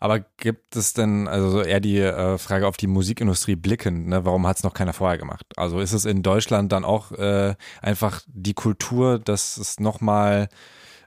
Aber 0.00 0.18
gibt 0.18 0.74
es 0.74 0.94
denn, 0.94 1.28
also 1.28 1.62
eher 1.62 1.78
die 1.78 1.98
äh, 1.98 2.38
Frage 2.38 2.66
auf 2.66 2.76
die 2.76 2.88
Musikindustrie 2.88 3.54
blickend, 3.54 4.08
ne? 4.08 4.24
warum 4.24 4.46
hat 4.46 4.58
es 4.58 4.64
noch 4.64 4.74
keiner 4.74 4.92
vorher 4.92 5.16
gemacht? 5.16 5.46
Also 5.56 5.78
ist 5.78 5.92
es 5.92 6.04
in 6.04 6.22
Deutschland 6.22 6.72
dann 6.72 6.84
auch 6.84 7.12
äh, 7.12 7.54
einfach 7.80 8.22
die 8.26 8.54
Kultur, 8.54 9.18
dass 9.18 9.56
es 9.56 9.78
nochmal 9.78 10.48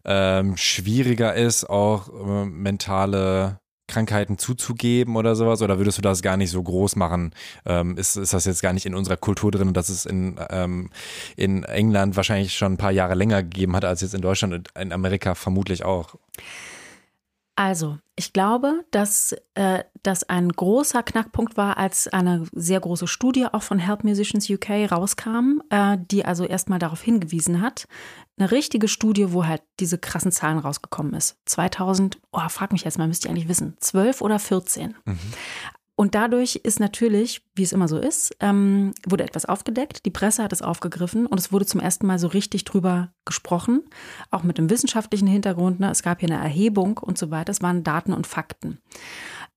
ähm, 0.06 0.58
schwieriger 0.58 1.36
ist, 1.36 1.70
auch 1.70 2.10
äh, 2.10 2.46
mentale 2.46 3.60
Krankheiten 3.88 4.38
zuzugeben 4.38 5.16
oder 5.16 5.36
sowas? 5.36 5.62
Oder 5.62 5.78
würdest 5.78 5.98
du 5.98 6.02
das 6.02 6.22
gar 6.22 6.38
nicht 6.38 6.52
so 6.52 6.62
groß 6.62 6.96
machen? 6.96 7.34
Ähm, 7.66 7.98
ist, 7.98 8.16
ist 8.16 8.34
das 8.34 8.46
jetzt 8.46 8.62
gar 8.62 8.74
nicht 8.74 8.86
in 8.86 8.96
unserer 8.96 9.18
Kultur 9.18 9.52
drin 9.52 9.74
dass 9.74 9.90
es 9.90 10.06
in, 10.06 10.40
ähm, 10.50 10.90
in 11.36 11.64
England 11.64 12.16
wahrscheinlich 12.16 12.54
schon 12.54 12.74
ein 12.74 12.78
paar 12.78 12.92
Jahre 12.92 13.16
länger 13.16 13.44
gegeben 13.44 13.76
hat 13.76 13.86
als 13.86 14.02
jetzt 14.02 14.14
in 14.14 14.22
Deutschland 14.22 14.54
und 14.54 14.70
in 14.80 14.92
Amerika 14.92 15.36
vermutlich 15.36 15.84
auch? 15.84 16.16
Also, 17.56 18.00
ich 18.16 18.34
glaube, 18.34 18.84
dass 18.92 19.36
äh, 19.54 19.84
das 20.02 20.24
ein 20.24 20.50
großer 20.50 21.04
Knackpunkt 21.04 21.56
war, 21.56 21.78
als 21.78 22.08
eine 22.08 22.46
sehr 22.52 22.80
große 22.80 23.08
Studie 23.08 23.46
auch 23.46 23.62
von 23.62 23.80
Help 23.80 24.04
Musicians 24.04 24.50
UK 24.50 24.92
rauskam, 24.92 25.62
äh, 25.70 25.98
die 26.00 26.26
also 26.26 26.46
erstmal 26.46 26.80
darauf 26.80 27.02
hingewiesen 27.02 27.62
hat. 27.62 27.88
Eine 28.38 28.50
richtige 28.50 28.88
Studie, 28.88 29.34
wo 29.34 29.46
halt 29.46 29.62
diese 29.80 30.00
krassen 30.00 30.32
Zahlen 30.32 30.58
rausgekommen 30.58 31.14
ist. 31.14 31.38
2000, 31.46 32.20
oh, 32.32 32.50
frag 32.50 32.72
mich 32.72 32.84
jetzt 32.84 32.98
mal, 32.98 33.08
müsst 33.08 33.26
ihr 33.26 33.32
eigentlich 33.32 33.48
wissen, 33.48 33.76
12 33.80 34.22
oder 34.22 34.40
14. 34.40 34.96
Mhm. 35.06 35.20
Und 35.96 36.16
dadurch 36.16 36.56
ist 36.56 36.80
natürlich, 36.80 37.46
wie 37.56 37.62
es 37.62 37.72
immer 37.72 37.88
so 37.88 38.00
ist, 38.00 38.36
ähm, 38.40 38.94
wurde 39.08 39.24
etwas 39.24 39.46
aufgedeckt. 39.46 40.06
Die 40.06 40.12
Presse 40.12 40.44
hat 40.44 40.52
es 40.52 40.64
aufgegriffen 40.64 41.28
und 41.28 41.40
es 41.40 41.52
wurde 41.52 41.68
zum 41.68 41.80
ersten 41.80 42.08
Mal 42.08 42.18
so 42.18 42.28
richtig 42.28 42.66
drüber 42.66 43.14
gesprochen, 43.26 43.84
auch 44.32 44.44
mit 44.44 44.58
dem 44.58 44.72
wissenschaftlichen 44.72 45.28
Hintergrund. 45.28 45.80
Ne? 45.80 45.92
Es 45.92 46.02
gab 46.02 46.20
hier 46.20 46.30
eine 46.30 46.44
Erhebung 46.44 46.98
und 46.98 47.20
so 47.20 47.30
weiter. 47.30 47.52
Es 47.52 47.62
waren 47.62 47.84
Daten 47.84 48.12
und 48.12 48.26
Fakten. 48.26 48.80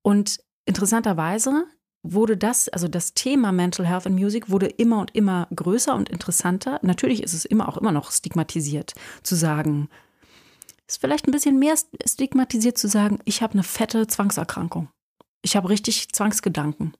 Und 0.02 0.40
interessanterweise 0.66 1.64
wurde 2.02 2.36
das, 2.36 2.68
also 2.68 2.86
das 2.86 3.14
Thema 3.14 3.50
Mental 3.50 3.86
Health 3.86 4.06
in 4.06 4.14
Music 4.14 4.50
wurde 4.50 4.66
immer 4.66 5.00
und 5.00 5.14
immer 5.14 5.48
größer 5.54 5.94
und 5.94 6.10
interessanter. 6.10 6.78
Natürlich 6.82 7.22
ist 7.22 7.32
es 7.32 7.46
immer 7.46 7.66
auch 7.68 7.78
immer 7.78 7.92
noch 7.92 8.12
stigmatisiert 8.12 8.92
zu 9.22 9.34
sagen, 9.34 9.88
ist 10.86 11.00
vielleicht 11.00 11.26
ein 11.26 11.32
bisschen 11.32 11.58
mehr 11.58 11.74
stigmatisiert 12.04 12.78
zu 12.78 12.88
sagen, 12.88 13.18
ich 13.24 13.42
habe 13.42 13.54
eine 13.54 13.64
fette 13.64 14.06
Zwangserkrankung 14.06 14.88
ich 15.46 15.54
habe 15.54 15.68
richtig 15.68 16.12
Zwangsgedanken, 16.12 16.92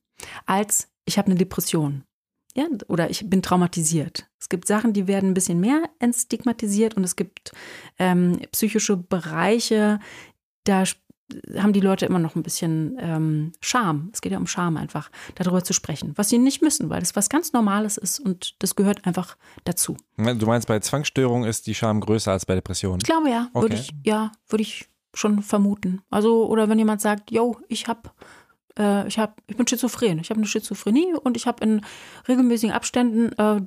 als 0.47 0.89
ich 1.05 1.19
habe 1.19 1.27
eine 1.27 1.35
Depression. 1.35 2.05
Ja, 2.55 2.67
oder 2.87 3.11
ich 3.11 3.29
bin 3.29 3.43
traumatisiert. 3.43 4.31
Es 4.41 4.49
gibt 4.49 4.67
Sachen, 4.69 4.93
die 4.93 5.09
werden 5.09 5.31
ein 5.31 5.35
bisschen 5.35 5.61
mehr 5.61 5.83
entstigmatisiert 5.99 6.97
und 6.97 7.05
es 7.05 7.17
gibt 7.17 7.53
ähm, 7.99 8.41
psychische 8.53 8.97
Bereiche, 8.97 9.99
da 10.65 10.85
haben 11.59 11.73
die 11.73 11.81
Leute 11.81 12.07
immer 12.07 12.21
noch 12.21 12.37
ein 12.37 12.45
bisschen 12.45 12.97
ähm, 13.01 13.53
Scham. 13.61 14.11
Es 14.13 14.21
geht 14.21 14.31
ja 14.31 14.39
um 14.39 14.47
Scham 14.47 14.77
einfach, 14.77 15.11
darüber 15.35 15.65
zu 15.65 15.73
sprechen, 15.73 16.13
was 16.15 16.29
sie 16.29 16.39
nicht 16.39 16.63
müssen, 16.63 16.89
weil 16.89 17.01
das 17.01 17.17
was 17.17 17.29
ganz 17.29 17.53
Normales 17.53 17.97
ist 17.97 18.21
und 18.21 18.55
das 18.63 18.77
gehört 18.77 19.07
einfach 19.07 19.37
dazu. 19.65 19.97
Du 20.17 20.47
meinst, 20.47 20.69
bei 20.69 20.79
Zwangsstörungen 20.79 21.49
ist 21.49 21.67
die 21.67 21.75
Scham 21.75 22.01
größer 22.01 22.31
als 22.31 22.47
bei 22.47 22.55
Depressionen? 22.55 23.01
Ich 23.03 23.07
glaube 23.07 23.29
ja, 23.29 23.51
okay. 23.53 23.63
würde 23.63 23.75
ich, 23.75 23.91
ja, 24.05 24.31
würde 24.49 24.63
ich 24.63 24.89
schon 25.17 25.43
vermuten. 25.43 26.03
Also, 26.11 26.47
oder 26.47 26.69
wenn 26.69 26.79
jemand 26.79 27.01
sagt, 27.01 27.31
yo, 27.31 27.57
ich 27.69 27.89
habe 27.89 28.11
äh, 28.79 29.07
ich, 29.09 29.19
hab, 29.19 29.41
ich 29.47 29.57
bin 29.57 29.67
schizophren, 29.67 30.19
ich 30.19 30.31
habe 30.31 30.39
eine 30.39 30.47
Schizophrenie 30.47 31.15
und 31.23 31.37
ich 31.37 31.47
habe 31.47 31.65
in 31.65 31.81
regelmäßigen 32.29 32.75
Abständen 32.75 33.33
äh, 33.33 33.61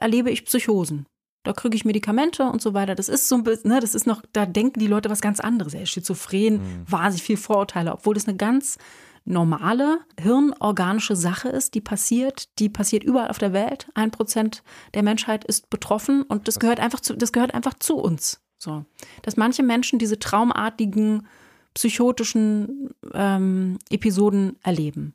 erlebe 0.00 0.30
ich 0.30 0.44
Psychosen. 0.44 1.06
Da 1.42 1.52
kriege 1.52 1.76
ich 1.76 1.84
Medikamente 1.84 2.44
und 2.44 2.62
so 2.62 2.72
weiter. 2.72 2.94
Das 2.94 3.10
ist 3.10 3.28
so 3.28 3.34
ein 3.34 3.44
bisschen, 3.44 3.70
ne, 3.70 3.80
das 3.80 3.94
ist 3.94 4.06
noch, 4.06 4.22
da 4.32 4.46
denken 4.46 4.80
die 4.80 4.86
Leute 4.86 5.10
was 5.10 5.20
ganz 5.20 5.40
anderes. 5.40 5.74
Er 5.74 5.82
ist 5.82 5.90
schizophren, 5.90 6.54
mhm. 6.54 6.84
wahnsinnig 6.88 7.22
viel 7.22 7.36
Vorurteile, 7.36 7.92
obwohl 7.92 8.14
das 8.14 8.26
eine 8.26 8.36
ganz 8.36 8.78
normale 9.26 10.00
hirnorganische 10.18 11.16
Sache 11.16 11.48
ist, 11.48 11.74
die 11.74 11.80
passiert, 11.80 12.58
die 12.58 12.68
passiert 12.68 13.04
überall 13.04 13.28
auf 13.28 13.38
der 13.38 13.52
Welt. 13.52 13.88
Ein 13.94 14.10
Prozent 14.10 14.62
der 14.94 15.02
Menschheit 15.02 15.44
ist 15.44 15.70
betroffen 15.70 16.22
und 16.22 16.48
das 16.48 16.58
gehört 16.58 16.80
einfach 16.80 17.00
zu, 17.00 17.14
das 17.14 17.32
gehört 17.32 17.54
einfach 17.54 17.74
zu 17.74 17.96
uns. 17.96 18.43
So, 18.64 18.84
dass 19.22 19.36
manche 19.36 19.62
Menschen 19.62 19.98
diese 19.98 20.18
traumartigen 20.18 21.28
psychotischen 21.74 22.90
ähm, 23.12 23.78
Episoden 23.90 24.56
erleben. 24.62 25.14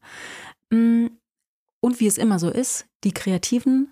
Mm, 0.69 1.07
und 1.81 1.99
wie 1.99 2.07
es 2.07 2.17
immer 2.17 2.37
so 2.37 2.49
ist, 2.49 2.85
die 3.03 3.11
Kreativen 3.11 3.91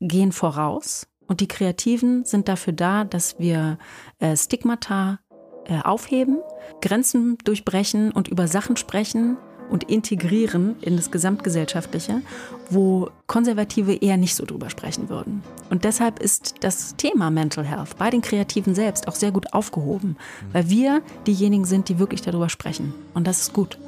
gehen 0.00 0.32
voraus 0.32 1.06
und 1.28 1.40
die 1.40 1.48
Kreativen 1.48 2.24
sind 2.24 2.48
dafür 2.48 2.72
da, 2.72 3.04
dass 3.04 3.38
wir 3.38 3.78
äh, 4.18 4.36
Stigmata 4.36 5.20
äh, 5.66 5.80
aufheben, 5.82 6.38
Grenzen 6.80 7.38
durchbrechen 7.44 8.10
und 8.10 8.26
über 8.26 8.48
Sachen 8.48 8.76
sprechen, 8.76 9.36
und 9.70 9.84
integrieren 9.84 10.76
in 10.80 10.96
das 10.96 11.10
Gesamtgesellschaftliche, 11.10 12.22
wo 12.70 13.10
Konservative 13.26 13.94
eher 13.94 14.16
nicht 14.16 14.34
so 14.34 14.44
drüber 14.44 14.70
sprechen 14.70 15.08
würden. 15.08 15.42
Und 15.70 15.84
deshalb 15.84 16.20
ist 16.20 16.56
das 16.60 16.96
Thema 16.96 17.30
Mental 17.30 17.64
Health 17.64 17.96
bei 17.98 18.10
den 18.10 18.22
Kreativen 18.22 18.74
selbst 18.74 19.08
auch 19.08 19.14
sehr 19.14 19.32
gut 19.32 19.52
aufgehoben, 19.52 20.16
weil 20.52 20.68
wir 20.70 21.02
diejenigen 21.26 21.64
sind, 21.64 21.88
die 21.88 21.98
wirklich 21.98 22.22
darüber 22.22 22.48
sprechen. 22.48 22.94
Und 23.14 23.26
das 23.26 23.42
ist 23.42 23.52
gut. 23.52 23.78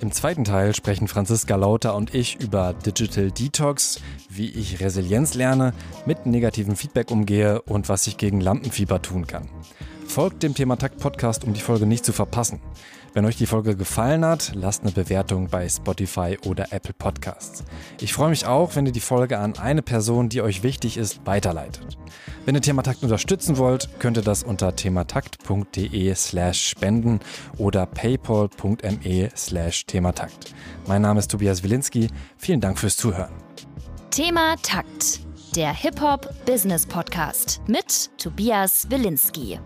Im 0.00 0.12
zweiten 0.12 0.44
Teil 0.44 0.76
sprechen 0.76 1.08
Franziska 1.08 1.56
Lauter 1.56 1.96
und 1.96 2.14
ich 2.14 2.40
über 2.40 2.72
Digital 2.72 3.32
Detox, 3.32 4.00
wie 4.28 4.48
ich 4.48 4.78
Resilienz 4.78 5.34
lerne, 5.34 5.74
mit 6.06 6.24
negativem 6.24 6.76
Feedback 6.76 7.10
umgehe 7.10 7.62
und 7.62 7.88
was 7.88 8.06
ich 8.06 8.16
gegen 8.16 8.40
Lampenfieber 8.40 9.02
tun 9.02 9.26
kann. 9.26 9.48
Folgt 10.06 10.44
dem 10.44 10.54
Thema 10.54 10.76
Takt 10.76 11.00
Podcast, 11.00 11.42
um 11.42 11.52
die 11.52 11.60
Folge 11.60 11.84
nicht 11.84 12.04
zu 12.04 12.12
verpassen. 12.12 12.60
Wenn 13.14 13.24
euch 13.24 13.36
die 13.36 13.46
Folge 13.46 13.74
gefallen 13.76 14.24
hat, 14.24 14.52
lasst 14.54 14.82
eine 14.82 14.92
Bewertung 14.92 15.48
bei 15.48 15.68
Spotify 15.68 16.38
oder 16.46 16.72
Apple 16.72 16.92
Podcasts. 16.92 17.64
Ich 18.00 18.12
freue 18.12 18.30
mich 18.30 18.46
auch, 18.46 18.76
wenn 18.76 18.86
ihr 18.86 18.92
die 18.92 19.00
Folge 19.00 19.38
an 19.38 19.58
eine 19.58 19.82
Person, 19.82 20.28
die 20.28 20.42
euch 20.42 20.62
wichtig 20.62 20.96
ist, 20.96 21.20
weiterleitet. 21.24 21.96
Wenn 22.44 22.54
ihr 22.54 22.60
Thematakt 22.60 23.02
unterstützen 23.02 23.56
wollt, 23.58 23.88
könnt 23.98 24.16
ihr 24.16 24.22
das 24.22 24.42
unter 24.42 24.74
thematakt.de 24.76 26.14
slash 26.14 26.68
spenden 26.68 27.20
oder 27.56 27.86
paypal.me 27.86 29.30
slash 29.36 29.86
thematakt. 29.86 30.54
Mein 30.86 31.02
Name 31.02 31.18
ist 31.18 31.30
Tobias 31.30 31.62
Wilinski. 31.62 32.08
Vielen 32.36 32.60
Dank 32.60 32.78
fürs 32.78 32.96
Zuhören. 32.96 33.32
Thema 34.10 34.56
Takt, 34.62 35.20
der 35.54 35.72
Hip-Hop-Business-Podcast 35.72 37.60
mit 37.66 38.10
Tobias 38.18 38.90
Wilinski. 38.90 39.58